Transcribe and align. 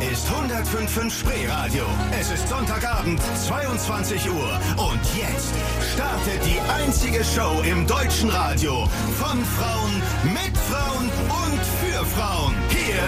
ist 0.00 0.28
105.5 0.28 1.10
Spreeradio. 1.10 1.84
Es 2.18 2.30
ist 2.30 2.48
Sonntagabend, 2.48 3.20
22 3.46 4.30
Uhr. 4.30 4.60
Und 4.76 5.00
jetzt 5.16 5.54
startet 5.92 6.40
die 6.44 6.60
einzige 6.70 7.24
Show 7.24 7.62
im 7.62 7.86
deutschen 7.86 8.30
Radio. 8.30 8.88
Von 9.18 9.44
Frauen, 9.44 10.02
mit 10.24 10.56
Frauen 10.56 11.10
und 11.28 11.60
für 11.80 12.04
Frauen. 12.04 12.54
Hier 12.68 13.02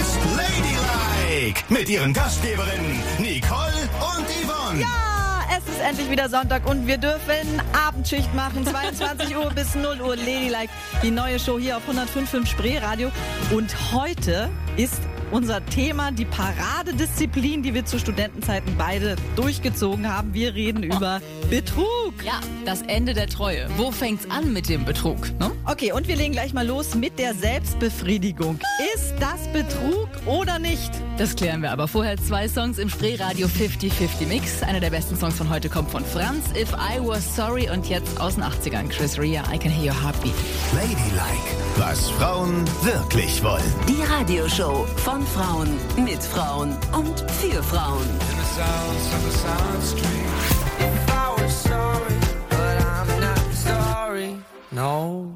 ist 0.00 0.18
Ladylike. 0.36 1.62
Mit 1.68 1.88
ihren 1.88 2.12
Gastgeberinnen 2.12 3.02
Nicole 3.18 3.88
und 4.16 4.26
Yvonne. 4.28 4.80
Ja, 4.80 5.56
es 5.56 5.72
ist 5.72 5.80
endlich 5.80 6.10
wieder 6.10 6.28
Sonntag 6.28 6.68
und 6.68 6.86
wir 6.86 6.98
dürfen 6.98 7.62
Abendschicht 7.72 8.34
machen. 8.34 8.66
22 8.66 9.34
Uhr 9.34 9.50
bis 9.50 9.74
0 9.74 10.00
Uhr 10.00 10.16
Ladylike. 10.16 10.70
Die 11.02 11.10
neue 11.10 11.38
Show 11.38 11.58
hier 11.58 11.78
auf 11.78 11.84
105.5 11.88 12.46
Spreeradio. 12.46 13.10
Und 13.50 13.74
heute 13.92 14.50
ist 14.76 15.00
unser 15.30 15.64
Thema 15.66 16.12
die 16.12 16.24
Paradedisziplin, 16.24 17.62
die 17.62 17.74
wir 17.74 17.84
zu 17.84 17.98
Studentenzeiten 17.98 18.74
beide 18.76 19.16
durchgezogen 19.36 20.08
haben. 20.12 20.34
Wir 20.34 20.54
reden 20.54 20.82
über 20.82 21.20
Betrug. 21.50 22.14
Ja, 22.24 22.40
das 22.64 22.82
Ende 22.82 23.14
der 23.14 23.28
Treue. 23.28 23.68
Wo 23.76 23.90
fängt's 23.90 24.30
an 24.30 24.52
mit 24.52 24.68
dem 24.68 24.84
Betrug? 24.84 25.30
Ne? 25.38 25.50
Okay, 25.64 25.92
und 25.92 26.08
wir 26.08 26.16
legen 26.16 26.32
gleich 26.32 26.52
mal 26.52 26.66
los 26.66 26.94
mit 26.94 27.18
der 27.18 27.34
Selbstbefriedigung. 27.34 28.58
Ist 28.94 29.14
das 29.20 29.50
Betrug 29.52 30.08
oder 30.26 30.58
nicht? 30.58 30.90
Das 31.18 31.34
klären 31.36 31.62
wir 31.62 31.72
aber. 31.72 31.88
Vorher 31.88 32.16
zwei 32.16 32.48
Songs 32.48 32.78
im 32.78 32.88
Spreeradio 32.88 33.46
50-50 33.46 34.26
Mix. 34.28 34.62
Einer 34.62 34.80
der 34.80 34.90
besten 34.90 35.16
Songs 35.16 35.36
von 35.36 35.50
heute 35.50 35.68
kommt 35.68 35.90
von 35.90 36.04
Franz, 36.04 36.44
If 36.56 36.72
I 36.72 37.00
Was 37.00 37.34
Sorry 37.36 37.68
und 37.70 37.88
jetzt 37.88 38.20
aus 38.20 38.34
den 38.34 38.44
80ern 38.44 38.88
Chris 38.88 39.18
Rea, 39.18 39.42
I 39.52 39.58
Can 39.58 39.70
Hear 39.70 39.92
Your 39.92 40.02
Heartbeat. 40.02 40.34
Ladylike, 40.74 41.56
was 41.76 42.10
Frauen 42.10 42.64
wirklich 42.82 43.42
wollen. 43.42 43.62
Die 43.88 44.02
Radioshow 44.02 44.86
von 44.96 45.17
Frauen, 45.26 45.68
mit 46.04 46.22
Frauen 46.22 46.76
und 46.92 47.20
für 47.30 47.62
Frauen. 47.62 48.06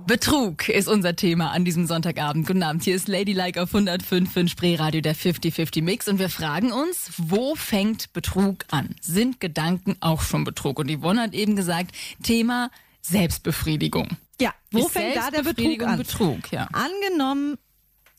Betrug 0.06 0.69
ist 0.69 0.89
unser 0.89 1.17
Thema 1.17 1.53
an 1.53 1.65
diesem 1.65 1.87
Sonntagabend. 1.87 2.47
Guten 2.47 2.62
Abend, 2.62 2.84
hier 2.84 2.95
ist 2.95 3.09
Ladylike 3.09 3.62
auf 3.62 3.75
105 3.75 4.37
in 4.37 4.48
Spreeradio 4.48 5.01
der 5.01 5.17
50-50 5.17 5.83
Mix 5.83 6.06
und 6.06 6.19
wir 6.19 6.28
fragen 6.28 6.71
uns, 6.71 7.11
wo 7.17 7.55
fängt 7.55 8.12
Betrug 8.12 8.67
an? 8.71 8.95
Sind 9.01 9.41
Gedanken 9.41 9.97
auch 10.01 10.21
schon 10.21 10.45
Betrug? 10.45 10.78
Und 10.78 10.91
Yvonne 10.91 11.23
hat 11.23 11.33
eben 11.34 11.56
gesagt, 11.56 11.93
Thema 12.23 12.71
Selbstbefriedigung. 13.01 14.09
Ja, 14.41 14.53
wo 14.71 14.81
Ist 14.81 14.91
fängt 14.91 15.17
da 15.17 15.31
der 15.31 15.43
Betrug 15.43 15.83
an? 15.83 15.97
Betrug, 15.99 16.53
ja. 16.53 16.69
Angenommen, 16.73 17.56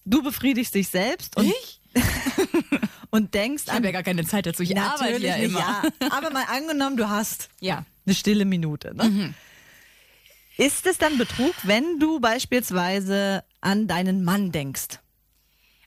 du 0.06 0.24
befriedigst 0.24 0.76
dich 0.76 0.90
selbst 0.90 1.36
und, 1.38 1.46
Ich? 1.46 1.82
und 3.10 3.34
denkst 3.34 3.64
Ich 3.68 3.74
habe 3.74 3.86
ja 3.86 3.92
gar 3.92 4.04
keine 4.04 4.26
Zeit 4.26 4.46
dazu. 4.46 4.64
Ich 4.64 4.78
arbeite 4.78 5.26
ja 5.26 5.36
immer. 5.36 5.60
ja. 5.60 5.84
Aber 6.12 6.32
mal 6.32 6.46
angenommen, 6.46 6.98
du 6.98 7.10
hast 7.10 7.50
ja. 7.60 7.86
eine 8.06 8.16
stille 8.16 8.46
Minute. 8.46 8.96
Ne? 8.96 9.04
Mhm. 9.04 9.34
Ist 10.58 10.86
es 10.86 10.98
dann 10.98 11.18
Betrug, 11.18 11.54
wenn 11.64 12.00
du 12.00 12.20
beispielsweise 12.20 13.44
an 13.62 13.88
deinen 13.88 14.24
Mann 14.24 14.52
denkst? 14.52 15.00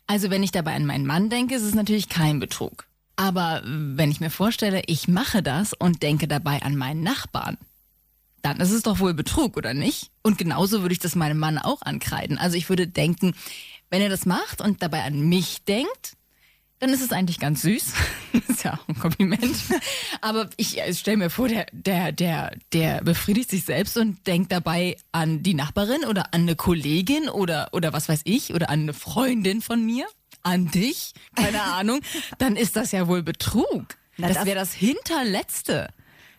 Also 0.07 0.31
wenn 0.31 0.43
ich 0.43 0.53
dabei 0.53 0.75
an 0.75 0.87
meinen 0.87 1.07
Mann 1.07 1.31
denke, 1.31 1.55
ist 1.55 1.63
es 1.63 1.75
natürlich 1.75 2.09
kein 2.09 2.41
Betrug. 2.41 2.87
Aber 3.17 3.63
wenn 3.65 4.11
ich 4.11 4.21
mir 4.21 4.31
vorstelle, 4.31 4.83
ich 4.87 5.09
mache 5.09 5.43
das 5.43 5.73
und 5.73 6.03
denke 6.03 6.29
dabei 6.29 6.63
an 6.63 6.77
meinen 6.77 7.03
Nachbarn, 7.03 7.57
dann 8.43 8.61
ist 8.61 8.71
es 8.71 8.83
doch 8.83 9.01
wohl 9.01 9.15
Betrug, 9.15 9.57
oder 9.57 9.75
nicht? 9.75 10.11
Und 10.23 10.39
genauso 10.39 10.83
würde 10.83 10.93
ich 10.93 10.99
das 10.99 11.17
meinem 11.17 11.39
Mann 11.39 11.59
auch 11.59 11.83
ankreiden. 11.83 12.39
Also 12.39 12.57
ich 12.57 12.69
würde 12.69 12.87
denken, 12.87 13.35
wenn 13.91 14.03
er 14.03 14.09
das 14.09 14.27
macht 14.27 14.61
und 14.61 14.83
dabei 14.83 15.03
an 15.05 15.21
mich 15.29 15.65
denkt, 15.65 16.15
dann 16.79 16.91
ist 16.91 17.01
es 17.01 17.11
eigentlich 17.13 17.39
ganz 17.39 17.63
süß. 17.63 17.93
ist 18.49 18.65
ja 18.65 18.75
auch 18.75 18.89
ein 18.89 18.99
Kompliment. 18.99 19.57
Aber 20.21 20.51
ich 20.59 20.79
stelle 20.99 21.17
mir 21.17 21.31
vor, 21.31 21.49
der, 21.49 21.67
der, 21.73 22.13
der, 22.13 22.53
der 22.75 23.01
befriedigt 23.03 23.51
sich 23.51 23.65
selbst 23.65 23.97
und 23.97 24.27
denkt 24.27 24.53
dabei 24.53 24.97
an 25.11 25.43
die 25.43 25.55
Nachbarin 25.55 26.05
oder 26.05 26.35
an 26.35 26.43
eine 26.43 26.55
Kollegin 26.57 27.29
oder, 27.31 27.69
oder 27.73 27.95
was 27.95 28.09
weiß 28.11 28.21
ich, 28.25 28.53
oder 28.53 28.69
an 28.69 28.81
eine 28.81 28.93
Freundin 28.93 29.63
von 29.63 29.87
mir, 29.87 30.07
an 30.43 30.71
dich, 30.71 31.13
keine 31.35 31.63
Ahnung. 31.75 32.01
Dann 32.39 32.57
ist 32.57 32.77
das 32.77 32.93
ja 32.93 33.09
wohl 33.09 33.23
Betrug. 33.23 33.97
Na, 34.19 34.29
das 34.29 34.39
das- 34.39 34.47
wäre 34.47 34.59
das 34.59 34.75
Hinterletzte. 34.75 35.89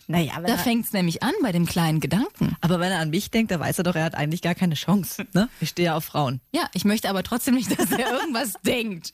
Naja, 0.08 0.34
Da 0.42 0.54
er, 0.54 0.58
fängt's 0.58 0.94
nämlich 0.94 1.22
an 1.22 1.34
bei 1.42 1.52
dem 1.52 1.66
kleinen 1.66 2.00
Gedanken. 2.00 2.56
aber 2.62 2.80
wenn 2.80 2.92
er 2.92 3.00
an 3.00 3.10
mich 3.10 3.30
denkt, 3.30 3.52
dann 3.52 3.60
weiß 3.60 3.78
er 3.78 3.84
doch, 3.84 3.96
er 3.96 4.06
hat 4.06 4.16
eigentlich 4.16 4.42
gar 4.42 4.56
keine 4.56 4.76
Chance. 4.76 5.26
Ne? 5.34 5.50
Ich 5.60 5.70
stehe 5.70 5.88
ja 5.88 5.96
auf 5.96 6.06
Frauen. 6.06 6.40
Ja, 6.54 6.70
ich 6.74 6.86
möchte 6.86 7.10
aber 7.10 7.24
trotzdem 7.24 7.56
nicht, 7.56 7.78
dass 7.78 7.92
er 7.92 8.14
irgendwas 8.14 8.54
denkt. 8.66 9.12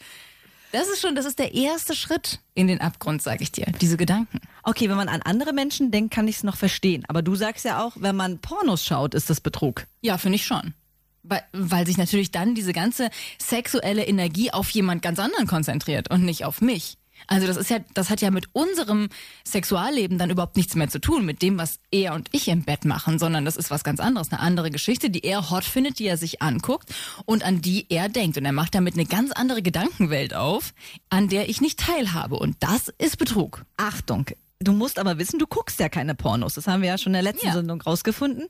Das 0.72 0.88
ist 0.88 1.02
schon, 1.02 1.14
das 1.16 1.26
ist 1.26 1.38
der 1.40 1.54
erste 1.54 1.96
Schritt 1.96 2.40
in 2.56 2.68
den 2.68 2.82
Abgrund, 2.82 3.22
sage 3.22 3.44
ich 3.44 3.52
dir. 3.52 3.66
Diese 3.82 3.98
Gedanken. 3.98 4.40
Okay, 4.64 4.90
wenn 4.90 4.96
man 4.98 5.08
an 5.08 5.22
andere 5.22 5.54
Menschen 5.54 5.92
denkt, 5.92 6.14
kann 6.14 6.28
ich 6.28 6.38
es 6.38 6.44
noch 6.44 6.56
verstehen. 6.58 7.04
Aber 7.08 7.22
du 7.22 7.36
sagst 7.36 7.64
ja 7.66 7.84
auch, 7.84 7.94
wenn 8.00 8.16
man 8.16 8.40
Pornos 8.40 8.84
schaut, 8.84 9.14
ist 9.14 9.30
das 9.30 9.40
Betrug. 9.40 9.86
Ja, 10.02 10.18
finde 10.18 10.38
ich 10.38 10.46
schon. 10.46 10.74
Weil, 11.22 11.44
weil 11.54 11.86
sich 11.86 11.98
natürlich 11.98 12.32
dann 12.32 12.56
diese 12.56 12.74
ganze 12.74 13.10
sexuelle 13.40 14.04
Energie 14.06 14.52
auf 14.52 14.70
jemand 14.72 15.02
ganz 15.04 15.20
anderen 15.20 15.46
konzentriert 15.48 16.10
und 16.10 16.24
nicht 16.26 16.44
auf 16.44 16.60
mich. 16.60 16.98
Also 17.28 17.48
das 17.48 17.58
ist 17.58 17.70
ja, 17.70 17.80
das 17.94 18.10
hat 18.10 18.22
ja 18.22 18.32
mit 18.32 18.48
unserem 18.54 19.10
Sexualleben 19.46 20.18
dann 20.18 20.30
überhaupt 20.30 20.56
nichts 20.58 20.76
mehr 20.76 20.90
zu 20.90 21.00
tun, 21.00 21.26
mit 21.26 21.42
dem, 21.42 21.58
was 21.58 21.80
er 21.92 22.14
und 22.14 22.30
ich 22.32 22.48
im 22.48 22.64
Bett 22.64 22.86
machen, 22.86 23.20
sondern 23.20 23.46
das 23.46 23.58
ist 23.58 23.72
was 23.72 23.84
ganz 23.84 24.00
anderes, 24.00 24.32
eine 24.32 24.42
andere 24.42 24.72
Geschichte, 24.72 25.10
die 25.10 25.24
er 25.24 25.50
hot 25.50 25.64
findet, 25.64 26.00
die 26.00 26.06
er 26.06 26.18
sich 26.18 26.42
anguckt 26.42 26.94
und 27.26 27.44
an 27.44 27.62
die 27.62 27.86
er 27.90 28.10
denkt. 28.10 28.38
Und 28.38 28.46
er 28.46 28.52
macht 28.52 28.76
damit 28.76 28.94
eine 28.96 29.06
ganz 29.06 29.32
andere 29.32 29.62
Gedankenwelt 29.62 30.34
auf, 30.34 30.74
an 31.10 31.30
der 31.30 31.50
ich 31.50 31.62
nicht 31.62 31.80
teilhabe. 31.80 32.36
Und 32.36 32.58
das 32.60 32.90
ist 32.98 33.18
Betrug. 33.18 33.66
Achtung, 33.78 34.26
du 34.60 34.74
musst 34.74 35.00
aber 35.00 35.18
wissen, 35.18 35.40
du 35.40 35.48
guckst 35.48 35.80
ja 35.80 35.90
keine 35.90 36.16
Pornos. 36.16 36.56
Das 36.56 36.68
haben 36.68 36.82
wir 36.82 36.90
ja 36.90 36.98
schon 36.98 37.12
in 37.14 37.24
der 37.24 37.32
letzten 37.32 37.48
Ja. 37.48 37.54
Sendung 37.54 37.82
rausgefunden. 37.82 38.48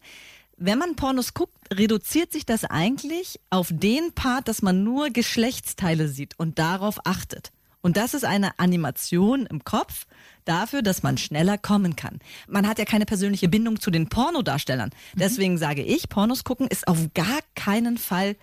Wenn 0.57 0.77
man 0.77 0.95
Pornos 0.95 1.33
guckt, 1.33 1.57
reduziert 1.73 2.31
sich 2.31 2.45
das 2.45 2.63
eigentlich 2.63 3.39
auf 3.49 3.69
den 3.71 4.13
Part, 4.13 4.47
dass 4.47 4.61
man 4.61 4.83
nur 4.83 5.09
Geschlechtsteile 5.09 6.07
sieht 6.07 6.37
und 6.37 6.59
darauf 6.59 7.05
achtet. 7.05 7.51
Und 7.83 7.97
das 7.97 8.13
ist 8.13 8.23
eine 8.23 8.57
Animation 8.59 9.45
im 9.45 9.65
Kopf 9.65 10.07
dafür, 10.45 10.81
dass 10.81 11.03
man 11.03 11.17
schneller 11.17 11.57
kommen 11.57 11.97
kann. 11.97 12.19
Man 12.47 12.65
hat 12.65 12.79
ja 12.79 12.85
keine 12.85 13.05
persönliche 13.05 13.49
Bindung 13.49 13.79
zu 13.79 13.91
den 13.91 14.07
Pornodarstellern. 14.07 14.91
Deswegen 15.15 15.57
sage 15.57 15.83
ich, 15.83 16.07
Pornos 16.07 16.45
gucken 16.45 16.67
ist 16.67 16.87
auf 16.87 16.97
gar 17.13 17.39
keinen 17.55 17.97
Fall 17.97 18.37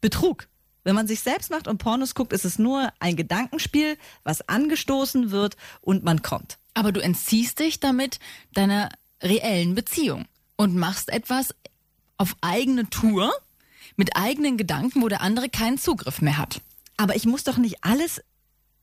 Betrug. 0.00 0.46
Wenn 0.84 0.94
man 0.94 1.08
sich 1.08 1.20
selbst 1.20 1.50
macht 1.50 1.66
und 1.66 1.78
Pornos 1.78 2.14
guckt, 2.14 2.32
ist 2.32 2.44
es 2.44 2.58
nur 2.58 2.92
ein 3.00 3.16
Gedankenspiel, 3.16 3.96
was 4.22 4.48
angestoßen 4.48 5.32
wird 5.32 5.56
und 5.80 6.04
man 6.04 6.22
kommt. 6.22 6.58
Aber 6.74 6.92
du 6.92 7.00
entziehst 7.00 7.58
dich 7.58 7.80
damit 7.80 8.20
deiner 8.52 8.90
reellen 9.20 9.74
Beziehung 9.74 10.26
und 10.56 10.76
machst 10.76 11.08
etwas 11.08 11.52
auf 12.16 12.36
eigene 12.42 12.88
Tour 12.90 13.32
mit 13.96 14.16
eigenen 14.16 14.56
Gedanken, 14.56 15.02
wo 15.02 15.08
der 15.08 15.20
andere 15.20 15.48
keinen 15.48 15.78
Zugriff 15.78 16.20
mehr 16.20 16.38
hat. 16.38 16.60
Aber 16.96 17.16
ich 17.16 17.26
muss 17.26 17.42
doch 17.42 17.56
nicht 17.56 17.82
alles 17.82 18.22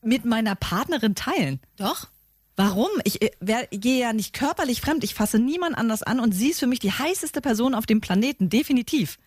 mit 0.02 0.26
meiner 0.26 0.56
Partnerin 0.56 1.16
teilen. 1.16 1.60
Doch? 1.78 2.08
Warum? 2.56 2.90
Ich 3.04 3.22
äh, 3.22 3.32
wer, 3.40 3.68
gehe 3.68 4.00
ja 4.00 4.14
nicht 4.14 4.34
körperlich 4.34 4.82
fremd. 4.82 5.04
Ich 5.04 5.14
fasse 5.14 5.40
niemand 5.40 5.78
anders 5.78 6.04
an 6.04 6.20
und 6.20 6.34
sie 6.34 6.50
ist 6.50 6.60
für 6.60 6.68
mich 6.68 6.80
die 6.80 6.92
heißeste 6.92 7.42
Person 7.42 7.74
auf 7.74 7.86
dem 7.86 8.02
Planeten, 8.02 8.50
definitiv. 8.50 9.18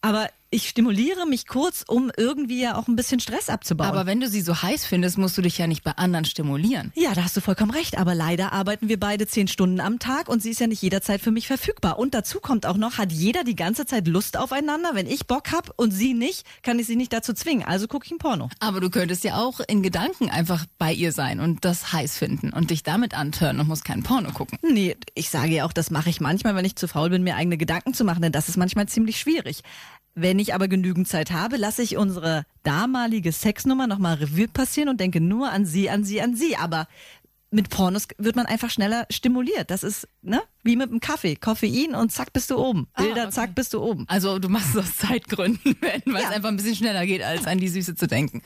Aber 0.00 0.28
ich 0.54 0.68
stimuliere 0.68 1.26
mich 1.26 1.48
kurz, 1.48 1.84
um 1.86 2.12
irgendwie 2.16 2.62
ja 2.62 2.76
auch 2.76 2.86
ein 2.86 2.94
bisschen 2.94 3.18
Stress 3.18 3.48
abzubauen. 3.48 3.88
Aber 3.88 4.06
wenn 4.06 4.20
du 4.20 4.28
sie 4.28 4.40
so 4.40 4.62
heiß 4.62 4.86
findest, 4.86 5.18
musst 5.18 5.36
du 5.36 5.42
dich 5.42 5.58
ja 5.58 5.66
nicht 5.66 5.82
bei 5.82 5.90
anderen 5.92 6.24
stimulieren. 6.24 6.92
ja, 6.94 7.12
da 7.12 7.24
hast 7.24 7.36
du 7.36 7.40
vollkommen 7.40 7.72
recht. 7.72 7.98
Aber 7.98 8.14
leider 8.14 8.52
arbeiten 8.52 8.88
wir 8.88 9.00
beide 9.00 9.26
zehn 9.26 9.48
Stunden 9.48 9.80
am 9.80 9.98
Tag 9.98 10.28
und 10.28 10.42
sie 10.42 10.50
ist 10.50 10.60
ja 10.60 10.68
nicht 10.68 10.80
jederzeit 10.80 11.20
für 11.20 11.32
mich 11.32 11.48
verfügbar. 11.48 11.98
Und 11.98 12.14
dazu 12.14 12.38
kommt 12.38 12.66
auch 12.66 12.76
noch, 12.76 12.98
hat 12.98 13.10
jeder 13.10 13.42
die 13.42 13.56
ganze 13.56 13.84
Zeit 13.84 14.06
Lust 14.06 14.36
aufeinander. 14.36 14.90
Wenn 14.94 15.08
ich 15.08 15.26
Bock 15.26 15.50
hab 15.50 15.72
und 15.76 15.90
sie 15.90 16.14
nicht, 16.14 16.46
kann 16.62 16.78
ich 16.78 16.86
sie 16.86 16.94
nicht 16.94 17.12
dazu 17.12 17.32
zwingen. 17.32 17.64
Also 17.66 17.88
gucke 17.88 18.06
ich 18.06 18.12
ein 18.12 18.18
Porno. 18.18 18.48
Aber 18.60 18.78
du 18.78 18.90
könntest 18.90 19.24
ja 19.24 19.38
auch 19.38 19.58
in 19.58 19.82
Gedanken 19.82 20.30
einfach 20.30 20.66
bei 20.78 20.92
ihr 20.92 21.10
sein 21.10 21.40
und 21.40 21.64
das 21.64 21.92
heiß 21.92 22.16
finden 22.16 22.52
und 22.52 22.70
dich 22.70 22.84
damit 22.84 23.14
antören 23.14 23.58
und 23.58 23.66
musst 23.66 23.84
kein 23.84 24.04
Porno 24.04 24.30
gucken. 24.30 24.58
Nee, 24.62 24.96
ich 25.16 25.30
sage 25.30 25.50
ja 25.50 25.64
auch, 25.64 25.72
das 25.72 25.90
mache 25.90 26.10
ich 26.10 26.20
manchmal, 26.20 26.54
wenn 26.54 26.64
ich 26.64 26.76
zu 26.76 26.86
faul 26.86 27.10
bin, 27.10 27.24
mir 27.24 27.34
eigene 27.34 27.56
Gedanken 27.56 27.92
zu 27.92 28.04
machen, 28.04 28.22
denn 28.22 28.32
das 28.32 28.48
ist 28.48 28.56
manchmal 28.56 28.86
ziemlich 28.86 29.18
schwierig. 29.18 29.62
Wenn 30.14 30.38
ich 30.38 30.54
aber 30.54 30.68
genügend 30.68 31.08
Zeit 31.08 31.32
habe, 31.32 31.56
lasse 31.56 31.82
ich 31.82 31.96
unsere 31.96 32.46
damalige 32.62 33.32
Sexnummer 33.32 33.86
nochmal 33.86 34.14
Revue 34.14 34.48
passieren 34.48 34.88
und 34.88 35.00
denke 35.00 35.20
nur 35.20 35.50
an 35.50 35.66
sie, 35.66 35.90
an 35.90 36.04
sie, 36.04 36.20
an 36.22 36.36
sie. 36.36 36.56
Aber 36.56 36.86
mit 37.50 37.68
Pornos 37.68 38.06
wird 38.18 38.36
man 38.36 38.46
einfach 38.46 38.70
schneller 38.70 39.06
stimuliert. 39.10 39.70
Das 39.70 39.82
ist, 39.82 40.08
ne? 40.22 40.42
Wie 40.62 40.76
mit 40.76 40.90
dem 40.90 41.00
Kaffee. 41.00 41.36
Koffein 41.36 41.94
und 41.94 42.12
zack 42.12 42.32
bist 42.32 42.50
du 42.50 42.56
oben. 42.58 42.86
Ah, 42.94 43.02
Bilder, 43.02 43.22
okay. 43.24 43.30
zack 43.32 43.54
bist 43.54 43.74
du 43.74 43.80
oben. 43.82 44.04
Also 44.08 44.38
du 44.38 44.48
machst 44.48 44.70
es 44.74 44.76
aus 44.84 44.96
Zeitgründen, 44.98 45.76
weil 45.80 46.02
Ja. 46.06 46.20
es 46.28 46.34
einfach 46.34 46.48
ein 46.48 46.56
bisschen 46.56 46.76
schneller 46.76 47.06
geht, 47.06 47.22
als 47.22 47.46
an 47.46 47.58
die 47.58 47.68
Süße 47.68 47.96
zu 47.96 48.06
denken. 48.06 48.42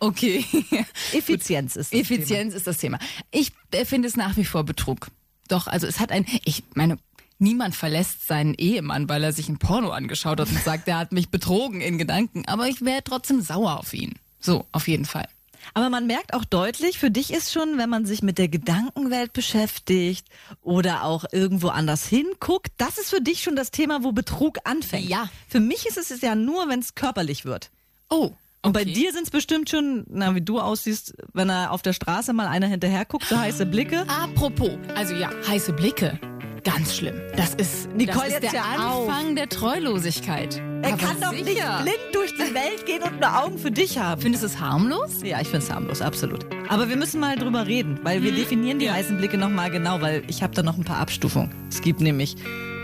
Okay. 0.00 0.44
Effizienz 1.12 1.76
ist 1.76 1.92
das 1.92 1.98
Effizienz 2.00 2.54
ist 2.54 2.66
das 2.66 2.76
Thema. 2.78 2.98
Ich 3.30 3.52
äh, 3.70 3.86
finde 3.86 4.08
es 4.08 4.16
nach 4.16 4.36
wie 4.36 4.44
vor 4.44 4.64
Betrug. 4.64 5.08
Doch, 5.48 5.66
also 5.66 5.86
es 5.86 6.00
hat 6.00 6.12
ein, 6.12 6.26
ich 6.44 6.64
meine, 6.74 6.98
niemand 7.38 7.74
verlässt 7.74 8.26
seinen 8.26 8.54
Ehemann, 8.54 9.08
weil 9.08 9.22
er 9.24 9.32
sich 9.32 9.48
ein 9.48 9.58
Porno 9.58 9.90
angeschaut 9.90 10.40
hat 10.40 10.48
und 10.48 10.62
sagt, 10.62 10.88
er 10.88 10.98
hat 10.98 11.12
mich 11.12 11.30
betrogen 11.30 11.80
in 11.80 11.98
Gedanken. 11.98 12.44
Aber 12.46 12.68
ich 12.68 12.84
wäre 12.84 13.02
trotzdem 13.04 13.40
sauer 13.40 13.78
auf 13.78 13.92
ihn. 13.94 14.14
So, 14.40 14.66
auf 14.72 14.88
jeden 14.88 15.04
Fall. 15.04 15.28
Aber 15.74 15.90
man 15.90 16.06
merkt 16.06 16.34
auch 16.34 16.44
deutlich, 16.44 16.98
für 16.98 17.10
dich 17.10 17.32
ist 17.32 17.52
schon, 17.52 17.78
wenn 17.78 17.90
man 17.90 18.06
sich 18.06 18.22
mit 18.22 18.38
der 18.38 18.48
Gedankenwelt 18.48 19.32
beschäftigt 19.32 20.28
oder 20.62 21.04
auch 21.04 21.24
irgendwo 21.32 21.68
anders 21.68 22.06
hinguckt, 22.06 22.68
das 22.76 22.98
ist 22.98 23.10
für 23.10 23.20
dich 23.20 23.42
schon 23.42 23.56
das 23.56 23.70
Thema, 23.70 24.04
wo 24.04 24.12
Betrug 24.12 24.58
anfängt. 24.64 25.08
Ja. 25.08 25.28
Für 25.48 25.60
mich 25.60 25.86
ist 25.86 25.98
es 25.98 26.20
ja 26.20 26.34
nur, 26.34 26.68
wenn 26.68 26.80
es 26.80 26.94
körperlich 26.94 27.44
wird. 27.44 27.70
Oh. 28.08 28.32
Und 28.62 28.72
bei 28.72 28.82
okay. 28.82 28.92
dir 28.92 29.12
sind 29.12 29.24
es 29.24 29.30
bestimmt 29.30 29.70
schon, 29.70 30.04
na, 30.08 30.34
wie 30.34 30.40
du 30.40 30.58
aussiehst, 30.58 31.14
wenn 31.32 31.48
er 31.48 31.70
auf 31.70 31.82
der 31.82 31.92
Straße 31.92 32.32
mal 32.32 32.48
einer 32.48 32.66
hinterher 32.66 33.04
guckt, 33.04 33.26
so 33.26 33.38
heiße 33.38 33.66
Blicke. 33.66 34.04
Apropos, 34.08 34.72
also 34.94 35.14
ja, 35.14 35.30
heiße 35.46 35.72
Blicke. 35.72 36.18
Ganz 36.66 36.96
schlimm. 36.96 37.14
Das 37.36 37.54
ist, 37.54 37.88
Nicole, 37.94 38.16
das 38.18 38.26
ist 38.26 38.42
jetzt 38.42 38.52
der 38.54 38.64
auf. 38.90 39.08
Anfang 39.08 39.36
der 39.36 39.48
Treulosigkeit. 39.48 40.60
Er 40.82 40.94
Aber 40.94 40.96
kann 41.02 41.20
doch 41.20 41.30
nicht 41.30 41.46
sicher. 41.46 41.78
blind 41.82 41.96
durch 42.12 42.34
die 42.34 42.52
Welt 42.54 42.84
gehen 42.86 43.04
und 43.04 43.20
nur 43.20 43.40
Augen 43.40 43.56
für 43.56 43.70
dich 43.70 43.98
haben. 43.98 44.20
Findest 44.20 44.42
du 44.42 44.48
es 44.48 44.58
harmlos? 44.58 45.22
Ja, 45.22 45.40
ich 45.40 45.46
finde 45.46 45.64
es 45.64 45.70
harmlos, 45.70 46.02
absolut. 46.02 46.44
Aber 46.68 46.88
wir 46.88 46.96
müssen 46.96 47.20
mal 47.20 47.36
drüber 47.36 47.68
reden, 47.68 48.00
weil 48.02 48.24
wir 48.24 48.32
definieren 48.32 48.80
die 48.80 48.90
heißen 48.90 49.16
Blicke 49.16 49.38
nochmal 49.38 49.70
genau, 49.70 50.00
weil 50.00 50.24
ich 50.26 50.42
habe 50.42 50.54
da 50.56 50.64
noch 50.64 50.76
ein 50.76 50.82
paar 50.82 50.98
Abstufungen. 50.98 51.54
Es 51.70 51.80
gibt 51.80 52.00
nämlich 52.00 52.34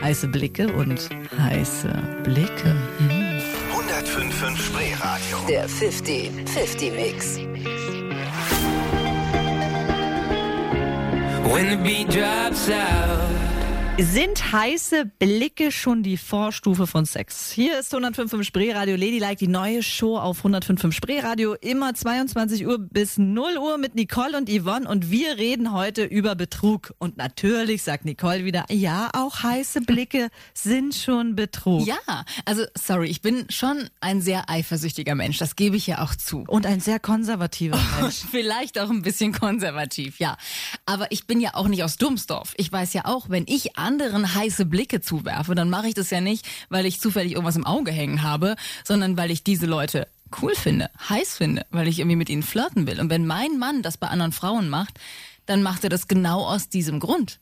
heiße 0.00 0.28
Blicke 0.28 0.72
und 0.72 1.08
heiße 1.36 1.88
Blicke. 2.22 2.76
105.5 3.10 4.56
Spreeradio. 4.58 5.38
Der 5.48 5.68
50-50-Mix. 5.68 7.38
When 11.52 11.68
the 11.68 11.76
beat 11.76 12.08
drops 12.14 12.70
out. 12.70 13.41
Sind 13.98 14.52
heiße 14.52 15.04
Blicke 15.18 15.70
schon 15.70 16.02
die 16.02 16.16
Vorstufe 16.16 16.86
von 16.86 17.04
Sex? 17.04 17.50
Hier 17.52 17.78
ist 17.78 17.94
105.5 17.94 18.42
Spreeradio 18.42 18.96
Ladylike, 18.96 19.36
die 19.36 19.48
neue 19.48 19.82
Show 19.82 20.16
auf 20.16 20.46
105.5 20.46 20.92
Spreeradio. 20.92 21.52
Immer 21.60 21.92
22 21.92 22.66
Uhr 22.66 22.78
bis 22.78 23.18
0 23.18 23.58
Uhr 23.58 23.76
mit 23.76 23.94
Nicole 23.94 24.38
und 24.38 24.48
Yvonne 24.48 24.88
und 24.88 25.10
wir 25.10 25.36
reden 25.36 25.74
heute 25.74 26.04
über 26.04 26.34
Betrug. 26.34 26.94
Und 26.98 27.18
natürlich 27.18 27.82
sagt 27.82 28.06
Nicole 28.06 28.46
wieder, 28.46 28.64
ja, 28.70 29.10
auch 29.12 29.42
heiße 29.42 29.82
Blicke 29.82 30.30
sind 30.54 30.94
schon 30.94 31.36
Betrug. 31.36 31.86
Ja, 31.86 32.24
also 32.46 32.64
sorry, 32.74 33.08
ich 33.08 33.20
bin 33.20 33.44
schon 33.50 33.90
ein 34.00 34.22
sehr 34.22 34.48
eifersüchtiger 34.48 35.14
Mensch, 35.14 35.36
das 35.36 35.54
gebe 35.54 35.76
ich 35.76 35.86
ja 35.86 36.02
auch 36.02 36.14
zu. 36.14 36.44
Und 36.48 36.64
ein 36.64 36.80
sehr 36.80 36.98
konservativer 36.98 37.78
Mensch. 38.00 38.22
Vielleicht 38.30 38.78
auch 38.78 38.88
ein 38.88 39.02
bisschen 39.02 39.32
konservativ, 39.32 40.18
ja. 40.18 40.38
Aber 40.86 41.12
ich 41.12 41.26
bin 41.26 41.42
ja 41.42 41.50
auch 41.52 41.68
nicht 41.68 41.84
aus 41.84 41.98
Dummsdorf. 41.98 42.54
Ich 42.56 42.72
weiß 42.72 42.94
ja 42.94 43.02
auch, 43.04 43.28
wenn 43.28 43.44
ich 43.46 43.76
anderen 43.82 44.34
heiße 44.34 44.64
Blicke 44.66 45.00
zuwerfe, 45.00 45.54
dann 45.54 45.70
mache 45.70 45.88
ich 45.88 45.94
das 45.94 46.10
ja 46.10 46.20
nicht, 46.20 46.46
weil 46.68 46.86
ich 46.86 47.00
zufällig 47.00 47.32
irgendwas 47.32 47.56
im 47.56 47.66
Auge 47.66 47.92
hängen 47.92 48.22
habe, 48.22 48.56
sondern 48.84 49.16
weil 49.16 49.30
ich 49.30 49.44
diese 49.44 49.66
Leute 49.66 50.08
cool 50.40 50.54
finde, 50.54 50.90
heiß 51.08 51.36
finde, 51.36 51.66
weil 51.70 51.88
ich 51.88 51.98
irgendwie 51.98 52.16
mit 52.16 52.30
ihnen 52.30 52.42
flirten 52.42 52.86
will. 52.86 53.00
Und 53.00 53.10
wenn 53.10 53.26
mein 53.26 53.58
Mann 53.58 53.82
das 53.82 53.98
bei 53.98 54.08
anderen 54.08 54.32
Frauen 54.32 54.68
macht, 54.68 54.98
dann 55.46 55.62
macht 55.62 55.84
er 55.84 55.90
das 55.90 56.08
genau 56.08 56.46
aus 56.46 56.68
diesem 56.68 57.00
Grund. 57.00 57.40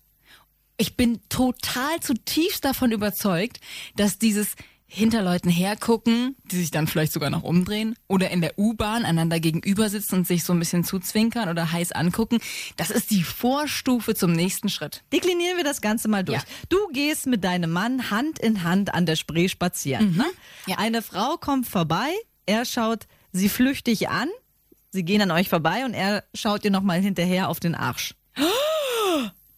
Ich 0.77 0.97
bin 0.97 1.21
total 1.29 2.01
zutiefst 2.01 2.65
davon 2.65 2.91
überzeugt, 2.91 3.61
dass 3.97 4.19
dieses 4.19 4.55
hinter 4.93 5.23
Leuten 5.23 5.49
hergucken, 5.49 6.35
die 6.45 6.57
sich 6.57 6.73
dann 6.73 6.89
vielleicht 6.89 7.13
sogar 7.13 7.31
noch 7.31 7.45
umdrehen 7.45 7.95
oder 8.09 8.31
in 8.31 8.41
der 8.41 8.59
U-Bahn 8.59 9.05
einander 9.05 9.39
gegenüber 9.39 9.89
sitzen 9.89 10.17
und 10.17 10.27
sich 10.27 10.43
so 10.43 10.53
ein 10.53 10.59
bisschen 10.59 10.83
zuzwinkern 10.83 11.49
oder 11.49 11.71
heiß 11.71 11.93
angucken, 11.93 12.39
das 12.77 12.91
ist 12.91 13.13
die 13.13 13.23
Vorstufe 13.23 14.17
zum 14.17 14.33
nächsten 14.33 14.69
Schritt. 14.69 15.05
Deklinieren 15.13 15.57
wir 15.57 15.65
das 15.65 15.81
Ganze 15.81 16.09
mal 16.09 16.25
durch. 16.25 16.39
Ja. 16.39 16.45
Du 16.69 16.77
gehst 16.93 17.27
mit 17.27 17.45
deinem 17.45 17.71
Mann 17.71 18.11
Hand 18.11 18.41
in 18.41 18.65
Hand 18.65 18.93
an 18.93 19.07
der 19.07 19.15
Spree 19.15 19.49
spazieren. 19.49 20.17
Ne? 20.17 20.27
Ja. 20.67 20.79
Eine 20.79 21.03
Frau 21.03 21.37
kommt 21.37 21.69
vorbei, 21.69 22.11
er 22.47 22.65
schaut 22.65 23.07
sie 23.31 23.49
flüchtig 23.49 24.09
an, 24.09 24.29
sie 24.91 25.05
gehen 25.05 25.23
an 25.23 25.31
euch 25.31 25.49
vorbei 25.49 25.85
und 25.85 25.95
er 25.95 26.25
schaut 26.35 26.65
ihr 26.65 26.73
nochmal 26.73 27.01
hinterher 27.01 27.49
auf 27.49 27.61
den 27.61 27.77
Arsch. 27.77 28.17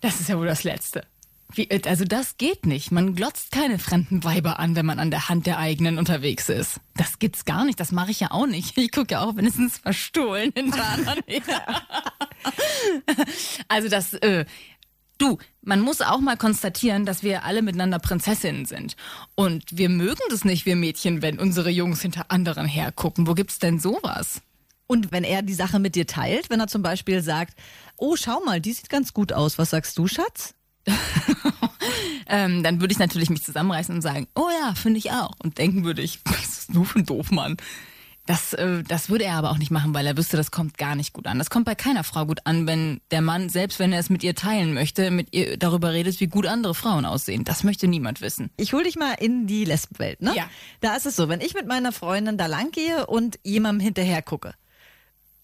Das 0.01 0.21
ist 0.21 0.29
ja 0.29 0.37
wohl 0.37 0.47
das 0.47 0.65
Letzte. 0.65 1.07
Wie, 1.55 1.69
äh, 1.71 1.81
also 1.89 2.05
das 2.05 2.37
geht 2.37 2.67
nicht. 2.67 2.93
Man 2.93 3.15
glotzt 3.15 3.53
keine 3.53 3.79
fremden 3.79 4.25
Weiber 4.25 4.59
an, 4.59 4.77
wenn 4.77 4.87
man 4.87 4.99
an 4.99 5.11
der 5.11 5.29
Hand 5.29 5.47
der 5.47 5.59
eigenen 5.59 5.99
unterwegs 5.99 6.49
ist. 6.49 6.81
Das 6.95 7.19
gibt's 7.19 7.45
gar 7.45 7.65
nicht. 7.65 7.79
Das 7.81 7.93
mache 7.93 8.11
ich 8.11 8.21
ja 8.21 8.31
auch 8.31 8.47
nicht. 8.47 8.77
Ich 8.79 8.93
gucke 8.93 9.13
ja 9.15 9.21
auch 9.21 9.37
wenigstens 9.37 9.79
verstohlen 9.79 10.53
hinter 10.55 10.85
anderen 10.85 11.23
her. 11.27 11.83
Also 13.69 13.89
das, 13.89 14.15
äh, 14.15 14.45
du, 15.19 15.39
man 15.63 15.81
muss 15.81 16.01
auch 16.01 16.21
mal 16.21 16.37
konstatieren, 16.37 17.07
dass 17.07 17.23
wir 17.23 17.45
alle 17.45 17.63
miteinander 17.63 17.99
Prinzessinnen 17.99 18.67
sind. 18.67 18.97
Und 19.35 19.65
wir 19.77 19.89
mögen 19.89 20.23
das 20.31 20.45
nicht, 20.45 20.67
wir 20.67 20.77
Mädchen, 20.77 21.23
wenn 21.23 21.39
unsere 21.39 21.71
Jungs 21.71 22.03
hinter 22.03 22.31
anderen 22.31 22.67
hergucken. 22.67 23.27
Wo 23.27 23.35
gibt's 23.35 23.59
denn 23.59 23.79
sowas? 23.79 24.43
Und 24.87 25.13
wenn 25.13 25.25
er 25.25 25.43
die 25.43 25.55
Sache 25.55 25.79
mit 25.79 25.95
dir 25.95 26.07
teilt, 26.07 26.51
wenn 26.51 26.61
er 26.61 26.67
zum 26.67 26.83
Beispiel 26.83 27.23
sagt, 27.23 27.59
oh, 27.97 28.17
schau 28.17 28.41
mal, 28.45 28.61
die 28.61 28.73
sieht 28.73 28.91
ganz 28.91 29.15
gut 29.15 29.33
aus, 29.33 29.57
was 29.57 29.71
sagst 29.71 29.97
du, 29.97 30.07
Schatz? 30.07 30.55
ähm, 32.29 32.63
dann 32.63 32.81
würde 32.81 32.93
ich 32.93 32.99
natürlich 32.99 33.31
mich 33.31 33.43
zusammenreißen 33.43 33.95
und 33.95 34.03
sagen, 34.03 34.27
oh 34.35 34.49
ja, 34.61 34.75
finde 34.75 34.99
ich 34.99 35.11
auch. 35.13 35.33
Und 35.43 35.59
denken 35.59 35.85
würde 35.85 36.03
ich, 36.03 36.21
was 36.25 36.59
ist 36.59 36.75
du 36.75 36.85
für 36.85 37.01
ein 37.01 37.07
Doofmann? 37.07 37.57
Das, 38.27 38.53
äh, 38.53 38.85
das 38.85 39.11
würde 39.11 39.25
er 39.25 39.35
aber 39.35 39.51
auch 39.51 39.59
nicht 39.59 39.73
machen, 39.73 39.95
weil 39.95 40.07
er 40.07 40.17
wüsste, 40.17 40.37
das 40.37 40.53
kommt 40.53 40.79
gar 40.79 40.95
nicht 40.95 41.13
gut 41.13 41.27
an. 41.27 41.39
Das 41.39 41.51
kommt 41.51 41.65
bei 41.65 41.75
keiner 41.75 42.05
Frau 42.05 42.25
gut 42.25 42.41
an, 42.45 42.69
wenn 42.69 43.01
der 43.11 43.21
Mann, 43.21 43.49
selbst 43.49 43.81
wenn 43.81 43.93
er 43.93 43.99
es 43.99 44.11
mit 44.11 44.23
ihr 44.23 44.37
teilen 44.37 44.75
möchte, 44.75 45.11
mit 45.11 45.35
ihr 45.35 45.57
darüber 45.57 45.93
redet, 45.93 46.21
wie 46.21 46.29
gut 46.29 46.47
andere 46.47 46.75
Frauen 46.75 47.05
aussehen. 47.05 47.43
Das 47.43 47.65
möchte 47.65 47.89
niemand 47.89 48.21
wissen. 48.21 48.51
Ich 48.57 48.75
hol 48.75 48.85
dich 48.85 48.95
mal 48.95 49.15
in 49.15 49.49
die 49.49 49.65
Lesbenwelt, 49.65 50.23
ne? 50.23 50.35
Ja. 50.37 50.49
Da 50.81 50.95
ist 50.95 51.07
es 51.07 51.17
so, 51.17 51.29
wenn 51.29 51.41
ich 51.41 51.55
mit 51.55 51.67
meiner 51.67 51.91
Freundin 51.91 52.39
da 52.39 52.47
lang 52.47 52.71
gehe 52.71 53.07
und 53.07 53.41
jemandem 53.43 53.85
hinterher 53.85 54.23
gucke 54.23 54.55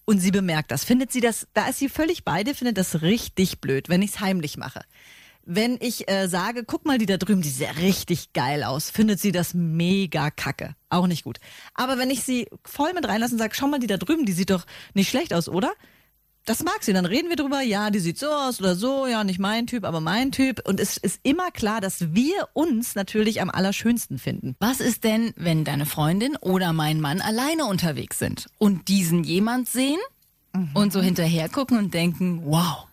und 0.05 0.20
sie 0.20 0.31
bemerkt 0.31 0.70
das, 0.70 0.85
findet 0.85 1.11
sie 1.11 1.20
das, 1.20 1.49
da 1.55 1.67
ist 1.67 1.81
sie 1.81 1.88
völlig 1.88 2.25
beide, 2.25 2.55
findet 2.55 2.79
das 2.79 3.02
richtig 3.02 3.61
blöd, 3.61 3.88
wenn 3.88 4.02
ich 4.02 4.12
es 4.12 4.20
heimlich 4.20 4.56
mache. 4.56 4.82
Wenn 5.50 5.78
ich 5.80 6.10
äh, 6.10 6.28
sage, 6.28 6.64
guck 6.64 6.84
mal, 6.84 6.98
die 6.98 7.06
da 7.06 7.16
drüben, 7.16 7.40
die 7.40 7.48
sieht 7.48 7.66
ja 7.66 7.72
richtig 7.72 8.34
geil 8.34 8.62
aus, 8.62 8.90
findet 8.90 9.18
sie 9.18 9.32
das 9.32 9.54
mega 9.54 10.30
kacke. 10.30 10.74
Auch 10.90 11.06
nicht 11.06 11.24
gut. 11.24 11.38
Aber 11.72 11.96
wenn 11.96 12.10
ich 12.10 12.22
sie 12.22 12.48
voll 12.66 12.92
mit 12.92 13.08
reinlasse 13.08 13.32
und 13.32 13.38
sage, 13.38 13.54
schau 13.54 13.66
mal, 13.66 13.80
die 13.80 13.86
da 13.86 13.96
drüben, 13.96 14.26
die 14.26 14.32
sieht 14.32 14.50
doch 14.50 14.66
nicht 14.92 15.08
schlecht 15.08 15.32
aus, 15.32 15.48
oder? 15.48 15.72
Das 16.44 16.62
mag 16.64 16.82
sie. 16.82 16.92
Dann 16.92 17.06
reden 17.06 17.28
wir 17.28 17.36
drüber, 17.36 17.62
ja, 17.62 17.90
die 17.90 17.98
sieht 17.98 18.18
so 18.18 18.26
aus 18.26 18.60
oder 18.60 18.74
so, 18.74 19.06
ja, 19.06 19.24
nicht 19.24 19.38
mein 19.38 19.66
Typ, 19.66 19.84
aber 19.84 20.00
mein 20.00 20.32
Typ. 20.32 20.66
Und 20.66 20.80
es 20.80 20.96
ist 20.96 21.20
immer 21.22 21.50
klar, 21.50 21.80
dass 21.80 22.14
wir 22.14 22.48
uns 22.52 22.94
natürlich 22.94 23.40
am 23.40 23.50
allerschönsten 23.50 24.18
finden. 24.18 24.54
Was 24.58 24.80
ist 24.80 25.04
denn, 25.04 25.32
wenn 25.36 25.64
deine 25.64 25.86
Freundin 25.86 26.36
oder 26.36 26.72
mein 26.72 27.00
Mann 27.00 27.20
alleine 27.20 27.64
unterwegs 27.66 28.18
sind 28.18 28.48
und 28.58 28.88
diesen 28.88 29.24
jemand 29.24 29.68
sehen 29.68 29.98
und 30.74 30.92
so 30.92 31.00
hinterher 31.00 31.48
gucken 31.48 31.78
und 31.78 31.94
denken, 31.94 32.42
wow. 32.44 32.88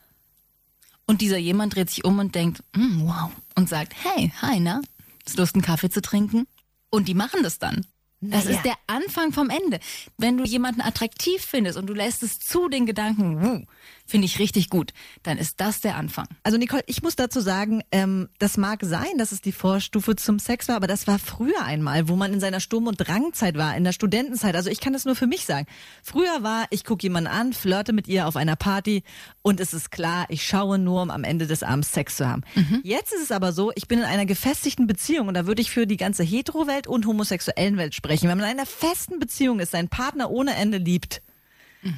Und 1.08 1.22
dieser 1.22 1.38
jemand 1.38 1.76
dreht 1.76 1.90
sich 1.90 2.04
um 2.04 2.20
und 2.20 2.34
denkt, 2.36 2.64
"Mm, 2.76 3.02
wow. 3.08 3.32
Und 3.56 3.70
sagt, 3.70 3.94
hey, 4.04 4.32
hi, 4.42 4.60
na? 4.60 4.82
Hast 5.26 5.38
du 5.38 5.42
Lust, 5.42 5.56
einen 5.56 5.62
Kaffee 5.64 5.90
zu 5.90 6.02
trinken? 6.02 6.48
Und 6.90 7.08
die 7.08 7.14
machen 7.14 7.44
das 7.44 7.60
dann. 7.60 7.86
Das 8.22 8.46
Naja. 8.46 8.58
ist 8.58 8.66
der 8.66 8.76
Anfang 8.88 9.32
vom 9.34 9.50
Ende. 9.50 9.80
Wenn 10.18 10.38
du 10.38 10.44
jemanden 10.46 10.82
attraktiv 10.82 11.42
findest 11.44 11.78
und 11.78 11.86
du 11.88 11.94
lässt 11.94 12.24
es 12.24 12.40
zu, 12.40 12.70
den 12.70 12.86
Gedanken, 12.86 13.68
finde 14.06 14.26
ich 14.26 14.40
richtig 14.40 14.70
gut, 14.70 14.92
dann 15.24 15.38
ist 15.38 15.60
das 15.60 15.82
der 15.82 15.96
Anfang. 15.96 16.28
Also 16.44 16.58
Nicole, 16.58 16.84
ich 16.88 17.02
muss 17.02 17.16
dazu 17.16 17.40
sagen, 17.42 17.82
ähm, 17.92 18.30
das 18.40 18.58
mag 18.58 18.80
sein, 18.84 19.18
dass 19.18 19.32
es 19.32 19.42
die 19.42 19.52
Vorstufe 19.52 20.16
zum 20.16 20.40
Sex 20.40 20.68
war, 20.68 20.76
aber 20.76 20.88
das 20.88 21.08
war 21.08 21.20
früher 21.20 21.64
einmal, 21.64 22.08
wo 22.08 22.16
man 22.16 22.34
in 22.34 22.40
seiner 22.40 22.60
Sturm- 22.60 22.88
und 22.88 22.98
Drangzeit 22.98 23.58
war, 23.58 23.76
in 23.76 23.84
der 23.84 23.92
Studentenzeit. 23.92 24.56
Also 24.56 24.70
ich 24.70 24.80
kann 24.80 24.94
das 24.94 25.06
nur 25.06 25.16
für 25.16 25.28
mich 25.28 25.46
sagen. 25.46 25.66
Früher 26.04 26.44
war, 26.44 26.66
ich 26.70 26.84
gucke 26.84 27.04
jemanden 27.04 27.30
an, 27.30 27.54
flirte 27.54 27.94
mit 27.94 28.08
ihr 28.08 28.28
auf 28.28 28.36
einer 28.36 28.56
Party 28.56 29.04
und 29.42 29.60
es 29.60 29.74
ist 29.74 29.92
klar, 29.92 30.26
ich 30.30 30.46
schaue 30.46 30.78
nur, 30.78 31.02
um 31.02 31.10
am 31.10 31.24
Ende 31.24 31.48
des 31.48 31.64
Abends 31.64 31.92
Sex 31.92 32.18
zu 32.18 32.28
haben. 32.28 32.44
Jetzt 32.84 33.14
ist 33.14 33.24
es 33.24 33.32
aber 33.32 33.52
so, 33.54 33.72
ich 33.76 33.88
bin 33.88 34.00
in 34.00 34.06
einer 34.06 34.26
gefestigten 34.26 34.88
Beziehung 34.88 35.28
und 35.28 35.34
da 35.34 35.48
würde 35.48 35.62
ich 35.62 35.72
für 35.72 35.88
die 35.88 35.98
ganze 35.98 36.24
Hetero-Welt 36.24 36.88
und 36.88 37.06
homosexuellen 37.06 37.78
Welt 37.78 37.96
sprechen. 37.96 38.30
Wenn 38.30 38.38
man 38.38 38.48
in 38.48 38.60
einer 38.60 38.66
festen 38.66 39.20
Beziehung 39.20 39.60
ist, 39.60 39.72
seinen 39.72 39.90
Partner 39.90 40.30
ohne 40.30 40.56
Ende 40.56 40.78
liebt, 40.78 41.22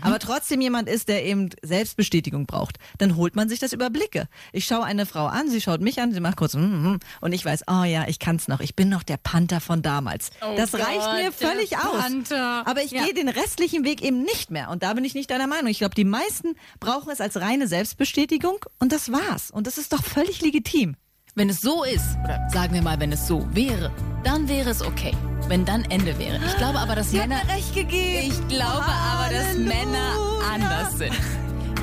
aber 0.01 0.19
trotzdem 0.19 0.61
jemand 0.61 0.89
ist, 0.89 1.07
der 1.07 1.25
eben 1.25 1.49
Selbstbestätigung 1.61 2.45
braucht, 2.45 2.77
dann 2.97 3.15
holt 3.15 3.35
man 3.35 3.49
sich 3.49 3.59
das 3.59 3.73
über 3.73 3.89
Blicke. 3.89 4.27
Ich 4.51 4.65
schaue 4.65 4.83
eine 4.83 5.05
Frau 5.05 5.25
an, 5.27 5.49
sie 5.49 5.61
schaut 5.61 5.81
mich 5.81 6.01
an, 6.01 6.13
sie 6.13 6.19
macht 6.19 6.37
kurz 6.37 6.53
mm, 6.55 6.59
mm, 6.59 6.99
und 7.21 7.33
ich 7.33 7.45
weiß, 7.45 7.63
oh 7.67 7.83
ja, 7.83 8.05
ich 8.07 8.19
kann's 8.19 8.47
noch, 8.47 8.59
ich 8.59 8.75
bin 8.75 8.89
noch 8.89 9.03
der 9.03 9.17
Panther 9.17 9.59
von 9.61 9.81
damals. 9.81 10.29
das 10.55 10.71
Gott, 10.71 10.81
reicht 10.81 11.13
mir 11.13 11.31
völlig 11.31 11.77
aus. 11.77 12.01
Panther. 12.01 12.63
Aber 12.65 12.81
ich 12.83 12.91
Ja. 12.91 13.03
gehe 13.05 13.13
den 13.13 13.29
restlichen 13.29 13.83
Weg 13.85 14.01
eben 14.01 14.23
nicht 14.23 14.51
mehr 14.51 14.69
und 14.69 14.83
da 14.83 14.93
bin 14.93 15.05
ich 15.05 15.13
nicht 15.13 15.29
deiner 15.31 15.47
Meinung. 15.47 15.67
Ich 15.67 15.79
glaube, 15.79 15.95
die 15.95 16.03
meisten 16.05 16.55
brauchen 16.79 17.11
es 17.11 17.21
als 17.21 17.37
reine 17.39 17.67
Selbstbestätigung 17.67 18.57
und 18.79 18.91
das 18.91 19.11
war's. 19.11 19.51
Und 19.51 19.67
das 19.67 19.77
ist 19.77 19.93
doch 19.93 20.03
völlig 20.03 20.41
legitim. 20.41 20.95
Wenn 21.37 21.51
es 21.51 21.61
so 21.61 21.83
ist, 21.83 22.17
oder 22.23 22.39
sagen 22.51 22.73
wir 22.73 22.81
mal, 22.81 22.99
wenn 22.99 23.11
es 23.11 23.27
so 23.27 23.45
wäre, 23.53 23.91
dann 24.23 24.49
wäre 24.49 24.71
es 24.71 24.81
okay. 24.81 25.11
Wenn 25.47 25.65
dann 25.65 25.83
Ende 25.83 26.17
wäre. 26.17 26.39
Ich 26.43 26.57
glaube 26.57 26.79
aber, 26.79 26.95
dass 26.95 27.11
Männer. 27.11 27.35
recht 27.47 27.75
gegeben. 27.75 28.31
Ich 28.31 28.47
glaube 28.47 28.83
aber, 28.87 29.31
dass 29.31 29.49
Halleluja. 29.49 29.75
Männer 29.75 30.15
anders 30.51 30.97
sind. 30.97 31.13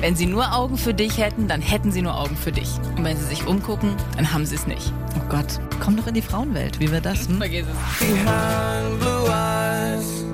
Wenn 0.01 0.13
sie 0.13 0.25
nur 0.25 0.53
Augen 0.53 0.77
für 0.77 0.93
dich 0.93 1.17
hätten, 1.17 1.47
dann 1.47 1.61
hätten 1.61 1.93
sie 1.93 2.01
nur 2.01 2.19
Augen 2.19 2.35
für 2.35 2.51
dich. 2.51 2.67
Und 2.97 3.05
wenn 3.05 3.15
sie 3.15 3.23
sich 3.23 3.47
umgucken, 3.47 3.95
dann 4.17 4.33
haben 4.33 4.45
sie 4.45 4.55
es 4.55 4.67
nicht. 4.67 4.91
Oh 5.17 5.29
Gott, 5.29 5.61
komm 5.79 5.95
doch 5.95 6.07
in 6.07 6.15
die 6.15 6.21
Frauenwelt. 6.21 6.81
Wie 6.81 6.91
wird 6.91 7.05
das? 7.05 7.25
Hm? 7.29 7.37
Vergiss 7.37 7.65
es. 7.65 7.99
Behind 8.05 8.99
blue 8.99 9.29
eyes. 9.29 10.25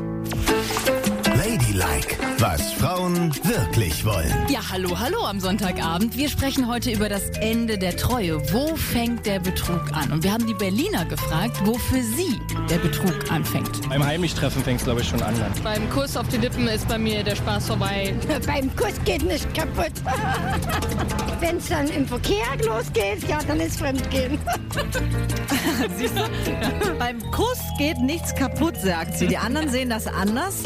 Ladylike, 1.82 2.18
was 2.38 2.74
Frauen 2.74 3.34
wirklich 3.44 4.06
wollen. 4.06 4.32
Ja, 4.50 4.60
hallo, 4.72 5.00
hallo 5.00 5.26
am 5.26 5.40
Sonntagabend. 5.40 6.16
Wir 6.16 6.30
sprechen 6.30 6.68
heute 6.68 6.92
über 6.92 7.10
das 7.10 7.30
Ende 7.40 7.78
der 7.78 7.98
Treue. 7.98 8.40
Wo 8.54 8.76
fängt 8.76 9.26
der 9.26 9.40
Betrug 9.40 9.92
an? 9.94 10.12
Und 10.12 10.24
wir 10.24 10.32
haben 10.32 10.46
die 10.46 10.54
Berliner 10.54 11.06
gefragt, 11.06 11.60
wo 11.64 11.74
für 11.76 12.04
sie 12.04 12.40
der 12.70 12.78
Betrug 12.78 13.32
anfängt. 13.32 13.90
Beim 13.90 14.06
Heimlichtreffen 14.06 14.64
fängt 14.64 14.80
es, 14.80 14.86
glaube 14.86 15.02
ich, 15.02 15.08
schon 15.08 15.22
an. 15.24 15.34
Dann. 15.40 15.64
Beim 15.64 15.90
Kuss 15.90 16.16
auf 16.16 16.28
die 16.28 16.38
Lippen 16.38 16.68
ist 16.68 16.88
bei 16.88 17.00
mir 17.00 17.24
der 17.24 17.36
Spaß 17.36 17.68
vorbei. 17.68 18.14
Beim 18.46 18.76
Kuss 18.76 18.94
geht 19.04 19.24
nicht 19.24 19.52
kaputt. 19.54 19.92
Wenn 21.40 21.58
es 21.58 21.68
dann 21.68 21.90
im 21.90 22.06
Verkehr 22.06 22.46
losgeht, 22.64 23.28
ja, 23.28 23.40
dann 23.48 23.60
ist 23.60 23.80
Fremdgehen. 23.80 24.38
Beim 27.00 27.20
Kuss 27.32 27.60
geht 27.80 27.98
nichts 28.00 28.36
kaputt, 28.36 28.76
sagt 28.78 29.18
sie. 29.18 29.28
Die 29.28 29.38
anderen 29.38 29.70
sehen 29.70 29.90
das 29.90 30.06
anders. 30.06 30.64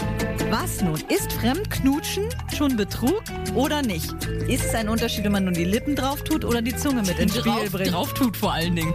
Was 0.51 0.81
nun? 0.81 1.01
Ist 1.09 1.33
Fremdknutschen 1.33 2.25
schon 2.55 2.77
Betrug 2.77 3.23
oder 3.55 3.81
nicht? 3.81 4.13
Ist 4.47 4.65
es 4.65 4.75
ein 4.75 4.89
Unterschied, 4.89 5.23
wenn 5.23 5.31
man 5.31 5.45
nun 5.45 5.53
die 5.53 5.63
Lippen 5.63 5.95
drauf 5.95 6.23
tut 6.23 6.45
oder 6.45 6.61
die 6.61 6.75
Zunge 6.75 7.01
mit 7.01 7.17
ins 7.17 7.35
Spiel 7.37 7.51
Drauf, 7.51 7.71
bringt? 7.71 7.93
drauf 7.93 8.13
tut 8.13 8.37
vor 8.37 8.53
allen 8.53 8.75
Dingen. 8.75 8.93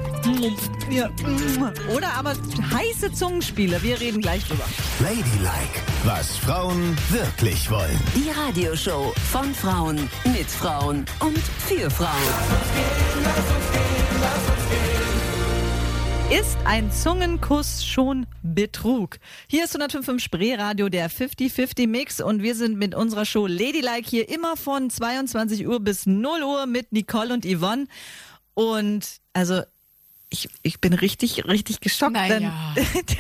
Ja. 0.90 1.11
Oder 1.95 2.12
aber 2.16 2.35
heiße 2.73 3.12
Zungenspiele. 3.12 3.83
Wir 3.83 4.00
reden 4.00 4.21
gleich 4.21 4.45
drüber. 4.47 4.64
Ladylike, 5.00 5.80
was 6.04 6.37
Frauen 6.37 6.97
wirklich 7.09 7.71
wollen. 7.71 7.99
Die 8.14 8.30
Radioshow 8.30 9.12
von 9.33 9.52
Frauen, 9.54 10.09
mit 10.25 10.49
Frauen 10.49 11.04
und 11.21 11.38
für 11.38 11.90
Frauen. 11.90 12.11
Ist 16.31 16.59
ein 16.65 16.93
Zungenkuss 16.93 17.85
schon 17.85 18.25
Betrug? 18.45 19.19
Hier 19.49 19.65
ist 19.65 19.75
105 19.75 20.23
Spreeradio, 20.23 20.89
der 20.89 21.11
50-50 21.11 21.89
Mix 21.89 22.21
und 22.21 22.41
wir 22.41 22.55
sind 22.55 22.79
mit 22.79 22.95
unserer 22.95 23.25
Show 23.25 23.49
Ladylike 23.49 24.09
hier 24.09 24.29
immer 24.29 24.57
von 24.57 24.91
22 24.91 25.67
Uhr 25.67 25.81
bis 25.81 26.07
0 26.07 26.45
Uhr 26.45 26.67
mit 26.67 26.93
Nicole 26.93 27.35
und 27.35 27.45
Yvonne. 27.45 27.89
Und 28.55 29.17
also 29.33 29.63
ich, 30.31 30.49
ich 30.63 30.81
bin 30.81 30.93
richtig, 30.93 31.45
richtig 31.47 31.81
geschockt. 31.81 32.13
Na 32.13 32.29
denn. 32.29 32.51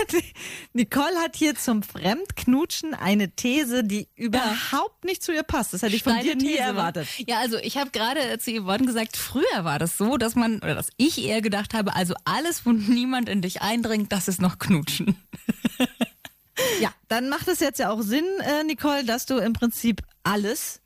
Nicole 0.72 1.16
hat 1.18 1.34
hier 1.34 1.56
zum 1.56 1.82
Fremdknutschen 1.82 2.94
eine 2.94 3.32
These, 3.32 3.82
die 3.82 4.08
überhaupt 4.14 5.04
nicht 5.04 5.22
zu 5.22 5.32
ihr 5.32 5.42
passt. 5.42 5.74
Das 5.74 5.82
hätte 5.82 5.96
ich 5.96 6.04
von 6.04 6.14
dir 6.14 6.20
Steile 6.20 6.36
nie 6.36 6.52
These, 6.52 6.58
wa? 6.60 6.66
erwartet. 6.66 7.08
Ja, 7.26 7.40
also 7.40 7.58
ich 7.58 7.76
habe 7.76 7.90
gerade 7.90 8.38
zu 8.38 8.52
Yvonne 8.52 8.86
gesagt, 8.86 9.16
früher 9.16 9.64
war 9.64 9.80
das 9.80 9.98
so, 9.98 10.16
dass 10.16 10.36
man, 10.36 10.58
oder 10.58 10.76
dass 10.76 10.90
ich 10.96 11.22
eher 11.22 11.42
gedacht 11.42 11.74
habe, 11.74 11.96
also 11.96 12.14
alles, 12.24 12.64
wo 12.64 12.70
niemand 12.70 13.28
in 13.28 13.42
dich 13.42 13.60
eindringt, 13.60 14.12
das 14.12 14.28
ist 14.28 14.40
noch 14.40 14.58
Knutschen. 14.58 15.16
Ja, 16.78 16.92
dann 17.08 17.30
macht 17.30 17.48
es 17.48 17.60
jetzt 17.60 17.78
ja 17.78 17.90
auch 17.90 18.02
Sinn, 18.02 18.26
äh, 18.40 18.64
Nicole, 18.64 19.04
dass 19.04 19.24
du 19.24 19.38
im 19.38 19.54
Prinzip 19.54 20.02
alles 20.24 20.82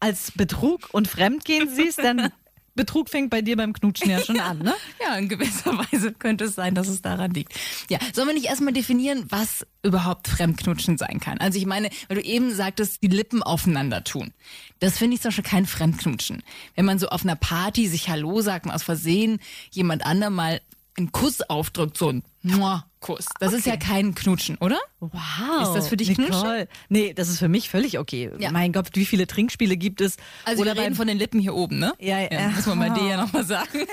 als 0.00 0.32
Betrug 0.32 0.88
und 0.92 1.08
Fremdgehen 1.08 1.68
siehst, 1.68 1.98
denn 1.98 2.30
Betrug 2.78 3.10
fängt 3.10 3.30
bei 3.30 3.42
dir 3.42 3.56
beim 3.56 3.72
Knutschen 3.72 4.08
ja 4.08 4.20
schon 4.20 4.38
an, 4.38 4.60
ne? 4.60 4.72
Ja, 5.04 5.16
in 5.16 5.28
gewisser 5.28 5.76
Weise 5.76 6.12
könnte 6.12 6.44
es 6.44 6.54
sein, 6.54 6.76
dass 6.76 6.86
es 6.86 7.02
daran 7.02 7.32
liegt. 7.32 7.52
Ja, 7.90 7.98
sollen 8.14 8.28
wir 8.28 8.34
nicht 8.34 8.46
erstmal 8.46 8.72
definieren, 8.72 9.24
was 9.28 9.66
überhaupt 9.82 10.28
Fremdknutschen 10.28 10.96
sein 10.96 11.18
kann? 11.18 11.38
Also 11.38 11.58
ich 11.58 11.66
meine, 11.66 11.90
weil 12.06 12.18
du 12.18 12.22
eben 12.22 12.54
sagtest, 12.54 13.02
die 13.02 13.08
Lippen 13.08 13.42
aufeinander 13.42 14.04
tun. 14.04 14.32
Das 14.78 14.96
finde 14.96 15.16
ich 15.16 15.22
zum 15.22 15.30
Beispiel 15.30 15.44
kein 15.44 15.66
Fremdknutschen. 15.66 16.44
Wenn 16.76 16.84
man 16.84 17.00
so 17.00 17.08
auf 17.08 17.24
einer 17.24 17.34
Party 17.34 17.88
sich 17.88 18.08
Hallo 18.08 18.40
sagt, 18.42 18.66
mal 18.66 18.74
aus 18.74 18.84
Versehen 18.84 19.40
jemand 19.72 20.06
anderem 20.06 20.36
mal 20.36 20.60
einen 20.98 21.12
Kuss 21.12 21.40
aufdrückt, 21.42 21.96
so 21.96 22.10
ein 22.10 22.22
Mua-Kuss. 22.42 23.26
Das 23.40 23.52
ist 23.52 23.66
ja 23.66 23.76
kein 23.76 24.14
Knutschen, 24.14 24.58
oder? 24.58 24.78
Wow. 25.00 25.62
Ist 25.62 25.72
das 25.74 25.88
für 25.88 25.96
dich 25.96 26.14
Knutschen? 26.14 26.34
Nicole? 26.34 26.68
Nee, 26.88 27.14
das 27.14 27.28
ist 27.28 27.38
für 27.38 27.48
mich 27.48 27.68
völlig 27.70 27.98
okay. 27.98 28.30
Ja. 28.38 28.50
Mein 28.50 28.72
Gott, 28.72 28.88
wie 28.94 29.06
viele 29.06 29.26
Trinkspiele 29.26 29.76
gibt 29.76 30.00
es? 30.00 30.16
Also 30.44 30.62
Oder 30.62 30.74
wir 30.74 30.82
reden 30.82 30.94
von 30.94 31.06
den 31.06 31.18
Lippen 31.18 31.40
hier 31.40 31.54
oben, 31.54 31.78
ne? 31.78 31.92
Ja, 31.98 32.20
ja. 32.20 32.50
muss 32.50 32.66
man 32.66 32.78
bei 32.78 32.90
dir 32.90 33.06
ja 33.08 33.16
nochmal 33.16 33.44
sagen. 33.46 33.86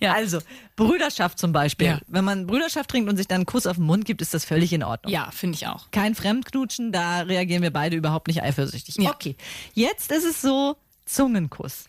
ja. 0.00 0.12
Also, 0.12 0.38
Brüderschaft 0.76 1.38
zum 1.38 1.52
Beispiel. 1.52 1.86
Ja. 1.86 2.00
Wenn 2.06 2.24
man 2.24 2.46
Brüderschaft 2.46 2.90
trinkt 2.90 3.08
und 3.08 3.16
sich 3.16 3.26
dann 3.26 3.36
einen 3.36 3.46
Kuss 3.46 3.66
auf 3.66 3.76
den 3.76 3.84
Mund 3.86 4.04
gibt, 4.04 4.22
ist 4.22 4.34
das 4.34 4.44
völlig 4.44 4.72
in 4.72 4.82
Ordnung. 4.82 5.12
Ja, 5.12 5.30
finde 5.30 5.56
ich 5.56 5.66
auch. 5.66 5.90
Kein 5.90 6.14
Fremdknutschen, 6.14 6.92
da 6.92 7.20
reagieren 7.20 7.62
wir 7.62 7.72
beide 7.72 7.96
überhaupt 7.96 8.28
nicht 8.28 8.42
eifersüchtig. 8.42 8.96
Ja. 8.96 9.10
Okay, 9.10 9.36
jetzt 9.74 10.10
ist 10.12 10.24
es 10.24 10.40
so, 10.42 10.76
Zungenkuss. 11.06 11.84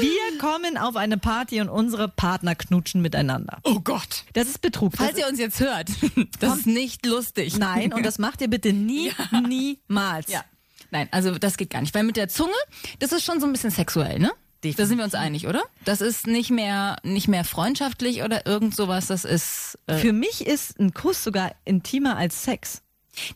Wir 0.00 0.38
kommen 0.38 0.76
auf 0.76 0.96
eine 0.96 1.18
Party 1.18 1.60
und 1.60 1.68
unsere 1.68 2.08
Partner 2.08 2.54
knutschen 2.54 3.00
miteinander. 3.02 3.58
Oh 3.64 3.80
Gott. 3.80 4.24
Das 4.34 4.48
ist 4.48 4.60
Betrug. 4.60 4.92
Das 4.92 5.00
Falls 5.00 5.18
ihr 5.18 5.26
uns 5.28 5.38
jetzt 5.38 5.60
hört, 5.60 5.88
das 6.40 6.58
ist 6.58 6.66
nicht 6.66 7.06
lustig. 7.06 7.56
Nein, 7.58 7.92
und 7.92 8.04
das 8.04 8.18
macht 8.18 8.40
ihr 8.40 8.48
bitte 8.48 8.72
nie, 8.72 9.12
niemals. 9.48 10.30
Ja. 10.30 10.44
Nein, 10.90 11.08
also 11.10 11.38
das 11.38 11.56
geht 11.56 11.70
gar 11.70 11.80
nicht. 11.80 11.94
Weil 11.94 12.04
mit 12.04 12.16
der 12.16 12.28
Zunge, 12.28 12.52
das 12.98 13.12
ist 13.12 13.24
schon 13.24 13.40
so 13.40 13.46
ein 13.46 13.52
bisschen 13.52 13.70
sexuell, 13.70 14.18
ne? 14.18 14.32
Da 14.60 14.86
sind 14.86 14.98
wir 14.98 15.04
uns 15.04 15.14
einig, 15.14 15.46
oder? 15.46 15.62
Das 15.84 16.00
ist 16.00 16.26
nicht 16.26 16.50
mehr, 16.50 16.96
nicht 17.04 17.28
mehr 17.28 17.44
freundschaftlich 17.44 18.24
oder 18.24 18.44
irgend 18.46 18.74
sowas. 18.74 19.06
Das 19.06 19.24
ist, 19.24 19.78
äh, 19.86 19.98
Für 19.98 20.12
mich 20.12 20.46
ist 20.46 20.80
ein 20.80 20.92
Kuss 20.92 21.22
sogar 21.22 21.52
intimer 21.64 22.16
als 22.16 22.42
Sex. 22.42 22.82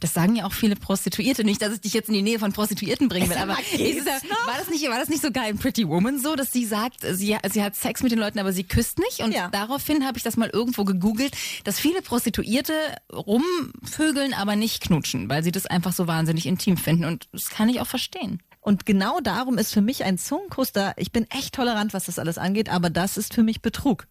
Das 0.00 0.14
sagen 0.14 0.36
ja 0.36 0.44
auch 0.46 0.52
viele 0.52 0.76
Prostituierte. 0.76 1.44
Nicht, 1.44 1.62
dass 1.62 1.72
ich 1.74 1.80
dich 1.80 1.92
jetzt 1.94 2.08
in 2.08 2.14
die 2.14 2.22
Nähe 2.22 2.38
von 2.38 2.52
Prostituierten 2.52 3.08
bringen 3.08 3.28
will, 3.30 3.36
aber 3.36 3.56
ist 3.72 4.06
war 4.06 4.58
das 4.58 4.68
nicht, 4.68 4.88
war 4.88 4.98
das 4.98 5.08
nicht 5.08 5.22
sogar 5.22 5.48
in 5.48 5.58
Pretty 5.58 5.88
Woman 5.88 6.18
so, 6.18 6.34
dass 6.36 6.52
sie 6.52 6.64
sagt, 6.64 7.00
sie, 7.12 7.36
sie 7.52 7.62
hat 7.62 7.76
Sex 7.76 8.02
mit 8.02 8.12
den 8.12 8.18
Leuten, 8.18 8.38
aber 8.38 8.52
sie 8.52 8.64
küsst 8.64 8.98
nicht? 8.98 9.20
Und 9.20 9.32
Ja. 9.32 9.48
daraufhin 9.50 10.04
habe 10.06 10.18
ich 10.18 10.24
das 10.24 10.36
mal 10.36 10.50
irgendwo 10.50 10.84
gegoogelt, 10.84 11.34
dass 11.64 11.78
viele 11.78 12.02
Prostituierte 12.02 12.72
rumvögeln, 13.12 14.34
aber 14.34 14.56
nicht 14.56 14.82
knutschen, 14.82 15.28
weil 15.28 15.42
sie 15.42 15.52
das 15.52 15.66
einfach 15.66 15.92
so 15.92 16.06
wahnsinnig 16.06 16.46
intim 16.46 16.76
finden. 16.76 17.04
Und 17.04 17.28
das 17.32 17.50
kann 17.50 17.68
ich 17.68 17.80
auch 17.80 17.86
verstehen. 17.86 18.42
Und 18.60 18.86
genau 18.86 19.18
darum 19.20 19.58
ist 19.58 19.72
für 19.72 19.80
mich 19.80 20.04
ein 20.04 20.18
Zungenkuss 20.18 20.72
da, 20.72 20.92
ich 20.96 21.10
bin 21.10 21.28
echt 21.30 21.54
tolerant, 21.54 21.94
was 21.94 22.04
das 22.06 22.18
alles 22.18 22.38
angeht, 22.38 22.68
aber 22.68 22.90
das 22.90 23.16
ist 23.16 23.34
für 23.34 23.42
mich 23.42 23.60
Betrug. 23.60 24.06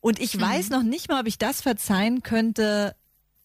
Und 0.00 0.20
ich 0.20 0.40
weiß 0.40 0.70
noch 0.70 0.84
nicht 0.84 1.08
mal, 1.08 1.20
ob 1.22 1.26
ich 1.26 1.38
das 1.38 1.60
verzeihen 1.62 2.22
könnte, 2.22 2.94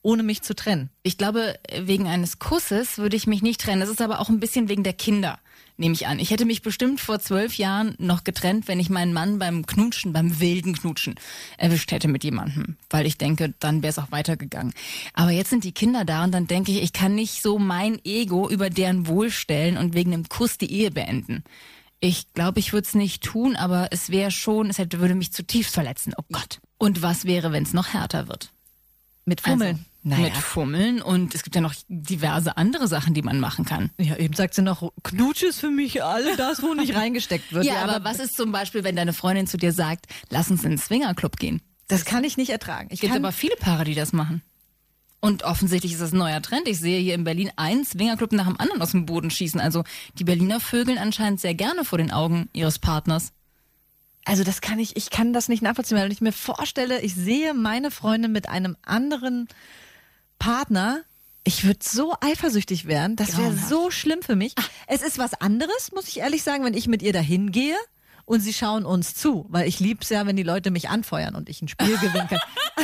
ohne 0.03 0.21
mich 0.21 0.41
zu 0.43 0.53
trennen. 0.53 0.89
Ich 1.01 1.17
glaube, 1.17 1.57
wegen 1.81 2.07
eines 2.07 2.37
Kusses 2.37 2.97
würde 2.97 3.15
ich 3.15 3.25
mich 3.25 3.41
nicht 3.41 3.61
trennen. 3.61 3.79
Das 3.81 3.89
ist 3.89 4.01
aber 4.01 4.19
auch 4.19 4.29
ein 4.29 4.39
bisschen 4.39 4.69
wegen 4.69 4.83
der 4.83 4.93
Kinder, 4.93 5.39
nehme 5.77 5.95
ich 5.95 6.05
an. 6.05 6.19
Ich 6.19 6.29
hätte 6.29 6.45
mich 6.45 6.61
bestimmt 6.61 6.99
vor 6.99 7.19
zwölf 7.19 7.57
Jahren 7.57 7.95
noch 7.97 8.23
getrennt, 8.23 8.67
wenn 8.67 8.79
ich 8.79 8.89
meinen 8.89 9.13
Mann 9.13 9.39
beim 9.39 9.65
Knutschen, 9.65 10.13
beim 10.13 10.39
wilden 10.39 10.73
Knutschen 10.73 11.15
erwischt 11.57 11.91
hätte 11.91 12.07
mit 12.07 12.23
jemandem. 12.23 12.77
Weil 12.89 13.05
ich 13.05 13.17
denke, 13.17 13.53
dann 13.59 13.81
wäre 13.81 13.91
es 13.91 13.99
auch 13.99 14.11
weitergegangen. 14.11 14.73
Aber 15.13 15.31
jetzt 15.31 15.49
sind 15.49 15.63
die 15.63 15.71
Kinder 15.71 16.05
da 16.05 16.23
und 16.23 16.31
dann 16.31 16.47
denke 16.47 16.71
ich, 16.71 16.83
ich 16.83 16.93
kann 16.93 17.15
nicht 17.15 17.41
so 17.41 17.57
mein 17.57 17.99
Ego 18.05 18.49
über 18.49 18.69
deren 18.69 19.07
Wohl 19.07 19.31
stellen 19.31 19.77
und 19.77 19.95
wegen 19.95 20.13
einem 20.13 20.29
Kuss 20.29 20.57
die 20.57 20.71
Ehe 20.71 20.91
beenden. 20.91 21.43
Ich 22.01 22.33
glaube, 22.33 22.59
ich 22.59 22.73
würde 22.73 22.85
es 22.85 22.95
nicht 22.95 23.23
tun, 23.23 23.55
aber 23.55 23.87
es 23.91 24.09
wäre 24.09 24.29
schon, 24.29 24.69
es 24.69 24.77
hätte, 24.77 24.99
würde 24.99 25.15
mich 25.15 25.31
zutiefst 25.31 25.73
verletzen. 25.73 26.13
Oh 26.17 26.25
Gott. 26.33 26.59
Und 26.77 27.01
was 27.01 27.23
wäre, 27.23 27.53
wenn 27.53 27.63
es 27.63 27.71
noch 27.71 27.93
härter 27.93 28.27
wird? 28.27 28.52
Mit 29.25 29.41
Fummeln. 29.41 29.85
Also, 30.05 30.21
Mit 30.21 30.35
Fummeln 30.35 31.01
und 31.01 31.33
es 31.33 31.43
gibt 31.43 31.55
ja 31.55 31.61
noch 31.61 31.73
diverse 31.87 32.57
andere 32.57 32.89
Sachen, 32.89 33.13
die 33.13 33.21
man 33.21 33.39
machen 33.39 33.63
kann. 33.63 33.89
Ja, 33.97 34.17
eben 34.17 34.33
sagt 34.33 34.53
sie 34.53 34.61
noch, 34.61 34.91
Knutsch 35.03 35.43
ist 35.43 35.61
für 35.61 35.71
mich 35.71 36.03
alle 36.03 36.35
das, 36.35 36.61
wo 36.61 36.73
nicht 36.73 36.93
reingesteckt 36.95 37.53
wird. 37.53 37.65
Ja, 37.65 37.83
aber 37.83 38.03
was 38.03 38.19
ist 38.19 38.35
zum 38.35 38.51
Beispiel, 38.51 38.83
wenn 38.83 38.97
deine 38.97 39.13
Freundin 39.13 39.47
zu 39.47 39.55
dir 39.55 39.71
sagt, 39.71 40.07
lass 40.29 40.51
uns 40.51 40.65
in 40.65 40.71
den 40.71 40.77
Swingerclub 40.77 41.37
gehen? 41.37 41.61
Das 41.87 42.03
kann 42.03 42.25
ich 42.25 42.35
nicht 42.35 42.49
ertragen. 42.49 42.89
Ich 42.91 42.95
Es 42.95 43.01
gibt 43.01 43.15
aber 43.15 43.31
viele 43.31 43.55
Paare, 43.55 43.85
die 43.85 43.95
das 43.95 44.11
machen. 44.11 44.41
Und 45.21 45.43
offensichtlich 45.43 45.93
ist 45.93 46.01
das 46.01 46.11
ein 46.11 46.17
neuer 46.17 46.41
Trend. 46.41 46.67
Ich 46.67 46.81
sehe 46.81 46.99
hier 46.99 47.15
in 47.15 47.23
Berlin 47.23 47.49
einen 47.55 47.85
Swingerclub 47.85 48.33
nach 48.33 48.45
dem 48.45 48.59
anderen 48.59 48.81
aus 48.81 48.91
dem 48.91 49.05
Boden 49.05 49.31
schießen. 49.31 49.61
Also 49.61 49.85
die 50.19 50.25
Berliner 50.25 50.59
vögeln 50.59 50.97
anscheinend 50.97 51.39
sehr 51.39 51.53
gerne 51.53 51.85
vor 51.85 51.97
den 51.97 52.11
Augen 52.11 52.49
ihres 52.51 52.77
Partners. 52.77 53.31
Also 54.25 54.43
das 54.43 54.61
kann 54.61 54.79
ich, 54.79 54.95
ich 54.95 55.09
kann 55.09 55.33
das 55.33 55.49
nicht 55.49 55.61
nachvollziehen, 55.61 55.97
weil 55.97 56.05
wenn 56.05 56.11
ich 56.11 56.21
mir 56.21 56.31
vorstelle, 56.31 57.01
ich 57.01 57.13
sehe 57.15 57.53
meine 57.53 57.91
Freundin 57.91 58.31
mit 58.31 58.47
einem 58.49 58.77
anderen 58.83 59.47
Partner, 60.39 61.01
ich 61.43 61.65
würde 61.65 61.79
so 61.83 62.15
eifersüchtig 62.21 62.85
werden, 62.85 63.15
das 63.17 63.37
wäre 63.37 63.53
so 63.53 63.91
schlimm 63.91 64.21
für 64.21 64.35
mich. 64.35 64.55
Es 64.87 65.01
ist 65.01 65.17
was 65.17 65.33
anderes, 65.33 65.91
muss 65.93 66.07
ich 66.07 66.19
ehrlich 66.19 66.43
sagen, 66.43 66.63
wenn 66.63 66.73
ich 66.73 66.87
mit 66.87 67.01
ihr 67.01 67.11
dahin 67.11 67.51
gehe 67.51 67.75
und 68.25 68.39
sie 68.39 68.53
schauen 68.53 68.85
uns 68.85 69.13
zu, 69.15 69.45
weil 69.49 69.67
ich 69.67 69.81
lieb's 69.81 70.07
ja, 70.09 70.25
wenn 70.25 70.37
die 70.37 70.43
Leute 70.43 70.71
mich 70.71 70.87
anfeuern 70.87 71.35
und 71.35 71.49
ich 71.49 71.61
ein 71.61 71.67
Spiel 71.67 71.97
gewinnen 71.97 72.27
kann. 72.29 72.39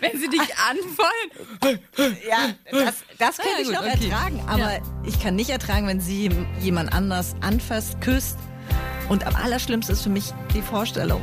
Wenn 0.00 0.20
sie 0.20 0.28
dich 0.28 0.40
anfallen. 0.40 1.80
Ja, 2.28 2.50
das, 2.70 2.96
das 3.18 3.38
Ja, 3.38 3.44
könnte 3.44 3.62
ich 3.62 3.68
gut, 3.68 3.74
noch 3.74 3.82
okay. 3.82 4.04
ertragen. 4.10 4.44
Aber 4.46 4.78
ich 5.06 5.20
kann 5.20 5.34
nicht 5.34 5.50
ertragen, 5.50 5.86
wenn 5.86 6.00
sie 6.00 6.30
jemand 6.60 6.92
anders 6.92 7.34
anfasst, 7.40 8.00
küsst. 8.00 8.36
Und 9.08 9.26
am 9.26 9.34
allerschlimmsten 9.36 9.94
ist 9.94 10.02
für 10.02 10.10
mich 10.10 10.32
die 10.54 10.62
Vorstellung. 10.62 11.22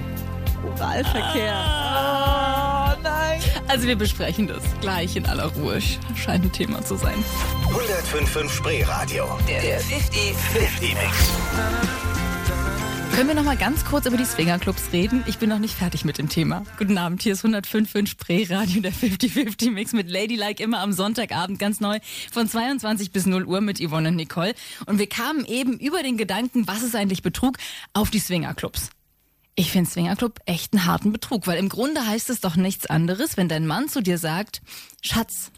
Oralverkehr. 0.76 1.54
Oh, 1.56 3.00
nein. 3.04 3.40
Also 3.68 3.88
wir 3.88 3.96
besprechen 3.96 4.48
das 4.48 4.64
gleich 4.82 5.16
in 5.16 5.26
aller 5.26 5.46
Ruhe. 5.48 5.80
Scheint 6.16 6.46
ein 6.46 6.52
Thema 6.52 6.84
zu 6.84 6.96
sein. 6.96 7.24
105.5 8.14 8.50
Spreeradio. 8.50 9.38
Der 9.48 9.80
50 9.80 10.34
50 10.34 10.94
Mix. 10.96 12.15
Können 13.16 13.30
wir 13.30 13.36
noch 13.36 13.46
mal 13.46 13.56
ganz 13.56 13.86
kurz 13.86 14.06
über 14.08 14.18
die 14.18 14.26
Swingerclubs 14.26 14.92
reden? 14.92 15.24
Ich 15.26 15.38
bin 15.38 15.48
noch 15.48 15.58
nicht 15.58 15.74
fertig 15.74 16.04
mit 16.04 16.18
dem 16.18 16.28
Thema. 16.28 16.66
Guten 16.78 16.98
Abend, 16.98 17.24
hier 17.24 17.32
ist 17.32 17.46
105.5 17.46 18.08
Spree 18.08 18.46
Radio, 18.50 18.82
der 18.82 18.92
50-50 18.92 19.72
Mix 19.72 19.94
mit 19.94 20.10
Ladylike 20.10 20.62
immer 20.62 20.82
am 20.82 20.92
Sonntagabend 20.92 21.58
ganz 21.58 21.80
neu 21.80 22.00
von 22.34 22.50
22 22.50 23.14
bis 23.14 23.26
0 23.26 23.46
Uhr 23.46 23.62
mit 23.62 23.80
Yvonne 23.80 24.10
und 24.10 24.18
Nicole. 24.18 24.54
Und 24.86 25.00
wir 25.00 25.08
kamen 25.08 25.46
eben 25.46 25.80
über 25.80 26.04
den 26.04 26.18
Gedanken, 26.18 26.68
was 26.68 26.84
ist 26.84 26.94
eigentlich 26.94 27.22
Betrug, 27.22 27.56
auf 27.94 28.10
die 28.10 28.20
Swingerclubs. 28.20 28.90
Ich 29.56 29.72
finde 29.72 29.90
Swingerclub 29.90 30.42
echt 30.46 30.74
einen 30.74 30.86
harten 30.86 31.14
Betrug, 31.14 31.48
weil 31.48 31.58
im 31.58 31.70
Grunde 31.70 32.06
heißt 32.06 32.30
es 32.30 32.42
doch 32.42 32.58
nichts 32.58 32.86
anderes, 32.86 33.38
wenn 33.38 33.48
dein 33.48 33.66
Mann 33.66 33.88
zu 33.88 34.02
dir 34.02 34.18
sagt, 34.18 34.62
Schatz, 35.02 35.54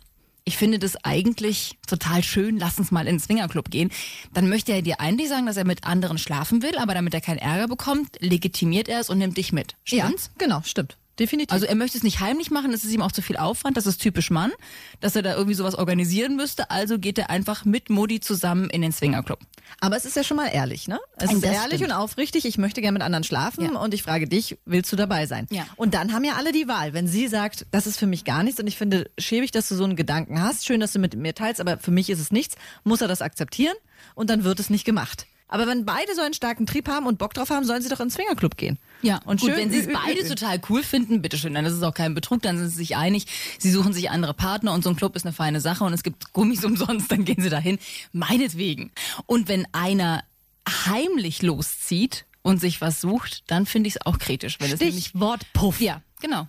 ich 0.47 0.55
finde 0.55 0.79
das 0.79 0.95
eigentlich 1.03 1.77
total 1.87 2.23
schön, 2.23 2.57
lass 2.57 2.79
uns 2.79 2.89
mal 2.89 3.01
in 3.01 3.15
den 3.15 3.19
Swingerclub 3.19 3.69
gehen. 3.69 3.91
Dann 4.33 4.47
möchte 4.47 4.71
er 4.71 4.81
dir 4.81 5.01
eigentlich 5.01 5.27
sagen, 5.27 5.45
dass 5.45 5.57
er 5.57 5.65
mit 5.65 5.83
anderen 5.83 6.17
schlafen 6.17 6.63
will, 6.63 6.77
aber 6.77 6.93
damit 6.93 7.13
er 7.13 7.19
keinen 7.19 7.39
Ärger 7.39 7.67
bekommt, 7.67 8.15
legitimiert 8.21 8.87
er 8.87 9.01
es 9.01 9.09
und 9.09 9.17
nimmt 9.17 9.35
dich 9.35 9.51
mit. 9.51 9.75
Stimmt's? 9.83 10.31
genau, 10.37 10.61
stimmt. 10.63 10.97
Definitiv. 11.19 11.51
Also 11.53 11.65
er 11.65 11.75
möchte 11.75 11.97
es 11.97 12.03
nicht 12.03 12.19
heimlich 12.19 12.51
machen, 12.51 12.71
es 12.73 12.83
ist 12.83 12.91
ihm 12.93 13.01
auch 13.01 13.11
zu 13.11 13.21
viel 13.21 13.37
Aufwand, 13.37 13.75
das 13.77 13.85
ist 13.87 14.01
typisch 14.01 14.29
Mann, 14.29 14.51
dass 14.99 15.15
er 15.15 15.21
da 15.23 15.33
irgendwie 15.35 15.55
sowas 15.55 15.75
organisieren 15.75 16.35
müsste, 16.35 16.69
also 16.69 16.99
geht 16.99 17.17
er 17.17 17.29
einfach 17.29 17.65
mit 17.65 17.89
Modi 17.89 18.19
zusammen 18.19 18.69
in 18.69 18.81
den 18.81 18.91
Swingerclub. 18.91 19.39
Aber 19.81 19.97
es 19.97 20.05
ist 20.05 20.15
ja 20.15 20.23
schon 20.23 20.37
mal 20.37 20.47
ehrlich, 20.47 20.87
ne? 20.87 20.99
Es 21.17 21.29
Und 21.29 21.37
ist 21.37 21.43
ehrlich 21.43 21.77
stimmt. 21.79 21.91
und 21.91 21.97
aufrichtig, 21.97 22.45
ich 22.45 22.57
möchte 22.57 22.81
gerne 22.81 22.93
mit 22.93 23.01
anderen 23.01 23.23
schlafen 23.23 23.65
Ja. 23.73 23.79
und 23.79 23.93
ich 23.93 24.03
frage 24.03 24.27
dich, 24.27 24.57
willst 24.65 24.91
du 24.91 24.95
dabei 24.95 25.25
sein? 25.25 25.47
Ja. 25.49 25.65
Und 25.75 25.93
dann 25.93 26.13
haben 26.13 26.23
ja 26.23 26.33
alle 26.35 26.51
die 26.51 26.67
Wahl. 26.67 26.93
Wenn 26.93 27.07
sie 27.07 27.27
sagt, 27.27 27.65
das 27.71 27.85
ist 27.87 27.99
für 27.99 28.07
mich 28.07 28.23
gar 28.23 28.43
nichts 28.43 28.59
und 28.59 28.67
ich 28.67 28.77
finde 28.77 29.09
schäbig, 29.17 29.51
dass 29.51 29.67
du 29.67 29.75
so 29.75 29.83
einen 29.83 29.95
Gedanken 29.95 30.41
hast, 30.41 30.65
schön, 30.65 30.79
dass 30.79 30.93
du 30.93 30.99
mit 30.99 31.15
mir 31.15 31.35
teilst, 31.35 31.59
aber 31.59 31.77
für 31.79 31.91
mich 31.91 32.09
ist 32.09 32.19
es 32.19 32.31
nichts, 32.31 32.55
muss 32.83 33.01
er 33.01 33.07
das 33.07 33.21
akzeptieren 33.21 33.75
und 34.15 34.29
dann 34.29 34.43
wird 34.43 34.59
es 34.59 34.69
nicht 34.69 34.85
gemacht. 34.85 35.25
Aber 35.47 35.65
wenn 35.67 35.85
beide 35.85 36.13
so 36.13 36.21
einen 36.21 36.33
starken 36.33 36.65
Trieb 36.65 36.89
haben 36.89 37.05
und 37.05 37.17
Bock 37.17 37.33
drauf 37.33 37.49
haben, 37.49 37.65
sollen 37.65 37.81
sie 37.81 37.89
doch 37.89 37.99
ins 37.99 38.15
Swingerclub 38.15 38.57
gehen. 38.57 38.77
Ja, 39.01 39.19
und 39.25 39.39
gut, 39.39 39.49
schön 39.49 39.59
wenn 39.59 39.71
sie 39.71 39.79
es 39.79 39.87
beide 39.87 40.27
total 40.27 40.59
cool 40.69 40.83
finden, 40.83 41.21
bitteschön, 41.21 41.53
dann 41.53 41.65
ist 41.65 41.73
es 41.73 41.83
auch 41.83 41.93
kein 41.93 42.13
Betrug, 42.13 42.41
dann 42.41 42.57
sind 42.57 42.69
sie 42.69 42.75
sich 42.75 42.97
einig, 42.97 43.27
sie 43.57 43.71
suchen 43.71 43.93
sich 43.93 44.09
andere 44.09 44.33
Partner 44.33 44.73
und 44.73 44.83
so 44.83 44.89
ein 44.89 44.95
Club 44.95 45.15
ist 45.15 45.25
eine 45.25 45.33
feine 45.33 45.61
Sache 45.61 45.83
und 45.83 45.93
es 45.93 46.03
gibt 46.03 46.33
Gummis 46.33 46.65
umsonst, 46.65 47.11
dann 47.11 47.23
gehen 47.23 47.41
sie 47.41 47.49
dahin, 47.49 47.79
meinetwegen. 48.11 48.91
Und 49.25 49.47
wenn 49.47 49.67
einer 49.71 50.23
heimlich 50.67 51.41
loszieht 51.41 52.25
und 52.41 52.59
sich 52.59 52.81
was 52.81 52.99
sucht, 52.99 53.43
dann 53.47 53.65
finde 53.65 53.87
ich 53.87 53.95
es 53.95 54.05
auch 54.05 54.19
kritisch, 54.19 54.59
wenn 54.59 54.71
es 54.71 54.79
nämlich 54.79 55.05
Stichwort 55.05 55.41
Puff. 55.53 55.79
ja, 55.79 56.01
genau. 56.19 56.47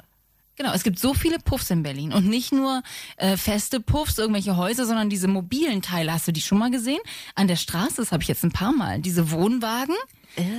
Genau, 0.59 0.73
es 0.73 0.83
gibt 0.83 0.99
so 0.99 1.15
viele 1.15 1.39
Puffs 1.39 1.71
in 1.71 1.85
Berlin 1.85 2.13
und 2.13 2.27
nicht 2.27 2.51
nur 2.51 2.83
äh, 3.17 3.37
feste 3.37 3.79
Puffs, 3.79 4.19
irgendwelche 4.19 4.57
Häuser, 4.57 4.87
sondern 4.87 5.09
diese 5.09 5.29
mobilen 5.29 5.83
Teile. 5.83 6.13
Hast 6.13 6.27
du 6.27 6.33
die 6.33 6.41
schon 6.41 6.59
mal 6.59 6.73
gesehen? 6.73 6.99
An 7.37 7.47
der 7.47 7.55
Straße, 7.55 7.95
das 7.99 8.11
habe 8.11 8.25
ich 8.25 8.29
jetzt 8.29 8.43
ein 8.43 8.51
paar 8.51 8.73
Mal. 8.73 8.99
Diese 8.99 9.31
Wohnwagen, 9.31 9.95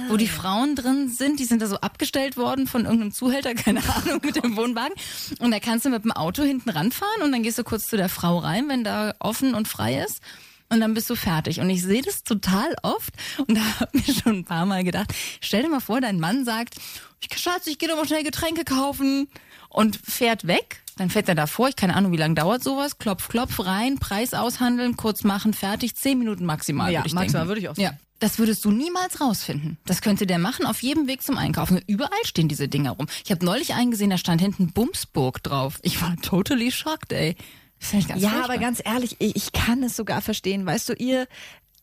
wo 0.07 0.15
die 0.15 0.29
Frauen 0.29 0.77
drin 0.77 1.09
sind, 1.09 1.41
die 1.41 1.43
sind 1.43 1.61
da 1.61 1.67
so 1.67 1.75
abgestellt 1.81 2.37
worden 2.37 2.65
von 2.65 2.85
irgendeinem 2.85 3.11
Zuhälter, 3.11 3.53
keine 3.55 3.81
Ahnung, 3.93 4.21
mit 4.23 4.41
dem 4.41 4.55
Wohnwagen. 4.55 4.93
Und 5.39 5.51
da 5.51 5.59
kannst 5.59 5.85
du 5.85 5.89
mit 5.89 6.05
dem 6.05 6.13
Auto 6.13 6.43
hinten 6.43 6.69
ranfahren 6.69 7.21
und 7.21 7.33
dann 7.33 7.43
gehst 7.43 7.59
du 7.59 7.65
kurz 7.65 7.87
zu 7.87 7.97
der 7.97 8.07
Frau 8.07 8.37
rein, 8.37 8.69
wenn 8.69 8.85
da 8.85 9.13
offen 9.19 9.53
und 9.53 9.67
frei 9.67 10.01
ist. 10.01 10.21
Und 10.69 10.79
dann 10.79 10.93
bist 10.93 11.09
du 11.09 11.15
fertig. 11.15 11.59
Und 11.59 11.69
ich 11.69 11.81
sehe 11.81 12.03
das 12.03 12.23
total 12.23 12.73
oft. 12.83 13.13
Und 13.47 13.57
da 13.57 13.61
habe 13.81 13.97
ich 13.97 14.19
schon 14.19 14.37
ein 14.37 14.45
paar 14.45 14.65
Mal 14.65 14.85
gedacht, 14.85 15.13
stell 15.41 15.63
dir 15.63 15.69
mal 15.69 15.81
vor, 15.81 15.99
dein 15.99 16.21
Mann 16.21 16.45
sagt, 16.45 16.75
ich, 17.21 17.37
Schatz, 17.37 17.67
ich 17.67 17.79
gehe 17.79 17.89
doch 17.89 17.97
mal 17.97 18.07
schnell 18.07 18.23
Getränke 18.23 18.63
kaufen 18.63 19.27
und 19.69 19.97
fährt 19.97 20.45
weg. 20.47 20.81
Dann 20.97 21.09
fährt 21.09 21.29
er 21.29 21.35
davor, 21.35 21.69
ich 21.69 21.77
keine 21.77 21.95
Ahnung, 21.95 22.11
wie 22.11 22.17
lange 22.17 22.35
dauert 22.35 22.61
sowas. 22.61 22.97
Klopf, 22.97 23.29
klopf, 23.29 23.65
rein, 23.65 23.99
Preis 23.99 24.33
aushandeln, 24.33 24.97
kurz 24.97 25.23
machen, 25.23 25.53
fertig, 25.53 25.95
zehn 25.95 26.19
Minuten 26.19 26.43
maximal. 26.45 26.91
Ja, 26.91 26.99
würde 26.99 27.07
ich 27.07 27.13
maximal 27.13 27.41
denken. 27.43 27.47
würde 27.47 27.61
ich 27.61 27.69
auch 27.69 27.77
Ja. 27.77 27.89
sagen. 27.91 27.99
Das 28.19 28.37
würdest 28.37 28.65
du 28.65 28.71
niemals 28.71 29.21
rausfinden. 29.21 29.77
Das 29.85 30.01
könnte 30.01 30.27
der 30.27 30.39
machen 30.39 30.65
auf 30.65 30.83
jedem 30.83 31.07
Weg 31.07 31.21
zum 31.21 31.37
Einkaufen. 31.37 31.81
Überall 31.87 32.09
stehen 32.25 32.49
diese 32.49 32.67
Dinger 32.67 32.91
rum. 32.91 33.07
Ich 33.23 33.31
habe 33.31 33.45
neulich 33.45 33.75
eingesehen, 33.75 34.09
da 34.09 34.17
stand 34.17 34.41
hinten 34.41 34.73
Bumsburg 34.73 35.41
drauf. 35.41 35.79
Ich 35.83 36.01
war 36.01 36.17
totally 36.21 36.69
shocked, 36.69 37.13
ey. 37.13 37.37
Ja, 37.79 37.87
furchtbar. 38.01 38.43
aber 38.43 38.57
ganz 38.57 38.81
ehrlich, 38.83 39.15
ich, 39.19 39.37
ich 39.37 39.51
kann 39.53 39.81
es 39.83 39.95
sogar 39.95 40.21
verstehen. 40.21 40.65
Weißt 40.65 40.89
du, 40.89 40.93
ihr 40.95 41.27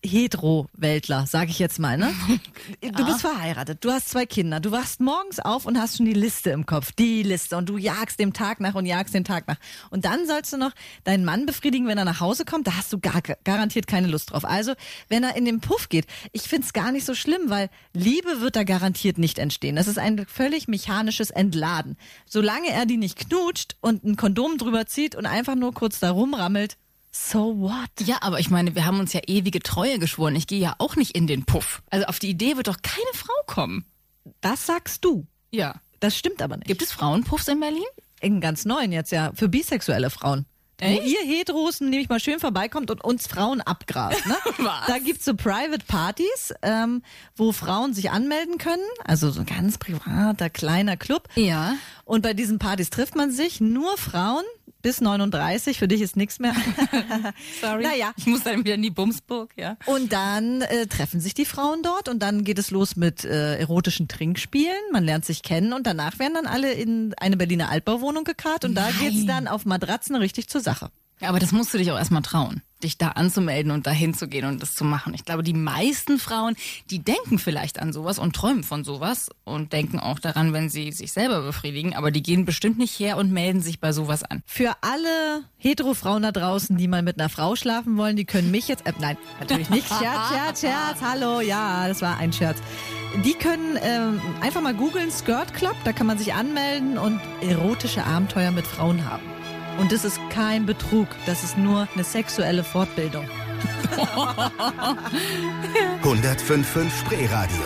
Hetero-Weltler, 0.07 1.27
sag 1.27 1.49
ich 1.49 1.59
jetzt 1.59 1.79
mal, 1.79 1.99
ne? 1.99 2.15
Du 2.81 3.05
bist 3.05 3.21
verheiratet, 3.21 3.85
du 3.85 3.91
hast 3.91 4.09
zwei 4.11 4.27
Kinder, 4.27 4.61
du 4.61 4.71
wachst 4.71 5.01
morgens 5.01 5.41
auf 5.41 5.67
und 5.67 5.79
hast 5.79 5.97
schon 5.97 6.07
die 6.07 6.13
Liste 6.13 6.51
im 6.51 6.67
Kopf, 6.67 6.93
die 6.93 7.23
Liste 7.23 7.57
und 7.57 7.69
du 7.69 7.77
jagst 7.77 8.19
dem 8.19 8.33
Tag 8.33 8.61
nach 8.61 8.75
und 8.75 8.87
jagst 8.87 9.15
den 9.15 9.25
Tag 9.25 9.47
nach. 9.49 9.57
Und 9.91 10.05
dann 10.05 10.27
sollst 10.27 10.53
du 10.53 10.57
noch 10.57 10.73
deinen 11.05 11.25
Mann 11.25 11.47
befriedigen, 11.47 11.87
wenn 11.87 11.99
er 11.99 12.05
nach 12.05 12.21
Hause 12.21 12.45
kommt, 12.45 12.67
da 12.67 12.77
hast 12.77 12.93
du 12.93 12.99
gar, 12.99 13.21
garantiert 13.45 13.87
keine 13.87 14.09
Lust 14.09 14.33
drauf. 14.33 14.45
Also, 14.45 14.75
wenn 15.09 15.23
er 15.25 15.37
in 15.37 15.45
den 15.45 15.61
Puff 15.61 15.89
geht, 15.89 16.07
ich 16.33 16.43
find's 16.43 16.73
gar 16.73 16.93
nicht 16.93 17.05
so 17.05 17.15
schlimm, 17.15 17.51
weil 17.51 17.71
Liebe 17.93 18.41
wird 18.41 18.57
da 18.57 18.65
garantiert 18.65 19.19
nicht 19.19 19.39
entstehen. 19.39 19.77
Das 19.77 19.89
ist 19.89 19.99
ein 19.99 20.27
völlig 20.27 20.69
mechanisches 20.69 21.31
Entladen. 21.31 21.97
Solange 22.27 22.71
er 22.71 22.87
die 22.87 22.97
nicht 22.97 23.19
knutscht 23.19 23.77
und 23.81 24.05
ein 24.05 24.17
Kondom 24.17 24.59
drüber 24.59 24.87
zieht 24.87 25.15
und 25.15 25.27
einfach 25.27 25.55
nur 25.55 25.73
kurz 25.75 26.01
da 26.01 26.11
rumrammelt, 26.11 26.77
so 27.17 27.59
what? 27.59 27.91
Ja, 28.05 28.19
aber 28.21 28.41
ich 28.41 28.51
meine, 28.51 28.75
wir 28.75 28.85
haben 28.85 29.01
uns 29.01 29.13
ja 29.13 29.21
ewige 29.27 29.61
Treue 29.61 29.99
geschworen. 29.99 30.37
Ich 30.37 30.47
gehe 30.47 30.61
ja 30.61 30.75
auch 30.79 30.97
nicht 30.97 31.17
in 31.17 31.27
den 31.27 31.45
Puff. 31.45 31.83
Also 31.91 32.07
auf 32.07 32.19
die 32.19 32.31
Idee 32.31 32.57
wird 32.57 32.69
doch 32.69 32.83
keine 32.83 33.13
Frau 33.15 33.35
kommen. 33.47 33.85
Das 34.41 34.67
sagst 34.67 35.05
du. 35.05 35.27
Ja. 35.51 35.77
Das 36.01 36.17
stimmt 36.17 36.43
aber 36.43 36.57
nicht. 36.57 36.67
Gibt 36.67 36.83
es 36.83 36.93
Frauenpuffs 36.93 37.49
in 37.49 37.61
Berlin? 37.61 37.85
einen 38.23 38.41
ganz 38.41 38.65
neuen 38.65 38.93
jetzt 38.93 39.13
ja 39.13 39.33
für 39.35 39.49
bisexuelle 39.49 40.11
Frauen. 40.11 40.47
Echt? 40.79 41.03
Wo 41.03 41.07
ihr 41.07 41.25
Heteros 41.25 41.81
nämlich 41.81 42.11
mal 42.11 42.21
schön 42.21 42.39
vorbeikommt 42.39 42.91
und 42.91 43.03
uns 43.03 43.27
Frauen 43.27 43.63
abgrast. 43.63 44.27
Ne? 44.27 44.37
Da 44.87 44.99
gibt's 44.99 45.25
so 45.25 45.35
Private 45.35 45.85
Partys, 45.87 46.53
ähm, 46.61 47.03
wo 47.35 47.53
Frauen 47.53 47.95
sich 47.95 48.11
anmelden 48.11 48.59
können. 48.59 48.83
Also 49.05 49.31
so 49.31 49.41
ein 49.41 49.47
ganz 49.47 49.79
privater, 49.79 50.51
kleiner 50.51 50.99
Club. 50.99 51.29
Ja. 51.35 51.77
Und 52.05 52.23
bei 52.23 52.35
diesen 52.35 52.59
Partys 52.59 52.91
trifft 52.91 53.17
man 53.17 53.31
sich, 53.31 53.61
nur 53.61 53.97
Frauen 53.97 54.45
bis 54.83 55.01
39, 55.01 55.79
für 55.79 55.89
dich 55.89 56.01
ist 56.01 56.17
nichts 56.17 56.39
mehr. 56.39 56.55
Sorry. 57.61 57.83
Naja. 57.83 58.13
Ich 58.17 58.27
muss 58.27 58.45
dann 58.45 58.65
wieder 58.65 58.75
in 58.75 58.83
die 58.83 58.91
Bumsburg, 58.91 59.53
ja. 59.57 59.77
Und 59.87 60.13
dann 60.13 60.63
äh, 60.63 60.87
treffen 60.87 61.21
sich 61.21 61.35
die 61.35 61.45
Frauen 61.45 61.83
dort 61.83 62.09
und 62.09 62.21
dann 62.21 62.45
geht 62.45 62.59
es 62.59 62.71
los 62.71 62.97
mit 62.97 63.25
äh, 63.25 63.57
erotischen 63.59 64.09
Trinkspielen. 64.09 64.77
Man 64.93 65.05
lernt 65.05 65.25
sich 65.25 65.43
kennen 65.43 65.73
und 65.73 65.87
danach 65.87 66.19
werden 66.19 66.35
dann 66.35 66.47
alle 66.47 66.73
in 66.73 67.15
eine 67.19 67.37
Berliner 67.37 67.71
Altbauwohnung 67.71 68.25
gekarrt 68.25 68.65
und 68.65 68.75
da 68.75 68.89
geht's 69.01 69.27
dann 69.27 69.49
auf 69.49 69.65
Matratzen 69.65 70.17
richtig 70.17 70.49
zur 70.49 70.61
Sache. 70.61 70.91
Ja, 71.21 71.31
aber 71.31 71.39
das 71.39 71.53
musst 71.53 71.73
du 71.73 71.79
dich 71.79 71.91
auch 71.91 71.97
erstmal 71.97 72.21
trauen, 72.21 72.61
dich 72.83 72.99
da 72.99 73.09
anzumelden 73.09 73.73
und 73.73 73.87
da 73.87 73.91
hinzugehen 73.91 74.45
und 74.45 74.61
das 74.61 74.75
zu 74.75 74.85
machen. 74.85 75.15
Ich 75.15 75.25
glaube, 75.25 75.43
die 75.43 75.55
meisten 75.55 76.19
Frauen, 76.19 76.57
die 76.91 76.99
denken 76.99 77.39
vielleicht 77.39 77.81
an 77.81 77.95
sowas 77.95 78.19
und 78.19 78.37
träumen 78.37 78.63
von 78.63 78.85
sowas 78.85 79.31
und 79.45 79.73
denken 79.73 79.99
auch 79.99 80.19
daran, 80.19 80.53
wenn 80.53 80.69
sie 80.69 80.93
sich 80.93 81.13
selber 81.13 81.41
befriedigen, 81.41 81.95
aber 81.95 82.11
die 82.11 82.23
gehen 82.23 82.45
bestimmt 82.45 82.77
nicht 82.77 82.99
her 82.99 83.17
und 83.17 83.33
melden 83.33 83.63
sich 83.63 83.81
bei 83.81 83.93
sowas 83.93 84.25
an. 84.25 84.43
Für 84.45 84.75
alle 84.83 85.45
Hetero-Frauen 85.57 86.23
da 86.23 86.33
draußen, 86.33 86.77
die 86.77 86.87
mal 86.87 87.03
mit 87.03 87.19
einer 87.19 87.31
Frau 87.31 87.57
schlafen 87.57 87.97
wollen, 87.97 88.17
die 88.17 88.27
können 88.27 88.51
mich 88.51 88.69
jetzt, 88.69 88.87
äh, 88.87 88.93
nein, 88.99 89.17
natürlich 89.41 89.71
nicht. 89.71 89.89
Scherz, 89.89 90.29
Scherz, 90.29 90.61
Scherz, 90.61 91.01
hallo, 91.01 91.41
ja, 91.41 91.89
das 91.89 92.03
war 92.03 92.19
ein 92.19 92.33
Scherz. 92.33 92.59
Die 93.25 93.33
können 93.33 93.79
ähm, 93.83 94.21
einfach 94.43 94.61
mal 94.61 94.75
googeln, 94.75 95.11
Skirt 95.11 95.55
Club, 95.55 95.77
da 95.85 95.95
kann 95.95 96.07
man 96.07 96.19
sich 96.19 96.35
anmelden 96.35 96.99
und 96.99 97.21
erotische 97.41 98.05
Abenteuer 98.05 98.51
mit 98.51 98.67
Frauen 98.67 99.03
haben. 99.09 99.36
Und 99.79 99.93
das 99.93 100.05
ist 100.05 100.19
kein 100.31 100.67
Betrug, 100.67 101.09
das 101.27 101.45
ist 101.45 101.59
nur 101.59 101.87
eine 101.95 102.05
sexuelle 102.05 102.65
Fortbildung. 102.65 103.27
105.5 106.03 106.91
Spreeradio. 107.01 107.63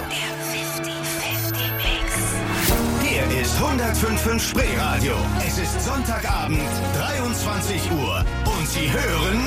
Hier 3.02 3.40
ist 3.40 3.56
105.5 3.58 4.38
Spreeradio. 4.40 5.14
Es 5.46 5.58
ist 5.58 5.84
Sonntagabend, 5.84 6.60
23 6.96 7.90
Uhr. 7.92 8.24
Und 8.44 8.66
Sie 8.68 8.90
hören 8.90 9.40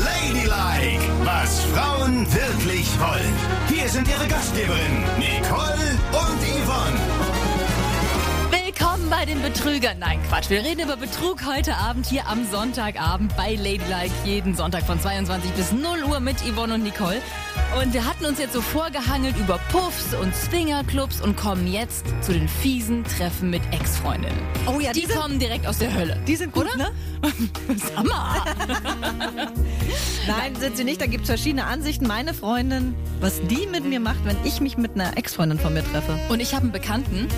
Ladylike, 0.00 1.02
was 1.24 1.62
Frauen 1.74 2.26
wirklich 2.32 2.88
wollen. 2.98 3.32
Hier 3.68 3.88
sind 3.88 4.08
Ihre 4.08 4.26
Gastgeberinnen, 4.28 5.04
Nicole 5.18 5.98
und 6.12 6.40
Yvonne. 6.42 6.98
Willkommen 9.08 9.26
bei 9.26 9.32
den 9.32 9.40
Betrügern. 9.42 9.98
Nein, 10.00 10.20
Quatsch. 10.28 10.50
Wir 10.50 10.62
reden 10.62 10.80
über 10.82 10.96
Betrug 10.98 11.46
heute 11.46 11.74
Abend 11.76 12.04
hier 12.04 12.26
am 12.26 12.44
Sonntagabend 12.50 13.34
bei 13.38 13.54
Ladylike. 13.54 14.10
Jeden 14.26 14.54
Sonntag 14.54 14.82
von 14.84 15.00
22 15.00 15.50
bis 15.52 15.72
0 15.72 16.04
Uhr 16.04 16.20
mit 16.20 16.36
Yvonne 16.42 16.74
und 16.74 16.82
Nicole. 16.82 17.22
Und 17.82 17.94
wir 17.94 18.04
hatten 18.04 18.26
uns 18.26 18.38
jetzt 18.38 18.52
so 18.52 18.60
vorgehangelt 18.60 19.34
über 19.38 19.58
Puffs 19.72 20.14
und 20.20 20.34
Swingerclubs 20.34 21.22
und 21.22 21.36
kommen 21.36 21.66
jetzt 21.72 22.04
zu 22.20 22.32
den 22.32 22.48
fiesen 22.48 23.02
Treffen 23.04 23.48
mit 23.48 23.62
Ex-Freundinnen. 23.72 24.38
Oh 24.66 24.78
ja, 24.78 24.92
die, 24.92 25.00
die 25.00 25.06
sind- 25.06 25.18
kommen 25.18 25.38
direkt 25.38 25.66
aus 25.66 25.78
der 25.78 25.94
Hölle. 25.94 26.18
Die 26.26 26.36
sind 26.36 26.52
gut, 26.52 26.66
Oder? 26.66 26.76
ne? 26.76 26.90
Sag 27.76 28.04
mal. 28.04 28.42
Nein, 30.26 30.54
sind 30.56 30.76
sie 30.76 30.84
nicht. 30.84 31.00
Da 31.00 31.06
gibt's 31.06 31.28
verschiedene 31.28 31.64
Ansichten. 31.64 32.06
Meine 32.06 32.34
Freundin, 32.34 32.94
was 33.20 33.40
die 33.46 33.66
mit 33.68 33.84
mir 33.86 34.00
macht, 34.00 34.22
wenn 34.24 34.36
ich 34.44 34.60
mich 34.60 34.76
mit 34.76 34.94
einer 34.96 35.16
Ex-Freundin 35.16 35.58
von 35.58 35.72
mir 35.72 35.82
treffe. 35.84 36.18
Und 36.28 36.40
ich 36.40 36.52
habe 36.52 36.64
einen 36.64 36.72
Bekannten, 36.72 37.28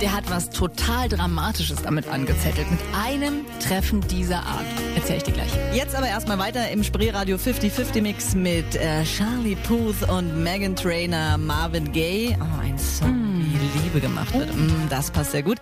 der 0.00 0.12
hat 0.14 0.30
was 0.30 0.50
total 0.50 1.08
Dramatisches 1.08 1.82
damit 1.82 2.08
angezettelt. 2.08 2.70
Mit 2.70 2.80
einem 2.94 3.44
Treffen 3.60 4.00
dieser 4.08 4.38
Art. 4.38 4.64
Erzähl 4.96 5.18
ich 5.18 5.22
dir 5.24 5.32
gleich. 5.32 5.50
Jetzt 5.74 5.94
aber 5.94 6.08
erstmal 6.08 6.38
weiter 6.38 6.70
im 6.70 6.82
Spreeradio 6.82 7.36
50-50 7.36 8.00
Mix 8.00 8.34
mit 8.34 8.76
äh, 8.76 9.04
Charlie 9.04 9.56
Puth 9.56 10.08
und 10.08 10.42
Megan 10.42 10.74
Trainer, 10.74 11.36
Marvin 11.36 11.92
Gaye. 11.92 12.36
Oh, 12.40 12.60
ein 12.62 12.78
Song, 12.78 13.44
wie 13.44 13.78
Liebe 13.80 14.00
gemacht 14.00 14.32
wird. 14.32 14.54
Mm, 14.54 14.88
das 14.88 15.10
passt 15.10 15.32
sehr 15.32 15.42
gut. 15.42 15.58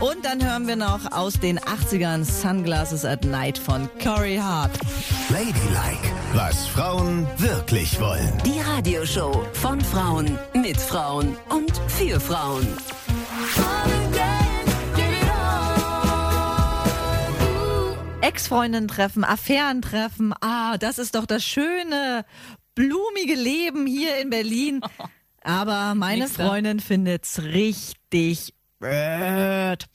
Und 0.00 0.24
dann 0.24 0.44
hören 0.44 0.66
wir 0.66 0.76
noch 0.76 1.12
aus 1.12 1.38
den 1.38 1.58
80ern 1.60 2.24
Sunglasses 2.24 3.04
at 3.04 3.24
Night 3.24 3.58
von 3.58 3.88
Corey 4.02 4.36
Hart. 4.36 4.72
Ladylike, 5.28 6.12
was 6.32 6.66
Frauen 6.66 7.26
wirklich 7.38 8.00
wollen. 8.00 8.32
Die 8.44 8.60
Radioshow 8.60 9.44
von 9.52 9.80
Frauen, 9.80 10.38
mit 10.54 10.78
Frauen 10.78 11.36
und 11.48 11.72
für 11.88 12.18
Frauen. 12.18 12.66
Ex-Freundinnen 18.20 18.88
treffen, 18.88 19.22
Affären 19.22 19.82
treffen. 19.82 20.34
Ah, 20.40 20.76
das 20.78 20.98
ist 20.98 21.14
doch 21.14 21.26
das 21.26 21.44
schöne, 21.44 22.24
blumige 22.74 23.34
Leben 23.34 23.86
hier 23.86 24.18
in 24.18 24.30
Berlin. 24.30 24.80
Aber 25.42 25.94
meine. 25.94 26.26
Freundin 26.26 26.80
findet's 26.80 27.42
richtig 27.42 28.54
blöd. 28.84 29.86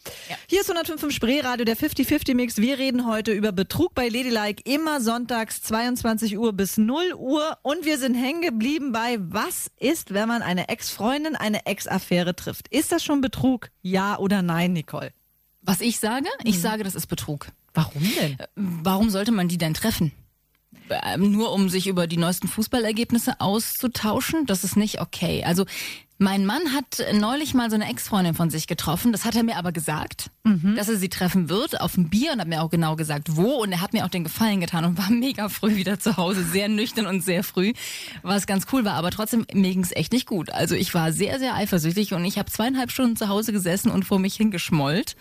Hier 0.47 0.61
ist 0.61 0.69
105 0.69 1.13
Spreeradio, 1.13 1.65
der 1.65 1.77
50-50 1.77 2.35
Mix. 2.35 2.57
Wir 2.57 2.77
reden 2.77 3.05
heute 3.05 3.31
über 3.31 3.51
Betrug 3.51 3.93
bei 3.93 4.09
Ladylike, 4.09 4.63
immer 4.65 4.99
sonntags 5.01 5.61
22 5.61 6.37
Uhr 6.37 6.53
bis 6.53 6.77
0 6.77 7.13
Uhr. 7.15 7.57
Und 7.61 7.85
wir 7.85 7.97
sind 7.97 8.15
hängen 8.15 8.41
geblieben 8.41 8.91
bei, 8.91 9.17
was 9.19 9.69
ist, 9.79 10.13
wenn 10.13 10.27
man 10.27 10.41
eine 10.41 10.69
Ex-Freundin, 10.69 11.35
eine 11.35 11.65
Ex-Affäre 11.65 12.35
trifft? 12.35 12.67
Ist 12.69 12.91
das 12.91 13.03
schon 13.03 13.21
Betrug? 13.21 13.69
Ja 13.81 14.17
oder 14.17 14.41
nein, 14.41 14.73
Nicole? 14.73 15.11
Was 15.61 15.81
ich 15.81 15.99
sage? 15.99 16.27
Ich 16.43 16.59
sage, 16.59 16.83
das 16.83 16.95
ist 16.95 17.07
Betrug. 17.07 17.47
Warum 17.73 18.01
denn? 18.19 18.37
Warum 18.55 19.09
sollte 19.09 19.31
man 19.31 19.47
die 19.47 19.57
denn 19.57 19.75
treffen? 19.75 20.11
Ähm, 20.89 21.31
Nur 21.31 21.51
um 21.51 21.69
sich 21.69 21.87
über 21.87 22.07
die 22.07 22.17
neuesten 22.17 22.47
Fußballergebnisse 22.47 23.39
auszutauschen? 23.39 24.45
Das 24.45 24.63
ist 24.63 24.75
nicht 24.75 25.01
okay. 25.01 25.43
Also 25.43 25.65
mein 26.21 26.45
Mann 26.45 26.73
hat 26.75 27.01
neulich 27.13 27.53
mal 27.53 27.69
so 27.69 27.75
eine 27.75 27.89
Ex-Freundin 27.89 28.33
von 28.33 28.49
sich 28.49 28.67
getroffen. 28.67 29.13
Das 29.13 29.23
hat 29.23 29.37
er 29.37 29.43
mir 29.43 29.55
aber 29.55 29.71
gesagt, 29.71 30.31
dass 30.75 30.89
er 30.89 30.97
sie 30.97 31.07
treffen 31.07 31.47
wird 31.47 31.79
auf 31.79 31.95
ein 31.95 32.09
Bier 32.09 32.33
und 32.33 32.41
hat 32.41 32.47
mir 32.49 32.61
auch 32.61 32.69
genau 32.69 32.97
gesagt, 32.97 33.37
wo. 33.37 33.53
Und 33.63 33.71
er 33.71 33.79
hat 33.79 33.93
mir 33.93 34.03
auch 34.03 34.09
den 34.09 34.25
Gefallen 34.25 34.59
getan 34.59 34.83
und 34.83 34.97
war 34.97 35.09
mega 35.11 35.47
früh 35.47 35.77
wieder 35.77 35.97
zu 35.97 36.17
Hause, 36.17 36.43
sehr 36.43 36.67
nüchtern 36.67 37.07
und 37.07 37.23
sehr 37.23 37.41
früh, 37.45 37.71
was 38.21 38.47
ganz 38.47 38.65
cool 38.73 38.83
war. 38.83 38.95
Aber 38.95 39.11
trotzdem, 39.11 39.45
mir 39.53 39.71
ging's 39.71 39.93
echt 39.93 40.11
nicht 40.11 40.25
gut. 40.25 40.51
Also 40.51 40.75
ich 40.75 40.93
war 40.93 41.13
sehr, 41.13 41.39
sehr 41.39 41.55
eifersüchtig 41.55 42.13
und 42.13 42.25
ich 42.25 42.37
habe 42.37 42.51
zweieinhalb 42.51 42.91
Stunden 42.91 43.15
zu 43.15 43.29
Hause 43.29 43.53
gesessen 43.53 43.89
und 43.89 44.03
vor 44.03 44.19
mich 44.19 44.35
hingeschmollt 44.35 45.15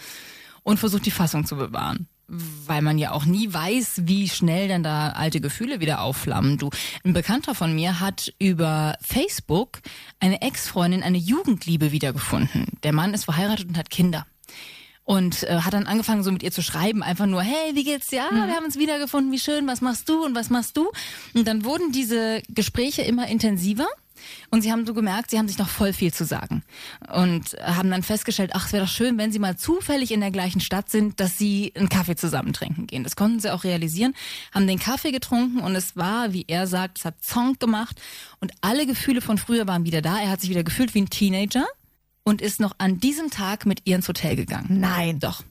und 0.64 0.80
versucht, 0.80 1.06
die 1.06 1.12
Fassung 1.12 1.46
zu 1.46 1.54
bewahren. 1.54 2.08
Weil 2.28 2.82
man 2.82 2.98
ja 2.98 3.12
auch 3.12 3.24
nie 3.24 3.52
weiß, 3.52 4.02
wie 4.04 4.28
schnell 4.28 4.68
dann 4.68 4.82
da 4.82 5.10
alte 5.10 5.40
Gefühle 5.40 5.80
wieder 5.80 6.02
aufflammen. 6.02 6.58
Du, 6.58 6.68
ein 7.02 7.14
Bekannter 7.14 7.54
von 7.54 7.74
mir 7.74 8.00
hat 8.00 8.34
über 8.38 8.96
Facebook 9.00 9.80
eine 10.20 10.42
Ex-Freundin, 10.42 11.02
eine 11.02 11.16
Jugendliebe 11.16 11.90
wiedergefunden. 11.90 12.66
Der 12.82 12.92
Mann 12.92 13.14
ist 13.14 13.24
verheiratet 13.24 13.68
und 13.68 13.78
hat 13.78 13.88
Kinder. 13.88 14.26
Und 15.04 15.44
äh, 15.44 15.60
hat 15.60 15.72
dann 15.72 15.86
angefangen, 15.86 16.22
so 16.22 16.30
mit 16.30 16.42
ihr 16.42 16.52
zu 16.52 16.60
schreiben, 16.60 17.02
einfach 17.02 17.24
nur, 17.24 17.40
hey, 17.40 17.74
wie 17.74 17.84
geht's 17.84 18.08
dir? 18.08 18.24
Ah, 18.24 18.46
wir 18.46 18.54
haben 18.54 18.66
uns 18.66 18.76
wiedergefunden, 18.76 19.32
wie 19.32 19.38
schön, 19.38 19.66
was 19.66 19.80
machst 19.80 20.06
du 20.10 20.22
und 20.22 20.34
was 20.34 20.50
machst 20.50 20.76
du? 20.76 20.90
Und 21.32 21.48
dann 21.48 21.64
wurden 21.64 21.92
diese 21.92 22.42
Gespräche 22.50 23.00
immer 23.00 23.26
intensiver. 23.26 23.86
Und 24.50 24.62
sie 24.62 24.72
haben 24.72 24.86
so 24.86 24.94
gemerkt, 24.94 25.30
sie 25.30 25.38
haben 25.38 25.48
sich 25.48 25.58
noch 25.58 25.68
voll 25.68 25.92
viel 25.92 26.12
zu 26.12 26.24
sagen. 26.24 26.62
Und 27.12 27.56
haben 27.62 27.90
dann 27.90 28.02
festgestellt, 28.02 28.52
ach, 28.54 28.66
es 28.66 28.72
wäre 28.72 28.84
doch 28.84 28.90
schön, 28.90 29.18
wenn 29.18 29.32
sie 29.32 29.38
mal 29.38 29.56
zufällig 29.56 30.10
in 30.10 30.20
der 30.20 30.30
gleichen 30.30 30.60
Stadt 30.60 30.90
sind, 30.90 31.20
dass 31.20 31.38
sie 31.38 31.72
einen 31.76 31.88
Kaffee 31.88 32.16
zusammen 32.16 32.52
trinken 32.52 32.86
gehen. 32.86 33.04
Das 33.04 33.16
konnten 33.16 33.40
sie 33.40 33.52
auch 33.52 33.64
realisieren, 33.64 34.14
haben 34.52 34.66
den 34.66 34.78
Kaffee 34.78 35.12
getrunken 35.12 35.60
und 35.60 35.74
es 35.74 35.96
war, 35.96 36.32
wie 36.32 36.44
er 36.48 36.66
sagt, 36.66 36.98
es 36.98 37.04
hat 37.04 37.24
Zonk 37.24 37.60
gemacht 37.60 38.00
und 38.40 38.52
alle 38.60 38.86
Gefühle 38.86 39.20
von 39.20 39.38
früher 39.38 39.66
waren 39.66 39.84
wieder 39.84 40.02
da. 40.02 40.18
Er 40.18 40.30
hat 40.30 40.40
sich 40.40 40.50
wieder 40.50 40.64
gefühlt 40.64 40.94
wie 40.94 41.02
ein 41.02 41.10
Teenager 41.10 41.66
und 42.24 42.42
ist 42.42 42.60
noch 42.60 42.74
an 42.78 43.00
diesem 43.00 43.30
Tag 43.30 43.66
mit 43.66 43.82
ihr 43.84 43.96
ins 43.96 44.08
Hotel 44.08 44.36
gegangen. 44.36 44.80
Nein. 44.80 45.18
Doch. 45.18 45.42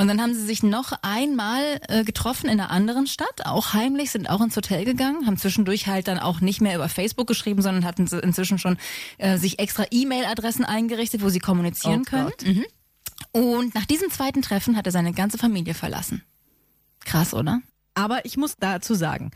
Und 0.00 0.08
dann 0.08 0.22
haben 0.22 0.32
sie 0.32 0.46
sich 0.46 0.62
noch 0.62 0.92
einmal 1.02 1.78
äh, 1.88 2.04
getroffen 2.04 2.46
in 2.46 2.58
einer 2.58 2.70
anderen 2.70 3.06
Stadt, 3.06 3.44
auch 3.44 3.74
heimlich, 3.74 4.10
sind 4.10 4.30
auch 4.30 4.40
ins 4.40 4.56
Hotel 4.56 4.86
gegangen, 4.86 5.26
haben 5.26 5.36
zwischendurch 5.36 5.88
halt 5.88 6.08
dann 6.08 6.18
auch 6.18 6.40
nicht 6.40 6.62
mehr 6.62 6.74
über 6.74 6.88
Facebook 6.88 7.26
geschrieben, 7.26 7.60
sondern 7.60 7.84
hatten 7.84 8.06
sie 8.06 8.18
inzwischen 8.18 8.58
schon 8.58 8.78
äh, 9.18 9.36
sich 9.36 9.58
extra 9.58 9.84
E-Mail-Adressen 9.90 10.64
eingerichtet, 10.64 11.22
wo 11.22 11.28
sie 11.28 11.38
kommunizieren 11.38 12.00
Oh 12.06 12.10
können. 12.10 12.32
Mhm. 12.42 12.64
Und 13.32 13.74
nach 13.74 13.84
diesem 13.84 14.10
zweiten 14.10 14.40
Treffen 14.40 14.74
hat 14.78 14.86
er 14.86 14.92
seine 14.92 15.12
ganze 15.12 15.36
Familie 15.36 15.74
verlassen. 15.74 16.22
Krass, 17.04 17.34
oder? 17.34 17.60
Aber 17.92 18.24
ich 18.24 18.38
muss 18.38 18.56
dazu 18.58 18.94
sagen, 18.94 19.32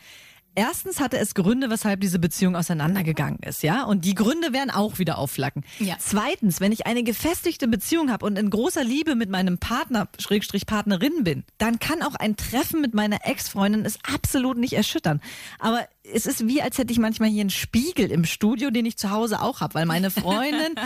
erstens 0.55 1.01
hatte 1.01 1.19
es 1.19 1.35
Gründe, 1.35 1.71
weshalb 1.71 2.01
diese 2.01 2.19
Beziehung 2.19 2.57
auseinandergegangen 2.57 3.41
ist, 3.41 3.63
ja? 3.63 3.85
Und 3.85 4.05
die 4.05 4.15
Gründe 4.15 4.53
werden 4.53 4.71
auch 4.71 4.99
wieder 4.99 5.19
aufflacken. 5.19 5.65
Ja. 5.79 5.97
Zweitens, 5.99 6.61
wenn 6.61 6.73
ich 6.73 6.87
eine 6.87 7.03
gefestigte 7.03 7.69
Beziehung 7.69 8.11
habe 8.11 8.25
und 8.27 8.39
in 8.39 8.51
großer 8.51 8.85
Liebe 8.85 9.15
mit 9.15 9.31
meinem 9.31 9.59
Partner, 9.59 10.09
Schrägstrich 10.19 10.67
Partnerin 10.67 11.25
bin, 11.25 11.45
dann 11.59 11.79
kann 11.79 12.03
auch 12.03 12.15
ein 12.15 12.37
Treffen 12.37 12.81
mit 12.81 12.95
meiner 12.95 13.27
Ex-Freundin 13.27 13.85
es 13.85 13.99
absolut 14.03 14.57
nicht 14.57 14.75
erschüttern. 14.75 15.21
Aber 15.59 15.87
es 16.03 16.27
ist 16.27 16.47
wie, 16.47 16.63
als 16.63 16.79
hätte 16.79 16.93
ich 16.93 16.99
manchmal 16.99 17.31
hier 17.31 17.43
einen 17.43 17.51
Spiegel 17.51 18.11
im 18.11 18.25
Studio, 18.25 18.71
den 18.71 18.87
ich 18.87 18.97
zu 18.97 19.11
Hause 19.11 19.41
auch 19.41 19.61
habe, 19.61 19.75
weil 19.75 19.87
meine 19.87 20.11
Freundin 20.11 20.75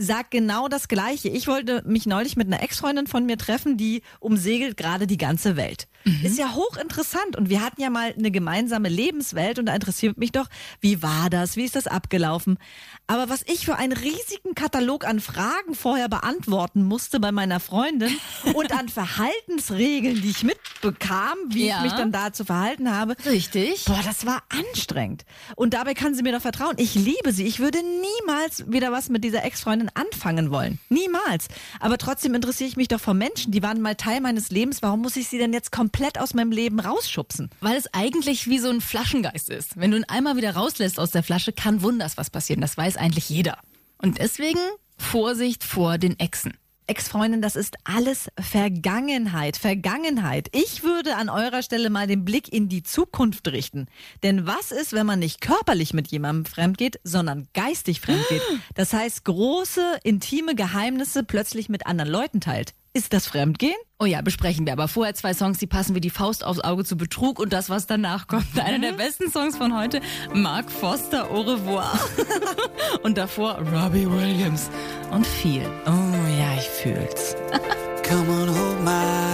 sagt 0.00 0.30
genau 0.30 0.68
das 0.68 0.88
Gleiche. 0.88 1.28
Ich 1.28 1.46
wollte 1.46 1.82
mich 1.86 2.06
neulich 2.06 2.36
mit 2.36 2.46
einer 2.46 2.62
Ex-Freundin 2.62 3.06
von 3.06 3.26
mir 3.26 3.36
treffen, 3.36 3.76
die 3.76 4.02
umsegelt 4.18 4.76
gerade 4.76 5.06
die 5.06 5.18
ganze 5.18 5.56
Welt. 5.56 5.88
Ist 6.24 6.38
ja 6.38 6.54
hochinteressant 6.54 7.36
und 7.36 7.50
wir 7.50 7.60
hatten 7.62 7.80
ja 7.80 7.90
mal 7.90 8.14
eine 8.16 8.30
gemeinsame 8.30 8.88
Lebenswelt 8.88 9.58
und 9.58 9.66
da 9.66 9.74
interessiert 9.74 10.16
mich 10.16 10.32
doch, 10.32 10.46
wie 10.80 11.02
war 11.02 11.28
das, 11.28 11.56
wie 11.56 11.64
ist 11.64 11.76
das 11.76 11.86
abgelaufen. 11.86 12.56
Aber 13.06 13.28
was 13.28 13.42
ich 13.46 13.66
für 13.66 13.76
einen 13.76 13.92
riesigen 13.92 14.54
Katalog 14.54 15.04
an 15.04 15.20
Fragen 15.20 15.74
vorher 15.74 16.08
beantworten 16.08 16.84
musste 16.84 17.20
bei 17.20 17.32
meiner 17.32 17.60
Freundin 17.60 18.16
und 18.54 18.72
an 18.72 18.88
Verhaltensregeln, 18.88 20.22
die 20.22 20.30
ich 20.30 20.42
mitbekam, 20.42 21.36
wie 21.48 21.66
Ja. 21.66 21.76
ich 21.78 21.82
mich 21.82 21.92
dann 21.92 22.12
da 22.12 22.32
zu 22.32 22.46
verhalten 22.46 22.90
habe. 22.96 23.14
Richtig. 23.26 23.84
Boah, 23.84 24.00
das 24.02 24.24
war 24.24 24.42
anstrengend. 24.48 25.24
Und 25.54 25.74
dabei 25.74 25.92
kann 25.94 26.14
sie 26.14 26.22
mir 26.22 26.32
doch 26.32 26.40
vertrauen. 26.42 26.76
Ich 26.78 26.94
liebe 26.94 27.32
sie. 27.32 27.44
Ich 27.46 27.58
würde 27.60 27.78
niemals 27.82 28.64
wieder 28.70 28.90
was 28.90 29.10
mit 29.10 29.22
dieser 29.22 29.44
Ex-Freundin 29.44 29.90
anfangen 29.94 30.50
wollen. 30.50 30.78
Niemals. 30.88 31.48
Aber 31.78 31.98
trotzdem 31.98 32.34
interessiere 32.34 32.68
ich 32.70 32.76
mich 32.78 32.88
doch 32.88 33.00
vor 33.00 33.14
Menschen. 33.14 33.52
Die 33.52 33.62
waren 33.62 33.82
mal 33.82 33.96
Teil 33.96 34.20
meines 34.22 34.50
Lebens. 34.50 34.80
Warum 34.82 35.00
muss 35.02 35.16
ich 35.16 35.28
sie 35.28 35.36
denn 35.38 35.52
jetzt 35.52 35.70
komplett 35.72 35.89
aus 36.18 36.34
meinem 36.34 36.52
Leben 36.52 36.80
rausschubsen? 36.80 37.50
Weil 37.60 37.76
es 37.76 37.92
eigentlich 37.92 38.46
wie 38.48 38.58
so 38.58 38.70
ein 38.70 38.80
Flaschengeist 38.80 39.50
ist. 39.50 39.78
Wenn 39.78 39.90
du 39.90 39.98
ihn 39.98 40.04
einmal 40.04 40.36
wieder 40.36 40.54
rauslässt 40.54 40.98
aus 40.98 41.10
der 41.10 41.22
Flasche, 41.22 41.52
kann 41.52 41.82
wunders 41.82 42.16
was 42.16 42.30
passieren. 42.30 42.60
Das 42.60 42.76
weiß 42.76 42.96
eigentlich 42.96 43.28
jeder. 43.28 43.58
Und 43.98 44.18
deswegen 44.18 44.60
Vorsicht 44.96 45.64
vor 45.64 45.98
den 45.98 46.18
Exen. 46.18 46.54
Ex-Freundin, 46.90 47.40
das 47.40 47.54
ist 47.54 47.76
alles 47.84 48.32
Vergangenheit. 48.36 49.56
Vergangenheit. 49.56 50.48
Ich 50.52 50.82
würde 50.82 51.14
an 51.14 51.28
eurer 51.28 51.62
Stelle 51.62 51.88
mal 51.88 52.08
den 52.08 52.24
Blick 52.24 52.52
in 52.52 52.68
die 52.68 52.82
Zukunft 52.82 53.46
richten. 53.46 53.86
Denn 54.24 54.44
was 54.44 54.72
ist, 54.72 54.92
wenn 54.92 55.06
man 55.06 55.20
nicht 55.20 55.40
körperlich 55.40 55.94
mit 55.94 56.08
jemandem 56.08 56.46
fremd 56.46 56.78
geht, 56.78 56.98
sondern 57.04 57.46
geistig 57.54 58.00
fremd 58.00 58.26
geht? 58.28 58.42
Das 58.74 58.92
heißt, 58.92 59.24
große, 59.24 60.00
intime 60.02 60.56
Geheimnisse 60.56 61.22
plötzlich 61.22 61.68
mit 61.68 61.86
anderen 61.86 62.10
Leuten 62.10 62.40
teilt. 62.40 62.74
Ist 62.92 63.12
das 63.12 63.26
Fremdgehen? 63.26 63.76
Oh 64.00 64.04
ja, 64.04 64.20
besprechen 64.20 64.66
wir. 64.66 64.72
Aber 64.72 64.88
vorher 64.88 65.14
zwei 65.14 65.32
Songs, 65.32 65.58
die 65.58 65.68
passen 65.68 65.94
wie 65.94 66.00
die 66.00 66.10
Faust 66.10 66.44
aufs 66.44 66.58
Auge 66.58 66.84
zu 66.84 66.96
Betrug 66.96 67.38
und 67.38 67.52
das, 67.52 67.70
was 67.70 67.86
danach 67.86 68.26
kommt. 68.26 68.58
Einer 68.58 68.80
der 68.80 68.96
besten 68.96 69.30
Songs 69.30 69.56
von 69.56 69.78
heute, 69.78 70.00
Mark 70.34 70.72
Foster, 70.72 71.30
Au 71.30 71.42
revoir. 71.42 71.96
und 73.04 73.16
davor 73.16 73.58
Robbie 73.58 74.10
Williams 74.10 74.70
und 75.12 75.24
viel. 75.24 75.70
Oh 75.86 75.90
ja, 76.36 76.54
ich 76.58 76.68
fühl's. 76.68 77.36
Come 78.08 78.28
on, 78.28 78.48
hold 78.48 78.80
my 78.84 79.29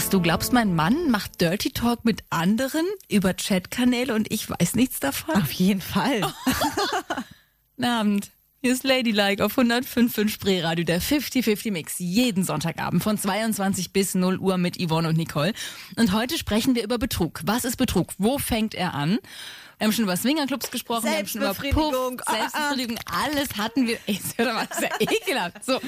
Was, 0.00 0.08
du 0.08 0.22
glaubst, 0.22 0.54
mein 0.54 0.74
Mann 0.74 1.10
macht 1.10 1.42
Dirty 1.42 1.72
Talk 1.72 2.06
mit 2.06 2.24
anderen 2.30 2.86
über 3.10 3.34
Chatkanäle 3.34 4.14
und 4.14 4.32
ich 4.32 4.48
weiß 4.48 4.74
nichts 4.74 4.98
davon? 4.98 5.34
Auf 5.34 5.52
jeden 5.52 5.82
Fall. 5.82 6.22
Guten 7.76 7.84
Abend. 7.84 8.30
Hier 8.62 8.72
ist 8.72 8.82
Ladylike 8.82 9.44
auf 9.44 9.58
105.5 9.58 10.30
Spreeradio, 10.30 10.86
der 10.86 11.02
50-50 11.02 11.70
Mix. 11.70 11.96
Jeden 11.98 12.44
Sonntagabend 12.44 13.02
von 13.02 13.18
22 13.18 13.92
bis 13.92 14.14
0 14.14 14.38
Uhr 14.38 14.56
mit 14.56 14.78
Yvonne 14.78 15.06
und 15.06 15.18
Nicole. 15.18 15.52
Und 15.96 16.12
heute 16.12 16.38
sprechen 16.38 16.74
wir 16.74 16.82
über 16.82 16.96
Betrug. 16.96 17.42
Was 17.44 17.66
ist 17.66 17.76
Betrug? 17.76 18.14
Wo 18.16 18.38
fängt 18.38 18.74
er 18.74 18.94
an? 18.94 19.18
Wir 19.76 19.86
haben 19.86 19.92
schon 19.92 20.04
über 20.04 20.16
Swingerclubs 20.16 20.70
gesprochen, 20.70 21.10
wir 21.10 21.18
haben 21.18 21.26
schon 21.26 21.42
über. 21.42 21.52
Puff, 21.52 21.60
Selbstbefriedigung, 21.62 22.98
alles 23.04 23.54
hatten 23.58 23.86
wir. 23.86 23.98
Ey, 24.06 24.18
das 24.38 24.78
ist 24.78 24.80
ja 24.80 24.88
ekelhaft. 24.98 25.62
So. 25.62 25.78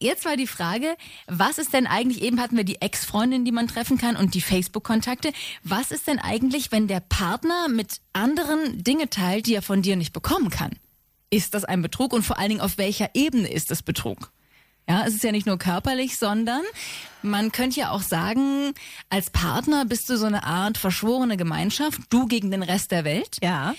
Jetzt 0.00 0.24
war 0.24 0.36
die 0.36 0.46
Frage, 0.46 0.96
was 1.26 1.58
ist 1.58 1.72
denn 1.72 1.88
eigentlich, 1.88 2.22
eben 2.22 2.40
hatten 2.40 2.56
wir 2.56 2.62
die 2.62 2.80
Ex-Freundin, 2.80 3.44
die 3.44 3.50
man 3.50 3.66
treffen 3.66 3.98
kann 3.98 4.14
und 4.14 4.34
die 4.34 4.40
Facebook-Kontakte. 4.40 5.32
Was 5.64 5.90
ist 5.90 6.06
denn 6.06 6.20
eigentlich, 6.20 6.70
wenn 6.70 6.86
der 6.86 7.00
Partner 7.00 7.68
mit 7.68 8.00
anderen 8.12 8.84
Dinge 8.84 9.10
teilt, 9.10 9.46
die 9.46 9.54
er 9.54 9.62
von 9.62 9.82
dir 9.82 9.96
nicht 9.96 10.12
bekommen 10.12 10.50
kann? 10.50 10.78
Ist 11.30 11.54
das 11.54 11.64
ein 11.64 11.82
Betrug 11.82 12.12
und 12.12 12.22
vor 12.22 12.38
allen 12.38 12.50
Dingen 12.50 12.60
auf 12.60 12.78
welcher 12.78 13.10
Ebene 13.14 13.50
ist 13.50 13.72
das 13.72 13.82
Betrug? 13.82 14.30
Ja, 14.88 15.04
es 15.04 15.14
ist 15.14 15.24
ja 15.24 15.32
nicht 15.32 15.46
nur 15.46 15.58
körperlich, 15.58 16.16
sondern 16.16 16.62
man 17.20 17.52
könnte 17.52 17.80
ja 17.80 17.90
auch 17.90 18.00
sagen, 18.00 18.72
als 19.10 19.30
Partner 19.30 19.84
bist 19.84 20.08
du 20.08 20.16
so 20.16 20.24
eine 20.24 20.44
Art 20.44 20.78
verschworene 20.78 21.36
Gemeinschaft, 21.36 22.00
du 22.08 22.26
gegen 22.26 22.50
den 22.50 22.62
Rest 22.62 22.92
der 22.92 23.04
Welt. 23.04 23.36
Ja. 23.42 23.74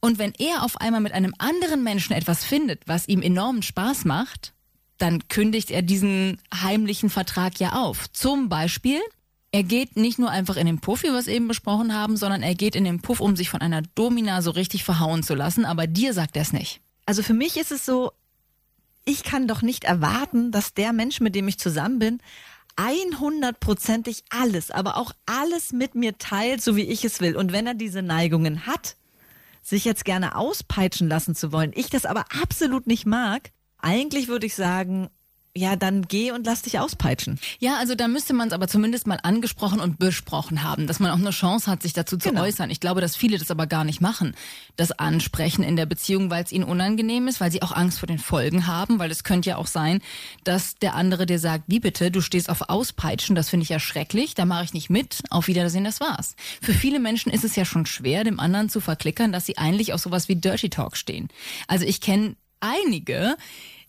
Und 0.00 0.18
wenn 0.18 0.32
er 0.38 0.62
auf 0.62 0.80
einmal 0.80 1.00
mit 1.00 1.12
einem 1.12 1.34
anderen 1.38 1.82
Menschen 1.82 2.14
etwas 2.14 2.44
findet, 2.44 2.86
was 2.86 3.08
ihm 3.08 3.20
enormen 3.20 3.62
Spaß 3.62 4.04
macht, 4.06 4.54
dann 4.98 5.28
kündigt 5.28 5.70
er 5.70 5.82
diesen 5.82 6.40
heimlichen 6.54 7.10
Vertrag 7.10 7.60
ja 7.60 7.72
auf. 7.72 8.10
Zum 8.12 8.48
Beispiel, 8.48 9.00
er 9.52 9.62
geht 9.62 9.96
nicht 9.96 10.18
nur 10.18 10.30
einfach 10.30 10.56
in 10.56 10.66
den 10.66 10.80
Puff, 10.80 11.02
wie 11.02 11.08
wir 11.08 11.18
es 11.18 11.28
eben 11.28 11.48
besprochen 11.48 11.94
haben, 11.94 12.16
sondern 12.16 12.42
er 12.42 12.54
geht 12.54 12.76
in 12.76 12.84
den 12.84 13.00
Puff, 13.00 13.20
um 13.20 13.36
sich 13.36 13.48
von 13.48 13.60
einer 13.60 13.82
Domina 13.94 14.42
so 14.42 14.50
richtig 14.50 14.84
verhauen 14.84 15.22
zu 15.22 15.34
lassen, 15.34 15.64
aber 15.64 15.86
dir 15.86 16.12
sagt 16.12 16.36
er 16.36 16.42
es 16.42 16.52
nicht. 16.52 16.80
Also 17.06 17.22
für 17.22 17.34
mich 17.34 17.56
ist 17.56 17.72
es 17.72 17.86
so, 17.86 18.12
ich 19.04 19.22
kann 19.22 19.46
doch 19.46 19.62
nicht 19.62 19.84
erwarten, 19.84 20.50
dass 20.50 20.74
der 20.74 20.92
Mensch, 20.92 21.20
mit 21.20 21.34
dem 21.34 21.48
ich 21.48 21.58
zusammen 21.58 21.98
bin, 21.98 22.20
100%ig 22.76 24.24
alles, 24.28 24.70
aber 24.70 24.96
auch 24.96 25.12
alles 25.24 25.72
mit 25.72 25.94
mir 25.94 26.18
teilt, 26.18 26.62
so 26.62 26.76
wie 26.76 26.82
ich 26.82 27.04
es 27.04 27.20
will. 27.20 27.36
Und 27.36 27.52
wenn 27.52 27.66
er 27.66 27.74
diese 27.74 28.02
Neigungen 28.02 28.66
hat, 28.66 28.96
sich 29.62 29.84
jetzt 29.84 30.04
gerne 30.04 30.36
auspeitschen 30.36 31.08
lassen 31.08 31.34
zu 31.34 31.52
wollen, 31.52 31.72
ich 31.74 31.88
das 31.88 32.04
aber 32.04 32.26
absolut 32.42 32.86
nicht 32.86 33.06
mag, 33.06 33.50
eigentlich 33.86 34.26
würde 34.28 34.46
ich 34.46 34.54
sagen, 34.56 35.08
ja, 35.58 35.74
dann 35.74 36.02
geh 36.02 36.32
und 36.32 36.44
lass 36.44 36.60
dich 36.60 36.78
auspeitschen. 36.80 37.40
Ja, 37.60 37.78
also 37.78 37.94
da 37.94 38.08
müsste 38.08 38.34
man 38.34 38.48
es 38.48 38.52
aber 38.52 38.68
zumindest 38.68 39.06
mal 39.06 39.18
angesprochen 39.22 39.80
und 39.80 39.98
besprochen 39.98 40.62
haben, 40.62 40.86
dass 40.86 41.00
man 41.00 41.10
auch 41.10 41.16
eine 41.16 41.30
Chance 41.30 41.70
hat, 41.70 41.80
sich 41.82 41.94
dazu 41.94 42.18
zu 42.18 42.28
Genau. 42.28 42.42
äußern. 42.42 42.68
Ich 42.68 42.78
glaube, 42.78 43.00
dass 43.00 43.16
viele 43.16 43.38
das 43.38 43.50
aber 43.50 43.66
gar 43.66 43.84
nicht 43.84 44.02
machen. 44.02 44.34
Das 44.76 44.92
Ansprechen 44.92 45.62
in 45.62 45.76
der 45.76 45.86
Beziehung, 45.86 46.28
weil 46.28 46.44
es 46.44 46.52
ihnen 46.52 46.64
unangenehm 46.64 47.26
ist, 47.26 47.40
weil 47.40 47.50
sie 47.50 47.62
auch 47.62 47.72
Angst 47.72 48.00
vor 48.00 48.06
den 48.06 48.18
Folgen 48.18 48.66
haben, 48.66 48.98
weil 48.98 49.10
es 49.10 49.24
könnte 49.24 49.48
ja 49.48 49.56
auch 49.56 49.66
sein, 49.66 50.02
dass 50.44 50.74
der 50.74 50.94
andere 50.94 51.24
dir 51.24 51.38
sagt, 51.38 51.64
wie 51.68 51.80
bitte, 51.80 52.10
du 52.10 52.20
stehst 52.20 52.50
auf 52.50 52.68
Auspeitschen, 52.68 53.34
das 53.34 53.48
finde 53.48 53.62
ich 53.64 53.70
ja 53.70 53.80
schrecklich, 53.80 54.34
da 54.34 54.44
mache 54.44 54.64
ich 54.64 54.74
nicht 54.74 54.90
mit, 54.90 55.22
auf 55.30 55.46
Wiedersehen, 55.46 55.84
das 55.84 56.00
war's. 56.00 56.34
Für 56.60 56.74
viele 56.74 56.98
Menschen 57.00 57.32
ist 57.32 57.44
es 57.44 57.56
ja 57.56 57.64
schon 57.64 57.86
schwer, 57.86 58.24
dem 58.24 58.40
anderen 58.40 58.68
zu 58.68 58.80
verklickern, 58.82 59.32
dass 59.32 59.46
sie 59.46 59.56
eigentlich 59.56 59.94
auf 59.94 60.02
sowas 60.02 60.28
wie 60.28 60.36
Dirty 60.36 60.68
Talk 60.68 60.98
stehen. 60.98 61.28
Also 61.66 61.86
ich 61.86 62.02
kenne 62.02 62.36
einige, 62.60 63.36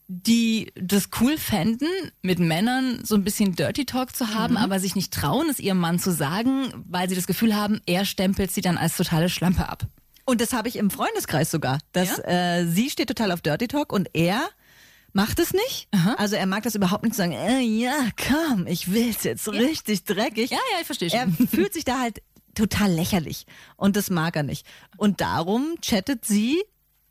die 0.07 0.71
das 0.75 1.09
cool 1.19 1.37
fänden, 1.37 1.89
mit 2.21 2.39
Männern 2.39 3.01
so 3.03 3.15
ein 3.15 3.23
bisschen 3.23 3.55
Dirty 3.55 3.85
Talk 3.85 4.15
zu 4.15 4.33
haben, 4.33 4.55
aber 4.55 4.79
sich 4.79 4.95
nicht 4.95 5.13
trauen, 5.13 5.49
es 5.49 5.59
ihrem 5.59 5.79
Mann 5.79 5.99
zu 5.99 6.11
sagen, 6.11 6.71
weil 6.87 7.09
sie 7.09 7.15
das 7.15 7.27
Gefühl 7.27 7.55
haben, 7.55 7.81
er 7.85 8.05
stempelt 8.05 8.51
sie 8.51 8.61
dann 8.61 8.77
als 8.77 8.95
totale 8.95 9.27
Schlampe 9.29 9.67
ab. 9.67 9.85
Und 10.25 10.39
das 10.41 10.53
habe 10.53 10.67
ich 10.69 10.77
im 10.77 10.89
Freundeskreis 10.89 11.51
sogar. 11.51 11.79
Dass 11.91 12.19
äh, 12.19 12.65
sie 12.67 12.89
steht 12.89 13.07
total 13.09 13.31
auf 13.31 13.41
Dirty 13.41 13.67
Talk 13.67 13.91
und 13.91 14.09
er 14.13 14.41
macht 15.13 15.39
es 15.39 15.51
nicht. 15.53 15.87
Also 16.17 16.35
er 16.35 16.45
mag 16.45 16.63
das 16.63 16.75
überhaupt 16.75 17.03
nicht 17.03 17.13
zu 17.15 17.19
sagen, 17.19 17.33
äh, 17.33 17.59
ja, 17.59 18.09
komm, 18.27 18.67
ich 18.67 18.91
will's 18.91 19.23
jetzt 19.23 19.47
richtig 19.49 20.03
dreckig. 20.05 20.51
Ja, 20.51 20.57
ja, 20.73 20.79
ich 20.81 20.85
verstehe 20.85 21.09
Er 21.11 21.23
schon. 21.23 21.47
fühlt 21.49 21.73
sich 21.73 21.85
da 21.85 21.99
halt 21.99 22.21
total 22.55 22.91
lächerlich 22.91 23.45
und 23.75 23.95
das 23.95 24.09
mag 24.09 24.35
er 24.35 24.43
nicht. 24.43 24.65
Und 24.97 25.21
darum 25.21 25.75
chattet 25.81 26.25
sie 26.25 26.61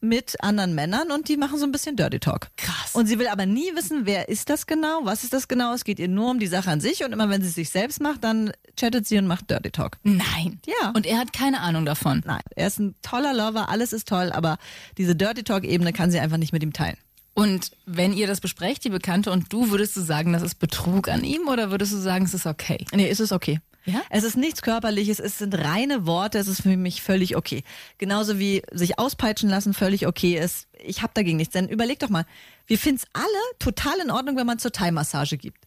mit 0.01 0.43
anderen 0.43 0.75
Männern 0.75 1.11
und 1.11 1.29
die 1.29 1.37
machen 1.37 1.59
so 1.59 1.65
ein 1.65 1.73
bisschen 1.73 1.97
Dirty 1.97 2.21
Talk. 2.21 2.49
Krass. 2.57 2.95
Und 2.95 3.07
sie 3.07 3.19
will 3.19 3.29
aber 3.29 3.47
nie 3.47 3.75
wissen, 3.75 4.05
wer 4.05 4.29
ist 4.29 4.51
das 4.51 4.67
genau, 4.67 5.01
was 5.05 5.25
ist 5.25 5.33
das 5.33 5.49
genau. 5.49 5.73
Es 5.73 5.85
geht 5.85 5.99
ihr 5.99 6.09
nur 6.09 6.31
um 6.31 6.39
die 6.39 6.47
Sache 6.47 6.71
an 6.71 6.81
sich 6.81 7.05
und 7.05 7.13
immer 7.13 7.31
wenn 7.31 7.43
sie 7.43 7.49
es 7.49 7.55
sich 7.55 7.71
selbst 7.71 8.01
macht, 8.01 8.23
dann 8.25 8.53
chattet 8.77 9.07
sie 9.07 9.19
und 9.19 9.27
macht 9.27 9.51
Dirty 9.51 9.71
Talk. 9.71 9.99
Nein. 10.03 10.61
Ja. 10.67 10.91
Und 10.91 11.07
er 11.07 11.19
hat 11.19 11.33
keine 11.33 11.61
Ahnung 11.61 11.85
davon. 11.85 12.23
Nein, 12.25 12.43
er 12.55 12.67
ist 12.67 12.79
ein 12.79 12.95
toller 13.03 13.35
Lover, 13.35 13.69
alles 13.69 13.93
ist 13.93 14.09
toll, 14.09 14.33
aber 14.33 14.59
diese 14.99 15.17
Dirty 15.17 15.43
Talk-Ebene 15.43 15.93
kann 15.93 16.11
sie 16.11 16.21
einfach 16.21 16.39
nicht 16.39 16.53
mit 16.53 16.63
ihm 16.63 16.73
teilen. 16.73 16.97
Und 17.35 17.73
wenn 17.85 18.15
ihr 18.15 18.27
das 18.27 18.41
besprecht, 18.41 18.83
die 18.85 18.89
Bekannte 18.89 19.31
und 19.31 19.53
du, 19.53 19.71
würdest 19.71 19.95
du 19.95 20.01
sagen, 20.01 20.33
das 20.33 20.43
ist 20.43 20.55
Betrug 20.55 21.09
an 21.09 21.23
ihm 21.23 21.49
oder 21.49 21.71
würdest 21.71 21.93
du 21.93 21.99
sagen, 21.99 22.25
es 22.25 22.33
ist 22.33 22.47
okay? 22.47 22.87
Nee, 22.95 23.11
ist 23.11 23.21
es 23.21 23.31
okay. 23.31 23.61
Ja? 23.87 24.03
Es 24.11 24.25
ist 24.25 24.37
nichts 24.37 24.63
Körperliches, 24.63 25.21
es 25.21 25.39
sind 25.39 25.55
reine 25.55 26.07
Worte, 26.07 26.39
es 26.39 26.49
ist 26.49 26.63
für 26.63 26.77
mich 26.77 27.03
völlig 27.03 27.37
okay. 27.37 27.63
Genauso 27.99 28.39
wie 28.39 28.63
sich 28.73 28.99
auspeitschen 28.99 29.49
lassen 29.49 29.75
völlig 29.75 30.07
okay 30.07 30.39
ist. 30.39 30.69
Ich 30.85 31.03
habe 31.03 31.13
dagegen 31.15 31.37
nichts. 31.37 31.55
Denn 31.55 31.69
überleg 31.69 31.99
doch 32.01 32.09
mal, 32.09 32.27
wir 32.67 32.79
finden 32.79 33.03
es 33.03 33.09
alle 33.13 33.59
total 33.59 33.99
in 34.01 34.11
Ordnung, 34.11 34.37
wenn 34.37 34.47
man 34.47 34.59
zur 34.59 34.73
Thai-Massage 34.73 35.37
gibt. 35.37 35.66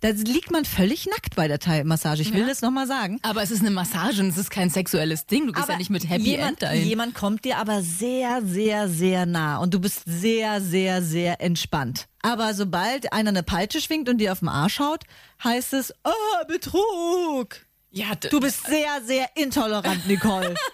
Da 0.00 0.08
liegt 0.10 0.50
man 0.50 0.64
völlig 0.64 1.06
nackt 1.06 1.36
bei 1.36 1.48
der 1.48 1.58
Thai-Massage. 1.58 2.22
Ich 2.22 2.32
will 2.32 2.40
Ja. 2.42 2.46
das 2.46 2.62
nochmal 2.62 2.86
sagen. 2.86 3.18
Aber 3.22 3.42
es 3.42 3.50
ist 3.50 3.60
eine 3.60 3.70
Massage 3.70 4.22
und 4.22 4.28
es 4.28 4.38
ist 4.38 4.50
kein 4.50 4.70
sexuelles 4.70 5.26
Ding. 5.26 5.46
Du 5.46 5.52
gehst 5.52 5.68
ja 5.68 5.76
nicht 5.76 5.90
mit 5.90 6.08
Happy 6.08 6.22
jemand, 6.22 6.48
End 6.50 6.62
dahin. 6.62 6.86
Jemand 6.88 7.14
kommt 7.14 7.44
dir 7.44 7.58
aber 7.58 7.82
sehr, 7.82 8.40
sehr, 8.44 8.88
sehr 8.88 9.26
nah 9.26 9.58
und 9.58 9.74
du 9.74 9.80
bist 9.80 10.02
sehr, 10.06 10.60
sehr, 10.60 11.02
sehr 11.02 11.40
entspannt. 11.40 12.06
Aber 12.22 12.54
sobald 12.54 13.12
einer 13.12 13.30
eine 13.30 13.42
Peitsche 13.42 13.80
schwingt 13.80 14.08
und 14.08 14.18
dir 14.18 14.32
auf 14.32 14.40
den 14.40 14.48
Arsch 14.48 14.78
haut, 14.78 15.04
heißt 15.42 15.72
es, 15.74 15.92
oh, 16.04 16.46
Betrug. 16.48 17.56
ja, 17.90 18.06
Du 18.30 18.40
bist 18.40 18.66
sehr, 18.66 19.00
sehr 19.04 19.26
intolerant, 19.36 20.06
Nicole. 20.06 20.54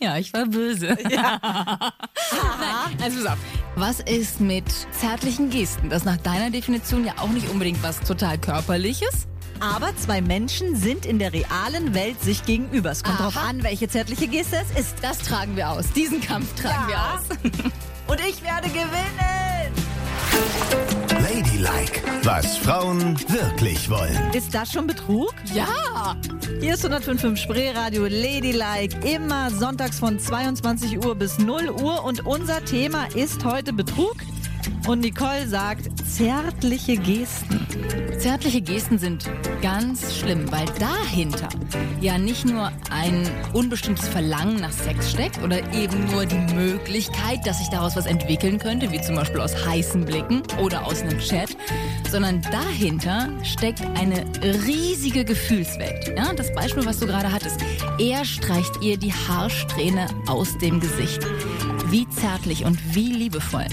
ja, 0.00 0.16
ich 0.18 0.32
war 0.32 0.46
böse. 0.46 0.96
Nein, 1.04 1.90
also 3.02 3.24
pass 3.24 3.32
auf. 3.32 3.38
Was 3.76 4.00
ist 4.00 4.40
mit 4.40 4.64
zärtlichen 4.92 5.50
Gesten? 5.50 5.90
Das 5.90 5.98
ist 5.98 6.04
nach 6.06 6.16
deiner 6.18 6.50
Definition 6.50 7.04
ja 7.04 7.14
auch 7.18 7.28
nicht 7.28 7.48
unbedingt 7.50 7.82
was 7.82 8.00
total 8.00 8.38
körperliches. 8.38 9.26
Aber 9.60 9.96
zwei 9.96 10.20
Menschen 10.20 10.76
sind 10.76 11.06
in 11.06 11.18
der 11.18 11.32
realen 11.32 11.94
Welt 11.94 12.20
sich 12.20 12.44
gegenüber. 12.44 12.90
Es 12.90 13.02
kommt 13.02 13.20
Aha. 13.20 13.30
drauf 13.30 13.36
an, 13.36 13.62
welche 13.62 13.88
zärtliche 13.88 14.28
Geste 14.28 14.56
es 14.56 14.78
ist. 14.78 14.96
Das 15.02 15.18
tragen 15.18 15.56
wir 15.56 15.70
aus. 15.70 15.92
Diesen 15.92 16.20
Kampf 16.20 16.54
tragen 16.60 16.88
wir 16.88 16.96
aus. 16.96 17.22
Und 18.06 18.20
ich 18.20 18.42
werde 18.42 18.68
gewinnen. 18.68 19.72
Ladylike, 21.36 22.00
was 22.22 22.56
Frauen 22.56 23.14
wirklich 23.28 23.90
wollen. 23.90 24.32
Ist 24.32 24.54
das 24.54 24.72
schon 24.72 24.86
Betrug? 24.86 25.34
Ja. 25.52 26.16
Hier 26.60 26.72
ist 26.72 26.82
105.5 26.82 27.36
Spreeradio 27.36 28.06
Ladylike, 28.06 28.96
immer 29.06 29.50
sonntags 29.50 29.98
von 29.98 30.18
22 30.18 31.04
Uhr 31.04 31.14
bis 31.14 31.38
0 31.38 31.68
Uhr 31.82 32.02
und 32.04 32.24
unser 32.24 32.64
Thema 32.64 33.04
ist 33.14 33.44
heute 33.44 33.74
Betrug. 33.74 34.16
Und 34.86 35.00
Nicole 35.00 35.46
sagt 35.48 35.90
zärtliche 36.06 36.96
Gesten. 36.96 37.66
Zärtliche 38.18 38.60
Gesten 38.60 38.98
sind 38.98 39.28
ganz 39.60 40.16
schlimm, 40.16 40.50
weil 40.50 40.66
dahinter 40.78 41.48
ja 42.00 42.18
nicht 42.18 42.44
nur 42.44 42.70
ein 42.90 43.28
unbestimmtes 43.52 44.08
Verlangen 44.08 44.60
nach 44.60 44.72
Sex 44.72 45.10
steckt 45.10 45.42
oder 45.42 45.58
eben 45.72 46.10
nur 46.12 46.24
die 46.24 46.54
Möglichkeit, 46.54 47.46
dass 47.46 47.58
sich 47.58 47.68
daraus 47.68 47.96
was 47.96 48.06
entwickeln 48.06 48.58
könnte, 48.58 48.90
wie 48.92 49.00
zum 49.00 49.16
Beispiel 49.16 49.40
aus 49.40 49.66
heißen 49.66 50.04
Blicken 50.04 50.42
oder 50.62 50.86
aus 50.86 51.02
einem 51.02 51.18
Chat, 51.18 51.56
sondern 52.10 52.42
dahinter 52.42 53.28
steckt 53.42 53.82
eine 53.96 54.24
riesige 54.66 55.24
Gefühlswelt. 55.24 56.12
Ja, 56.16 56.32
das 56.32 56.52
Beispiel, 56.54 56.86
was 56.86 56.98
du 56.98 57.06
gerade 57.06 57.30
hattest. 57.32 57.60
Er 57.98 58.24
streicht 58.24 58.82
ihr 58.82 58.96
die 58.96 59.12
Haarsträhne 59.12 60.06
aus 60.26 60.56
dem 60.58 60.80
Gesicht. 60.80 61.26
Wie 61.88 62.08
zärtlich 62.08 62.64
und 62.64 62.94
wie 62.94 63.12
liebevoll. 63.12 63.66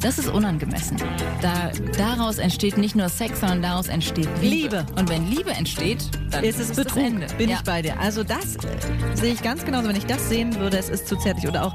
Das 0.00 0.18
ist 0.18 0.28
unangemessen. 0.28 0.96
Da, 1.42 1.70
daraus 1.98 2.38
entsteht 2.38 2.78
nicht 2.78 2.96
nur 2.96 3.08
Sex, 3.10 3.40
sondern 3.40 3.60
daraus 3.62 3.88
entsteht 3.88 4.28
Liebe. 4.40 4.78
Liebe. 4.78 4.86
Und 4.96 5.10
wenn 5.10 5.28
Liebe 5.28 5.50
entsteht, 5.50 5.98
dann 6.30 6.42
Ist 6.42 6.58
es 6.58 6.70
ist 6.70 6.76
Betrug? 6.76 7.04
Ende. 7.04 7.26
Bin 7.36 7.50
ja. 7.50 7.56
ich 7.56 7.62
bei 7.62 7.82
dir. 7.82 7.98
Also 8.00 8.24
das 8.24 8.56
äh, 8.56 8.58
sehe 9.14 9.34
ich 9.34 9.42
ganz 9.42 9.64
genauso. 9.64 9.88
Wenn 9.88 9.96
ich 9.96 10.06
das 10.06 10.28
sehen 10.30 10.54
würde, 10.56 10.78
es 10.78 10.88
ist 10.88 11.06
zu 11.06 11.16
zärtlich. 11.16 11.46
Oder 11.48 11.66
auch, 11.66 11.74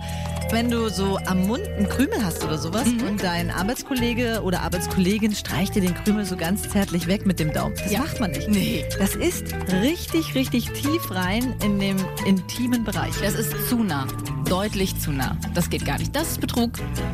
wenn 0.52 0.72
du 0.72 0.90
so 0.90 1.20
am 1.28 1.46
Mund 1.46 1.68
einen 1.78 1.88
Krümel 1.88 2.24
hast 2.24 2.44
oder 2.44 2.58
sowas 2.58 2.86
Mhm. 2.88 3.04
und 3.08 3.24
dein 3.24 3.52
Arbeitskollege 3.52 4.42
oder 4.44 4.62
Arbeitskollegin 4.62 5.36
streicht 5.36 5.76
dir 5.76 5.82
den 5.82 5.94
Krümel 5.94 6.26
so 6.26 6.36
ganz 6.36 6.68
zärtlich 6.68 7.06
weg 7.06 7.28
mit 7.28 7.40
dem 7.40 7.54
Daumen. 7.54 7.76
Das 7.78 7.92
Ja. 7.92 8.00
macht 8.00 8.20
man 8.20 8.32
nicht. 8.32 8.50
Nee. 8.50 8.86
Das 8.98 9.16
ist 9.16 9.44
richtig, 9.84 10.34
richtig 10.34 10.72
tief 10.72 11.12
rein 11.12 11.54
in 11.64 11.78
dem 11.80 11.98
intimen 12.26 12.84
Bereich. 12.84 13.14
Das 13.22 13.36
ist 13.36 13.54
zu 13.70 13.84
nah. 13.84 14.08
Deutlich 14.50 15.00
zu 15.00 15.12
nah. 15.12 15.38
Das 15.54 15.70
geht 15.70 15.86
gar 15.86 15.98
nicht. 15.98 16.16
Das 16.16 16.32
ist 16.32 16.42
Betrug. 16.42 16.72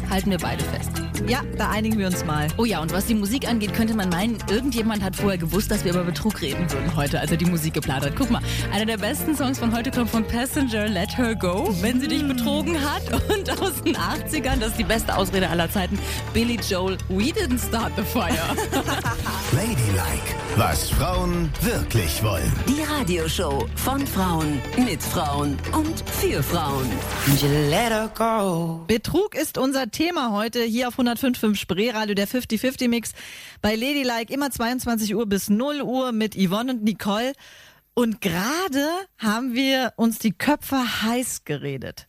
Halten 0.09 0.31
wir 0.31 0.37
beide 0.37 0.63
fest. 0.63 0.91
Ja, 1.27 1.41
da 1.57 1.69
einigen 1.69 1.97
wir 1.97 2.07
uns 2.07 2.25
mal. 2.25 2.47
Oh 2.57 2.65
ja, 2.65 2.81
und 2.81 2.91
was 2.93 3.05
die 3.05 3.13
Musik 3.13 3.47
angeht, 3.47 3.73
könnte 3.73 3.93
man 3.93 4.09
meinen, 4.09 4.37
irgendjemand 4.49 5.03
hat 5.03 5.15
vorher 5.15 5.37
gewusst, 5.37 5.69
dass 5.69 5.85
wir 5.85 5.93
über 5.93 6.03
Betrug 6.03 6.41
reden 6.41 6.69
würden 6.71 6.95
heute, 6.95 7.19
als 7.19 7.31
er 7.31 7.37
die 7.37 7.45
Musik 7.45 7.73
geplant 7.75 8.05
hat. 8.05 8.15
Guck 8.15 8.31
mal, 8.31 8.41
einer 8.73 8.85
der 8.85 8.97
besten 8.97 9.35
Songs 9.35 9.59
von 9.59 9.75
heute 9.75 9.91
kommt 9.91 10.09
von 10.09 10.25
Passenger, 10.25 10.87
Let 10.87 11.17
Her 11.17 11.35
Go, 11.35 11.73
wenn 11.81 12.01
sie 12.01 12.07
dich 12.07 12.27
betrogen 12.27 12.75
hat. 12.81 13.03
Und 13.29 13.49
aus 13.61 13.81
den 13.83 13.95
80ern, 13.95 14.59
das 14.59 14.71
ist 14.71 14.79
die 14.79 14.83
beste 14.83 15.15
Ausrede 15.15 15.47
aller 15.47 15.69
Zeiten, 15.71 15.97
Billy 16.33 16.59
Joel, 16.67 16.97
we 17.07 17.31
didn't 17.31 17.59
start 17.59 17.91
the 17.95 18.03
fire. 18.03 18.31
Ladylike, 19.53 20.35
was 20.55 20.89
Frauen 20.89 21.49
wirklich 21.61 22.21
wollen. 22.23 22.51
Die 22.67 22.81
Radioshow 22.81 23.67
von 23.75 24.05
Frauen, 24.07 24.59
mit 24.77 25.01
Frauen 25.03 25.57
und 25.73 26.03
für 26.19 26.41
Frauen. 26.41 26.89
Betrug 28.87 29.35
ist 29.35 29.59
unser 29.59 29.91
Thema 29.91 30.31
heute 30.31 30.63
hier 30.63 30.87
auf 30.87 30.97
105.5 30.97 31.55
Spreeradio, 31.55 32.15
der 32.15 32.27
50-50-Mix 32.27 33.11
bei 33.61 33.75
Ladylike, 33.75 34.33
immer 34.33 34.49
22 34.49 35.13
Uhr 35.15 35.27
bis 35.27 35.47
0 35.47 35.81
Uhr 35.83 36.13
mit 36.13 36.35
Yvonne 36.35 36.73
und 36.73 36.83
Nicole. 36.83 37.33
Und 37.93 38.21
gerade 38.21 38.87
haben 39.19 39.53
wir 39.53 39.93
uns 39.97 40.17
die 40.17 40.31
Köpfe 40.31 41.03
heiß 41.03 41.43
geredet, 41.45 42.07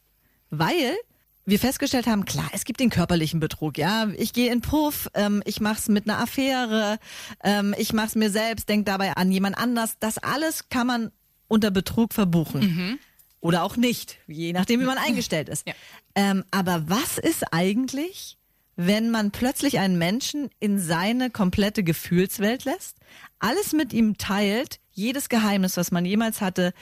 weil 0.48 0.96
wir 1.44 1.58
festgestellt 1.58 2.06
haben, 2.06 2.24
klar, 2.24 2.48
es 2.54 2.64
gibt 2.64 2.80
den 2.80 2.88
körperlichen 2.88 3.38
Betrug, 3.38 3.76
ja. 3.76 4.08
Ich 4.16 4.32
gehe 4.32 4.50
in 4.50 4.62
Puff, 4.62 5.08
ähm, 5.12 5.42
ich 5.44 5.60
mach's 5.60 5.88
mit 5.88 6.08
einer 6.08 6.20
Affäre, 6.20 6.98
ähm, 7.44 7.74
ich 7.76 7.92
mach's 7.92 8.14
mir 8.14 8.30
selbst, 8.30 8.68
denk 8.70 8.86
dabei 8.86 9.12
an 9.14 9.30
jemand 9.30 9.58
anders. 9.58 9.96
Das 10.00 10.16
alles 10.16 10.70
kann 10.70 10.86
man 10.86 11.12
unter 11.48 11.70
Betrug 11.70 12.14
verbuchen. 12.14 12.98
Oder 13.42 13.64
auch 13.64 13.76
nicht, 13.76 14.18
je 14.28 14.52
nachdem, 14.52 14.80
wie 14.80 14.84
man 14.86 14.98
eingestellt 15.04 15.50
ist. 15.50 15.66
Ja. 15.66 15.74
Ähm, 16.14 16.44
aber 16.50 16.88
was 16.88 17.18
ist 17.18 17.52
eigentlich, 17.52 18.38
wenn 18.76 19.10
man 19.10 19.32
plötzlich 19.32 19.78
einen 19.80 19.98
Menschen 19.98 20.48
in 20.60 20.78
seine 20.78 21.28
komplette 21.28 21.82
Gefühlswelt 21.82 22.64
lässt, 22.64 22.96
alles 23.40 23.72
mit 23.72 23.92
ihm 23.92 24.16
teilt, 24.16 24.78
jedes 24.92 25.28
Geheimnis, 25.28 25.76
was 25.76 25.90
man 25.90 26.06
jemals 26.06 26.40
hatte, 26.40 26.72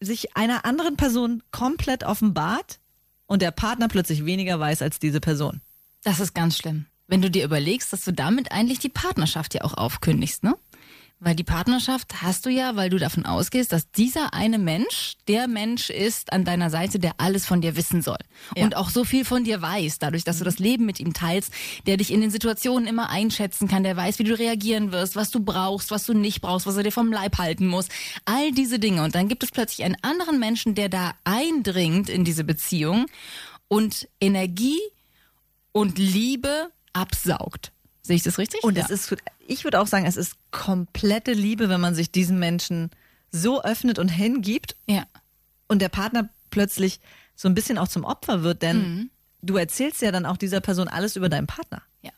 sich 0.00 0.36
einer 0.36 0.64
anderen 0.64 0.96
Person 0.96 1.42
komplett 1.50 2.02
offenbart 2.02 2.80
und 3.26 3.42
der 3.42 3.50
Partner 3.50 3.88
plötzlich 3.88 4.24
weniger 4.24 4.58
weiß 4.58 4.80
als 4.80 4.98
diese 4.98 5.20
Person? 5.20 5.60
Das 6.02 6.18
ist 6.18 6.34
ganz 6.34 6.56
schlimm. 6.56 6.86
Wenn 7.06 7.20
du 7.20 7.30
dir 7.30 7.44
überlegst, 7.44 7.92
dass 7.92 8.04
du 8.04 8.12
damit 8.12 8.52
eigentlich 8.52 8.78
die 8.78 8.88
Partnerschaft 8.88 9.52
ja 9.52 9.62
auch 9.62 9.74
aufkündigst, 9.74 10.42
ne? 10.42 10.56
Weil 11.20 11.36
die 11.36 11.44
Partnerschaft 11.44 12.22
hast 12.22 12.44
du 12.44 12.50
ja, 12.50 12.76
weil 12.76 12.90
du 12.90 12.98
davon 12.98 13.24
ausgehst, 13.24 13.72
dass 13.72 13.90
dieser 13.90 14.34
eine 14.34 14.58
Mensch 14.58 15.14
der 15.26 15.48
Mensch 15.48 15.88
ist 15.88 16.32
an 16.32 16.44
deiner 16.44 16.68
Seite, 16.70 16.98
der 16.98 17.12
alles 17.18 17.46
von 17.46 17.60
dir 17.60 17.76
wissen 17.76 18.02
soll. 18.02 18.18
Ja. 18.56 18.64
Und 18.64 18.76
auch 18.76 18.90
so 18.90 19.04
viel 19.04 19.24
von 19.24 19.44
dir 19.44 19.62
weiß, 19.62 20.00
dadurch, 20.00 20.24
dass 20.24 20.38
du 20.38 20.44
das 20.44 20.58
Leben 20.58 20.84
mit 20.84 21.00
ihm 21.00 21.14
teilst, 21.14 21.52
der 21.86 21.96
dich 21.96 22.12
in 22.12 22.20
den 22.20 22.30
Situationen 22.30 22.86
immer 22.86 23.08
einschätzen 23.10 23.68
kann, 23.68 23.84
der 23.84 23.96
weiß, 23.96 24.18
wie 24.18 24.24
du 24.24 24.36
reagieren 24.36 24.92
wirst, 24.92 25.16
was 25.16 25.30
du 25.30 25.40
brauchst, 25.40 25.90
was 25.90 26.04
du 26.04 26.12
nicht 26.12 26.40
brauchst, 26.42 26.66
was 26.66 26.76
er 26.76 26.82
dir 26.82 26.92
vom 26.92 27.10
Leib 27.10 27.38
halten 27.38 27.68
muss. 27.68 27.88
All 28.24 28.52
diese 28.52 28.78
Dinge. 28.78 29.02
Und 29.02 29.14
dann 29.14 29.28
gibt 29.28 29.44
es 29.44 29.50
plötzlich 29.50 29.84
einen 29.84 29.96
anderen 30.02 30.38
Menschen, 30.38 30.74
der 30.74 30.88
da 30.88 31.14
eindringt 31.24 32.10
in 32.10 32.24
diese 32.24 32.44
Beziehung 32.44 33.06
und 33.68 34.08
Energie 34.20 34.80
und 35.72 35.96
Liebe 35.96 36.70
absaugt. 36.92 37.72
Sehe 38.02 38.16
ich 38.16 38.22
das 38.22 38.38
richtig? 38.38 38.62
Und 38.62 38.76
ja. 38.76 38.84
es 38.84 38.90
ist, 38.90 39.16
ich 39.46 39.64
würde 39.64 39.80
auch 39.80 39.86
sagen, 39.86 40.06
es 40.06 40.16
ist 40.16 40.36
komplette 40.50 41.32
Liebe, 41.32 41.68
wenn 41.68 41.80
man 41.80 41.94
sich 41.94 42.10
diesen 42.10 42.38
Menschen 42.38 42.90
so 43.30 43.62
öffnet 43.62 43.98
und 43.98 44.08
hingibt 44.08 44.76
ja. 44.86 45.04
und 45.68 45.80
der 45.82 45.88
Partner 45.88 46.28
plötzlich 46.50 47.00
so 47.34 47.48
ein 47.48 47.54
bisschen 47.54 47.78
auch 47.78 47.88
zum 47.88 48.04
Opfer 48.04 48.42
wird, 48.42 48.62
denn 48.62 48.76
Mhm. 48.78 49.10
du 49.42 49.56
erzählst 49.56 50.02
ja 50.02 50.12
dann 50.12 50.24
auch 50.26 50.36
dieser 50.36 50.60
Person 50.60 50.86
alles 50.88 51.16
über 51.16 51.28
deinen 51.28 51.46
Partner. 51.48 51.82
ja. 52.02 52.10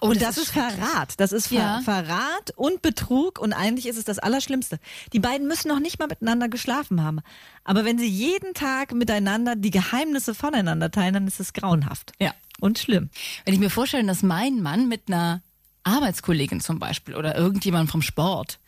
und 0.00 0.22
das, 0.22 0.38
ist 0.38 0.50
Verrat. 0.50 1.20
Das 1.20 1.30
ist 1.32 1.48
Ver 1.48 1.58
Ja. 1.58 1.80
Verrat 1.84 2.50
und 2.56 2.80
Betrug 2.80 3.38
und 3.38 3.52
eigentlich 3.52 3.86
ist 3.86 3.98
es 3.98 4.04
das 4.04 4.18
Allerschlimmste. 4.18 4.78
Die 5.12 5.18
beiden 5.20 5.46
müssen 5.46 5.68
noch 5.68 5.78
nicht 5.80 5.98
mal 5.98 6.08
miteinander 6.08 6.48
geschlafen 6.48 7.02
haben. 7.04 7.20
Aber 7.64 7.84
wenn 7.84 7.98
sie 7.98 8.08
jeden 8.08 8.54
Tag 8.54 8.92
miteinander 8.94 9.54
die 9.56 9.70
Geheimnisse 9.70 10.34
voneinander 10.34 10.90
teilen, 10.90 11.12
dann 11.12 11.26
ist 11.26 11.38
es 11.38 11.52
grauenhaft. 11.52 12.12
Ja. 12.18 12.34
Und 12.60 12.78
schlimm. 12.78 13.10
Wenn 13.44 13.52
ich 13.54 13.60
mir 13.60 13.68
vorstelle, 13.70 14.06
dass 14.06 14.22
mein 14.22 14.62
Mann 14.62 14.88
mit 14.88 15.02
einer 15.08 15.42
Arbeitskollegin 15.88 16.60
zum 16.60 16.78
Beispiel 16.78 17.14
oder 17.14 17.36
irgendjemand 17.36 17.90
vom 17.90 18.02
Sport 18.02 18.58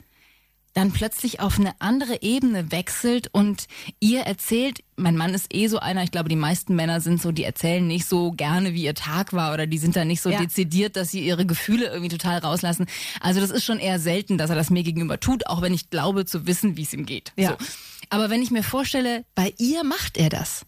dann 0.73 0.93
plötzlich 0.93 1.41
auf 1.41 1.59
eine 1.59 1.73
andere 1.81 2.23
Ebene 2.23 2.71
wechselt 2.71 3.29
und 3.33 3.67
ihr 3.99 4.21
erzählt, 4.21 4.85
mein 4.97 5.17
Mann 5.17 5.35
ist 5.35 5.53
eh 5.53 5.67
so 5.67 5.79
einer, 5.81 6.05
ich 6.05 6.13
glaube, 6.13 6.29
die 6.29 6.37
meisten 6.37 6.77
Männer 6.77 7.01
sind 7.01 7.21
so, 7.21 7.33
die 7.33 7.43
erzählen 7.43 7.87
nicht 7.87 8.07
so 8.07 8.31
gerne, 8.33 8.73
wie 8.73 8.85
ihr 8.85 8.95
Tag 8.95 9.33
war 9.33 9.53
oder 9.53 9.67
die 9.67 9.79
sind 9.79 9.97
da 9.97 10.05
nicht 10.05 10.21
so 10.21 10.31
Ja. 10.31 10.39
dezidiert, 10.39 10.95
dass 10.95 11.11
sie 11.11 11.27
ihre 11.27 11.45
Gefühle 11.45 11.87
irgendwie 11.87 12.09
total 12.17 12.39
rauslassen. 12.39 12.87
Also 13.21 13.41
das 13.41 13.51
ist 13.51 13.65
schon 13.65 13.81
eher 13.81 13.99
selten, 13.99 14.39
dass 14.39 14.51
er 14.51 14.57
das 14.57 14.71
mir 14.71 14.85
gegenüber 14.85 15.19
tut, 15.19 15.47
auch 15.49 15.61
wenn 15.61 15.75
ich 15.75 15.91
glaube 15.91 16.25
zu 16.25 16.47
wissen, 16.47 16.77
wie 16.77 16.83
es 16.83 16.93
ihm 16.95 17.05
geht. 17.05 17.33
Ja. 17.37 17.57
So. 17.59 17.67
Aber 18.13 18.29
wenn 18.29 18.43
ich 18.43 18.51
mir 18.51 18.65
vorstelle, 18.65 19.25
bei 19.37 19.55
ihr 19.59 19.85
macht 19.85 20.17
er 20.19 20.29
das. 20.31 20.67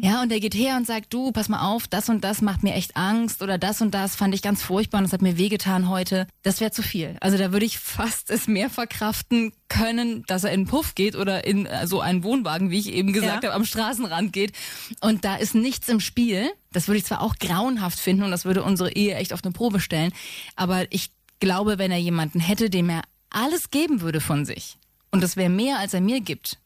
Ja, 0.00 0.22
und 0.22 0.30
er 0.30 0.38
geht 0.38 0.54
her 0.54 0.76
und 0.76 0.86
sagt, 0.86 1.12
du, 1.12 1.32
pass 1.32 1.48
mal 1.48 1.66
auf, 1.68 1.88
das 1.88 2.08
und 2.08 2.22
das 2.22 2.40
macht 2.42 2.62
mir 2.62 2.74
echt 2.74 2.96
Angst 2.96 3.42
oder 3.42 3.58
das 3.58 3.80
und 3.82 3.92
das 3.92 4.14
fand 4.14 4.32
ich 4.34 4.40
ganz 4.40 4.62
furchtbar 4.62 4.98
und 4.98 5.04
das 5.04 5.12
hat 5.12 5.20
mir 5.20 5.36
wehgetan 5.36 5.88
heute. 5.88 6.28
Das 6.44 6.60
wäre 6.60 6.70
zu 6.70 6.80
viel. 6.82 7.16
Also 7.20 7.36
da 7.38 7.50
würde 7.52 7.66
ich 7.66 7.78
fast 7.80 8.30
es 8.30 8.46
mehr 8.46 8.70
verkraften 8.70 9.52
können, 9.68 10.22
dass 10.28 10.44
er 10.44 10.50
in 10.52 10.60
einen 10.60 10.66
Puff 10.68 10.94
geht 10.94 11.16
oder 11.16 11.44
in 11.44 11.66
äh, 11.66 11.88
so 11.88 12.00
einen 12.00 12.22
Wohnwagen, 12.22 12.70
wie 12.70 12.78
ich 12.78 12.92
eben 12.92 13.12
gesagt 13.12 13.42
Ja. 13.42 13.48
habe, 13.50 13.54
am 13.56 13.64
Straßenrand 13.64 14.32
geht. 14.32 14.52
Und 15.00 15.24
da 15.24 15.34
ist 15.34 15.56
nichts 15.56 15.88
im 15.88 15.98
Spiel. 15.98 16.48
Das 16.72 16.86
würde 16.86 16.98
ich 16.98 17.04
zwar 17.04 17.20
auch 17.20 17.34
grauenhaft 17.36 17.98
finden 17.98 18.22
und 18.22 18.30
das 18.30 18.44
würde 18.44 18.62
unsere 18.62 18.92
Ehe 18.92 19.16
echt 19.16 19.32
auf 19.32 19.42
eine 19.42 19.52
Probe 19.52 19.80
stellen. 19.80 20.12
Aber 20.54 20.86
ich 20.90 21.10
glaube, 21.40 21.78
wenn 21.78 21.90
er 21.90 21.98
jemanden 21.98 22.38
hätte, 22.38 22.70
dem 22.70 22.88
er 22.90 23.02
alles 23.28 23.70
geben 23.70 24.00
würde 24.02 24.20
von 24.20 24.44
sich 24.46 24.78
und 25.10 25.20
das 25.22 25.36
wäre 25.36 25.50
mehr, 25.50 25.78
als 25.80 25.92
er 25.94 26.00
mir 26.00 26.20
gibt, 26.20 26.58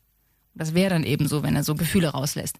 das 0.55 0.75
wäre 0.75 0.91
dann 0.91 1.05
eben 1.05 1.29
so, 1.29 1.43
wenn 1.43 1.57
er 1.57 1.65
so 1.65 1.75
Gefühle 1.75 2.09
rauslässt, 2.09 2.59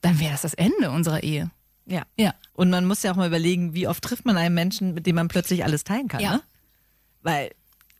dann 0.00 0.18
wäre 0.20 0.32
das 0.32 0.42
das 0.42 0.54
Ende 0.54 0.90
unserer 0.90 1.22
Ehe. 1.22 1.50
Ja. 1.86 2.02
Ja. 2.16 2.34
Und 2.54 2.70
man 2.70 2.84
muss 2.84 3.02
ja 3.02 3.12
auch 3.12 3.16
mal 3.16 3.28
überlegen, 3.28 3.74
wie 3.74 3.86
oft 3.86 4.02
trifft 4.02 4.24
man 4.24 4.36
einen 4.36 4.54
Menschen, 4.54 4.94
mit 4.94 5.06
dem 5.06 5.16
man 5.16 5.28
plötzlich 5.28 5.64
alles 5.64 5.84
teilen 5.84 6.08
kann. 6.08 6.20
Ja. 6.20 6.34
Ne? 6.34 6.42
Weil 7.22 7.50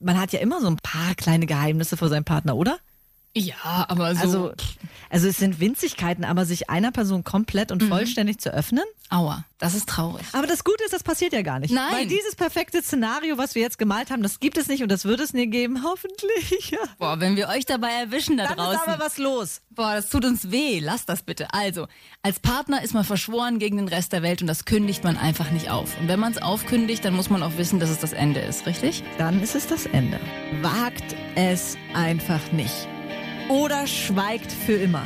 man 0.01 0.19
hat 0.19 0.33
ja 0.33 0.41
immer 0.41 0.61
so 0.61 0.67
ein 0.67 0.77
paar 0.77 1.15
kleine 1.15 1.47
Geheimnisse 1.47 1.97
vor 1.97 2.09
seinem 2.09 2.25
Partner, 2.25 2.57
oder? 2.57 2.79
Ja, 3.39 3.85
aber 3.89 4.15
so. 4.15 4.21
Also, 4.23 4.53
also 5.11 5.29
es 5.29 5.37
sind 5.37 5.61
Winzigkeiten, 5.61 6.25
aber 6.25 6.47
sich 6.47 6.71
einer 6.71 6.91
Person 6.91 7.23
komplett 7.23 7.71
und 7.71 7.83
vollständig 7.83 8.39
zu 8.39 8.51
öffnen. 8.53 8.85
aua, 9.11 9.45
das 9.59 9.75
ist 9.75 9.89
traurig. 9.89 10.25
Aber 10.33 10.47
das 10.47 10.65
Gute 10.65 10.83
ist, 10.85 10.93
das 10.95 11.03
passiert 11.03 11.35
ja 11.35 11.43
gar 11.43 11.59
nicht. 11.61 11.73
Nein. 11.73 11.93
Weil 11.93 12.07
dieses 12.07 12.35
perfekte 12.35 12.83
Szenario, 12.83 13.37
was 13.37 13.55
wir 13.55 13.61
jetzt 13.61 13.79
gemalt 13.79 14.11
haben, 14.11 14.23
das 14.23 14.41
gibt 14.41 14.57
es 14.57 14.69
nicht 14.69 14.83
und 14.83 14.91
das 14.91 15.05
wird 15.05 15.21
es 15.21 15.35
nie 15.35 15.47
geben, 15.49 15.83
hoffentlich. 15.85 16.71
Ja. 16.71 16.79
Boah, 16.99 17.21
wenn 17.21 17.37
wir 17.37 17.49
euch 17.49 17.67
dabei 17.67 17.91
erwischen 17.91 18.37
da 18.39 18.47
Dann 18.47 18.57
draußen. 18.57 18.81
ist 18.81 18.89
aber 18.89 19.05
was 19.05 19.19
los. 19.19 19.61
Boah, 19.71 19.95
das 19.95 20.09
tut 20.09 20.25
uns 20.25 20.51
weh. 20.51 20.81
Lasst 20.81 21.09
das 21.09 21.23
bitte. 21.23 21.53
Also, 21.53 21.87
als 22.23 22.41
Partner 22.41 22.83
ist 22.83 22.95
man 22.95 23.05
verschworen 23.05 23.59
gegen 23.59 23.77
den 23.77 23.89
Rest 23.89 24.13
der 24.13 24.23
Welt 24.23 24.41
und 24.41 24.47
das 24.49 24.65
kündigt 24.65 25.05
man 25.05 25.17
einfach 25.19 25.51
nicht 25.51 25.71
auf. 25.71 25.97
Und 26.01 26.09
wenn 26.09 26.19
man 26.19 26.33
es 26.33 26.41
aufkündigt, 26.43 27.05
dann 27.05 27.15
muss 27.15 27.29
man 27.31 27.43
auch 27.43 27.57
wissen, 27.59 27.79
dass 27.81 27.91
es 27.91 27.99
das 27.99 28.13
Ende 28.15 28.41
ist, 28.41 28.67
richtig? 28.67 29.05
Dann 29.19 29.43
ist 29.43 29.55
es 29.55 29.67
das 29.67 29.85
Ende. 29.87 30.19
Wagt 30.63 31.15
es 31.37 31.77
einfach 31.95 32.41
nicht. 32.53 32.89
Oder 33.49 33.87
schweigt 33.87 34.51
für 34.51 34.75
immer. 34.75 35.05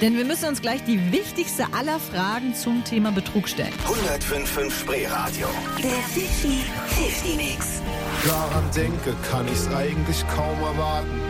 Denn 0.00 0.16
wir 0.16 0.24
müssen 0.24 0.48
uns 0.48 0.62
gleich 0.62 0.82
die 0.84 1.12
wichtigste 1.12 1.72
aller 1.74 1.98
Fragen 1.98 2.54
zum 2.54 2.84
Thema 2.84 3.10
Betrug 3.10 3.48
stellen. 3.48 3.74
105.5 3.84 4.70
Spreeradio. 4.70 5.48
Der 5.82 5.90
50-50-Mix. 5.90 7.82
Daran 8.26 8.70
denke, 8.74 9.14
kann 9.30 9.46
ich's 9.48 9.66
eigentlich 9.68 10.26
kaum 10.28 10.58
erwarten. 10.60 11.20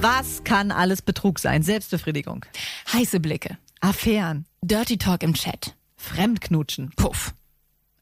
Was 0.00 0.44
kann 0.44 0.70
alles 0.70 1.00
Betrug 1.00 1.38
sein? 1.38 1.62
Selbstbefriedigung, 1.62 2.44
Heiße 2.92 3.20
Blicke. 3.20 3.56
Affären, 3.80 4.44
Dirty 4.60 4.98
Talk 4.98 5.22
im 5.22 5.32
Chat. 5.32 5.74
Fremdknutschen, 5.96 6.92
Puff. 6.96 7.32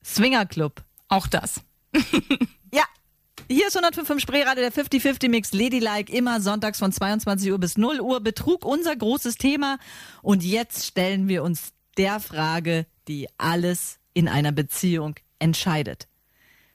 Swingerclub. 0.05 0.83
Auch 1.09 1.29
das. 1.29 1.61
Ja, 2.75 2.85
hier 3.49 3.67
ist 3.67 3.77
105 3.77 4.21
Spreeradio, 4.21 4.63
der 4.63 4.73
50-50 4.73 5.29
Mix 5.29 5.53
Ladylike, 5.53 6.13
immer 6.13 6.41
sonntags 6.41 6.79
von 6.79 6.93
22 6.93 7.51
Uhr 7.51 7.59
bis 7.59 7.77
0 7.77 8.01
Uhr. 8.01 8.21
Betrug, 8.21 8.65
unser 8.65 8.95
großes 8.95 9.37
Thema. 9.37 9.79
Und 10.23 10.43
jetzt 10.43 10.87
stellen 10.87 11.29
wir 11.29 11.43
uns 11.43 11.73
der 11.97 12.21
Frage, 12.21 12.87
die 13.09 13.29
alles 13.39 13.99
in 14.15 14.29
einer 14.29 14.53
Beziehung 14.53 15.17
entscheidet. 15.39 16.09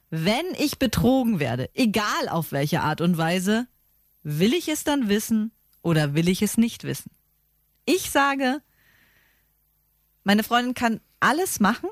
Wenn 0.10 0.46
ich 0.58 0.80
betrogen 0.80 1.40
werde, 1.40 1.70
egal 1.74 2.30
auf 2.30 2.52
welche 2.52 2.82
Art 2.82 3.02
und 3.02 3.18
Weise, 3.18 3.68
will 4.24 4.54
ich 4.54 4.68
es 4.70 4.84
dann 4.84 5.10
wissen 5.10 5.52
oder 5.82 6.14
will 6.14 6.30
ich 6.30 6.42
es 6.42 6.58
nicht 6.58 6.84
wissen? 6.84 7.12
Ich 7.86 8.10
sage, 8.10 8.62
meine 10.24 10.44
Freundin 10.44 10.74
kann 10.74 11.02
alles 11.20 11.60
machen, 11.60 11.90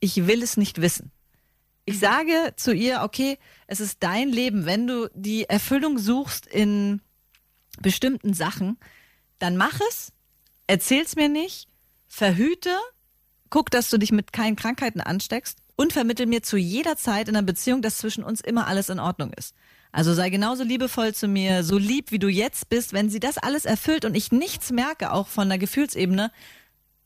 ich 0.00 0.26
will 0.26 0.42
es 0.42 0.56
nicht 0.56 0.80
wissen. 0.80 1.10
Ich 1.86 1.98
sage 1.98 2.54
zu 2.56 2.72
ihr, 2.72 3.02
okay, 3.02 3.38
es 3.66 3.80
ist 3.80 3.98
dein 4.00 4.30
Leben. 4.30 4.64
Wenn 4.64 4.86
du 4.86 5.10
die 5.14 5.44
Erfüllung 5.44 5.98
suchst 5.98 6.46
in 6.46 7.00
bestimmten 7.80 8.32
Sachen, 8.32 8.78
dann 9.38 9.56
mach 9.56 9.78
es, 9.90 10.12
erzähl's 10.66 11.16
mir 11.16 11.28
nicht, 11.28 11.68
verhüte, 12.06 12.70
guck, 13.50 13.70
dass 13.70 13.90
du 13.90 13.98
dich 13.98 14.12
mit 14.12 14.32
keinen 14.32 14.56
Krankheiten 14.56 15.00
ansteckst 15.00 15.58
und 15.76 15.92
vermittel 15.92 16.26
mir 16.26 16.42
zu 16.42 16.56
jeder 16.56 16.96
Zeit 16.96 17.28
in 17.28 17.36
einer 17.36 17.46
Beziehung, 17.46 17.82
dass 17.82 17.98
zwischen 17.98 18.24
uns 18.24 18.40
immer 18.40 18.66
alles 18.66 18.88
in 18.88 19.00
Ordnung 19.00 19.32
ist. 19.32 19.54
Also 19.92 20.12
sei 20.14 20.30
genauso 20.30 20.64
liebevoll 20.64 21.14
zu 21.14 21.28
mir, 21.28 21.62
so 21.62 21.78
lieb 21.78 22.10
wie 22.10 22.18
du 22.18 22.28
jetzt 22.28 22.68
bist. 22.68 22.92
Wenn 22.92 23.10
sie 23.10 23.20
das 23.20 23.38
alles 23.38 23.64
erfüllt 23.64 24.04
und 24.04 24.16
ich 24.16 24.32
nichts 24.32 24.72
merke, 24.72 25.12
auch 25.12 25.28
von 25.28 25.48
der 25.48 25.58
Gefühlsebene, 25.58 26.32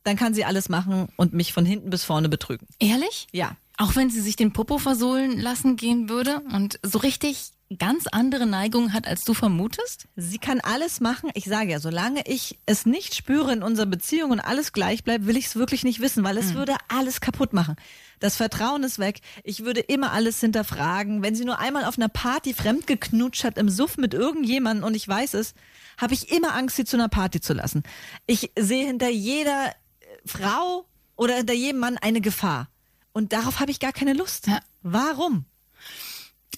dann 0.04 0.16
kann 0.16 0.32
sie 0.32 0.44
alles 0.44 0.68
machen 0.68 1.08
und 1.16 1.34
mich 1.34 1.52
von 1.52 1.66
hinten 1.66 1.90
bis 1.90 2.04
vorne 2.04 2.28
betrügen. 2.28 2.66
Ehrlich? 2.78 3.26
Ja. 3.32 3.56
Auch 3.80 3.94
wenn 3.94 4.10
sie 4.10 4.20
sich 4.20 4.34
den 4.34 4.52
Popo 4.52 4.78
versohlen 4.78 5.38
lassen 5.38 5.76
gehen 5.76 6.08
würde 6.08 6.40
und 6.52 6.80
so 6.82 6.98
richtig 6.98 7.52
ganz 7.78 8.08
andere 8.10 8.44
Neigungen 8.44 8.92
hat, 8.92 9.06
als 9.06 9.24
du 9.24 9.34
vermutest? 9.34 10.08
Sie 10.16 10.38
kann 10.38 10.60
alles 10.60 11.00
machen. 11.00 11.30
Ich 11.34 11.44
sage 11.44 11.70
ja, 11.70 11.78
solange 11.78 12.22
ich 12.26 12.58
es 12.66 12.86
nicht 12.86 13.14
spüre 13.14 13.52
in 13.52 13.62
unserer 13.62 13.86
Beziehung 13.86 14.32
und 14.32 14.40
alles 14.40 14.72
gleich 14.72 15.04
bleibt, 15.04 15.26
will 15.26 15.36
ich 15.36 15.46
es 15.46 15.54
wirklich 15.54 15.84
nicht 15.84 16.00
wissen, 16.00 16.24
weil 16.24 16.38
es 16.38 16.54
würde 16.54 16.74
alles 16.88 17.20
kaputt 17.20 17.52
machen. 17.52 17.76
Das 18.18 18.34
Vertrauen 18.34 18.82
ist 18.82 18.98
weg. 18.98 19.20
Ich 19.44 19.64
würde 19.64 19.78
immer 19.78 20.10
alles 20.10 20.40
hinterfragen. 20.40 21.22
Wenn 21.22 21.36
sie 21.36 21.44
nur 21.44 21.60
einmal 21.60 21.84
auf 21.84 21.98
einer 21.98 22.08
Party 22.08 22.54
fremdgeknutscht 22.54 23.44
hat 23.44 23.58
im 23.58 23.68
Suff 23.68 23.96
mit 23.96 24.12
irgendjemandem 24.12 24.84
und 24.84 24.96
ich 24.96 25.06
weiß 25.06 25.34
es, 25.34 25.54
habe 25.98 26.14
ich 26.14 26.32
immer 26.32 26.56
Angst, 26.56 26.74
sie 26.74 26.84
zu 26.84 26.96
einer 26.96 27.08
Party 27.08 27.40
zu 27.40 27.52
lassen. 27.52 27.84
Ich 28.26 28.50
sehe 28.58 28.86
hinter 28.86 29.08
jeder 29.08 29.68
äh, 29.68 30.06
Frau 30.24 30.86
oder 31.14 31.36
hinter 31.36 31.54
jedem 31.54 31.78
Mann 31.78 31.96
eine 31.96 32.20
Gefahr. 32.20 32.68
Und 33.12 33.32
darauf 33.32 33.60
habe 33.60 33.70
ich 33.70 33.80
gar 33.80 33.92
keine 33.92 34.12
Lust. 34.12 34.46
Ja. 34.46 34.60
Warum? 34.82 35.44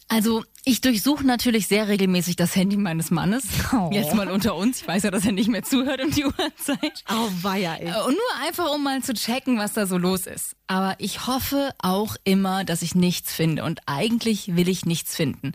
Also, 0.09 0.45
ich 0.65 0.81
durchsuche 0.81 1.25
natürlich 1.25 1.69
sehr 1.69 1.87
regelmäßig 1.87 2.35
das 2.35 2.57
Handy 2.57 2.77
meines 2.77 3.13
Mannes. 3.13 3.45
Oh. 3.73 3.91
Jetzt 3.93 4.13
mal 4.15 4.29
unter 4.29 4.57
uns. 4.57 4.81
Ich 4.81 4.89
weiß 4.89 5.05
ja, 5.05 5.13
dass 5.13 5.25
er 5.25 5.31
nicht 5.31 5.49
mehr 5.49 5.63
zuhört 5.63 6.03
um 6.03 6.11
die 6.11 6.25
Uhrzeit. 6.25 7.05
Auweia, 7.07 7.77
ey. 7.77 7.89
Äh, 7.91 8.03
Und 8.03 8.15
nur 8.15 8.45
einfach, 8.45 8.75
um 8.75 8.83
mal 8.83 9.01
zu 9.03 9.15
checken, 9.15 9.57
was 9.59 9.75
da 9.75 9.87
so 9.87 9.99
los 9.99 10.27
ist. 10.27 10.57
Aber 10.67 10.97
ich 10.99 11.29
hoffe 11.29 11.73
auch 11.79 12.17
immer, 12.25 12.65
dass 12.65 12.83
ich 12.83 12.97
nichts 12.97 13.33
finde. 13.33 13.63
Und 13.63 13.83
eigentlich 13.87 14.57
will 14.57 14.69
ich 14.69 14.85
nichts 14.85 15.15
finden. 15.15 15.53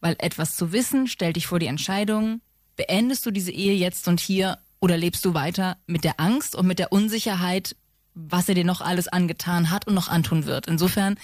Weil 0.00 0.16
etwas 0.18 0.54
zu 0.54 0.72
wissen 0.72 1.06
stellt 1.06 1.36
dich 1.36 1.46
vor 1.46 1.58
die 1.58 1.66
Entscheidung, 1.66 2.42
beendest 2.76 3.24
du 3.24 3.30
diese 3.30 3.52
Ehe 3.52 3.74
jetzt 3.74 4.06
und 4.06 4.20
hier 4.20 4.58
oder 4.80 4.98
lebst 4.98 5.24
du 5.24 5.32
weiter 5.32 5.78
mit 5.86 6.04
der 6.04 6.20
Angst 6.20 6.54
und 6.54 6.66
mit 6.66 6.78
der 6.78 6.92
Unsicherheit, 6.92 7.74
was 8.14 8.48
er 8.48 8.54
dir 8.54 8.64
noch 8.64 8.80
alles 8.80 9.08
angetan 9.08 9.70
hat 9.70 9.86
und 9.86 9.94
noch 9.94 10.08
antun 10.08 10.46
wird. 10.46 10.66
Insofern 10.66 11.18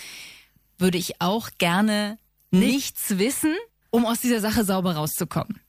würde 0.79 0.99
ich 0.99 1.21
auch 1.21 1.51
gerne 1.59 2.19
nichts 2.51 3.19
wissen, 3.19 3.55
um 3.91 4.07
aus 4.07 4.21
dieser 4.21 4.41
Sache 4.41 4.65
sauber 4.65 4.95
rauszukommen. 4.95 5.61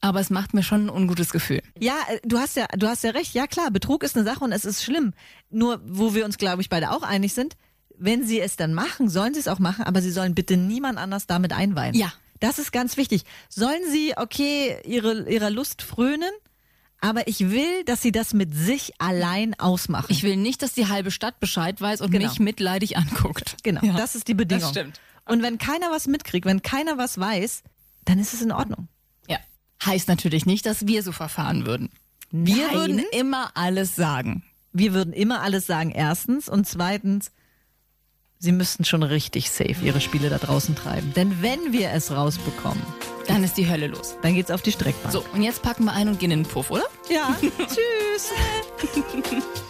Aber 0.00 0.20
es 0.20 0.30
macht 0.30 0.54
mir 0.54 0.62
schon 0.62 0.86
ein 0.86 0.90
ungutes 0.90 1.30
Gefühl. 1.30 1.60
Ja, 1.78 1.96
äh, 2.08 2.20
du 2.24 2.38
hast 2.38 2.56
ja, 2.56 2.66
du 2.76 2.86
hast 2.86 3.02
ja 3.02 3.10
recht. 3.10 3.34
Ja 3.34 3.48
klar, 3.48 3.70
Betrug 3.70 4.04
ist 4.04 4.16
eine 4.16 4.24
Sache 4.24 4.44
und 4.44 4.52
es 4.52 4.64
ist 4.64 4.84
schlimm. 4.84 5.12
Nur, 5.50 5.80
wo 5.84 6.14
wir 6.14 6.24
uns, 6.24 6.38
glaube 6.38 6.62
ich, 6.62 6.68
beide 6.68 6.92
auch 6.92 7.02
einig 7.02 7.34
sind, 7.34 7.56
wenn 7.96 8.24
sie 8.24 8.40
es 8.40 8.56
dann 8.56 8.74
machen, 8.74 9.08
sollen 9.08 9.34
sie 9.34 9.40
es 9.40 9.48
auch 9.48 9.58
machen, 9.58 9.84
aber 9.84 10.00
sie 10.00 10.12
sollen 10.12 10.36
bitte 10.36 10.56
niemand 10.56 10.98
anders 10.98 11.26
damit 11.26 11.52
einweihen. 11.52 11.94
Ja. 11.94 12.12
Das 12.40 12.60
ist 12.60 12.70
ganz 12.70 12.96
wichtig. 12.96 13.24
Sollen 13.48 13.80
sie, 13.90 14.14
okay, 14.16 14.80
ihre, 14.84 15.28
ihrer 15.28 15.50
Lust 15.50 15.82
frönen, 15.82 16.30
aber 17.00 17.28
ich 17.28 17.50
will, 17.50 17.84
dass 17.84 18.02
sie 18.02 18.12
das 18.12 18.34
mit 18.34 18.54
sich 18.54 18.92
allein 18.98 19.58
ausmachen. 19.58 20.06
Ich 20.08 20.22
will 20.22 20.36
nicht, 20.36 20.62
dass 20.62 20.72
die 20.72 20.88
halbe 20.88 21.10
Stadt 21.10 21.38
Bescheid 21.40 21.80
weiß 21.80 22.00
und 22.00 22.10
Genau. 22.10 22.28
mich 22.28 22.40
mitleidig 22.40 22.96
anguckt. 22.96 23.56
genau, 23.62 23.82
Ja. 23.84 23.92
das 23.94 24.14
ist 24.14 24.28
die 24.28 24.34
Bedingung. 24.34 24.62
Das 24.62 24.70
stimmt. 24.70 25.00
Und 25.24 25.42
wenn 25.42 25.58
keiner 25.58 25.90
was 25.90 26.06
mitkriegt, 26.06 26.46
wenn 26.46 26.62
keiner 26.62 26.98
was 26.98 27.18
weiß, 27.18 27.62
dann 28.04 28.18
ist 28.18 28.32
es 28.34 28.42
in 28.42 28.50
Ordnung. 28.52 28.88
Ja. 29.28 29.38
Heißt 29.84 30.08
natürlich 30.08 30.46
nicht, 30.46 30.66
dass 30.66 30.86
wir 30.86 31.02
so 31.02 31.12
verfahren 31.12 31.66
würden. 31.66 31.90
Wir 32.30 32.66
Nein. 32.68 32.74
würden 32.74 33.04
immer 33.12 33.50
alles 33.54 33.94
sagen. 33.94 34.42
Wir 34.72 34.92
würden 34.92 35.12
immer 35.12 35.40
alles 35.42 35.66
sagen, 35.66 35.90
erstens. 35.90 36.48
Und 36.48 36.66
zweitens, 36.66 37.30
sie 38.38 38.52
müssten 38.52 38.84
schon 38.84 39.02
richtig 39.02 39.50
safe 39.50 39.76
ihre 39.84 40.00
Spiele 40.00 40.30
da 40.30 40.38
draußen 40.38 40.74
treiben. 40.74 41.12
Denn 41.14 41.42
wenn 41.42 41.72
wir 41.72 41.90
es 41.92 42.10
rausbekommen, 42.10 42.82
Dann 43.28 43.44
ist 43.44 43.56
die 43.56 43.68
Hölle 43.68 43.86
los. 43.86 44.16
dann 44.22 44.34
geht's 44.34 44.50
auf 44.50 44.62
die 44.62 44.72
Streckbank. 44.72 45.12
So, 45.12 45.22
und 45.34 45.42
jetzt 45.42 45.62
packen 45.62 45.84
wir 45.84 45.92
ein 45.92 46.08
und 46.08 46.18
gehen 46.18 46.30
in 46.30 46.42
den 46.42 46.48
Puff, 46.50 46.70
oder? 46.70 46.84
Ja, 47.08 47.36
tschüss. 47.40 48.32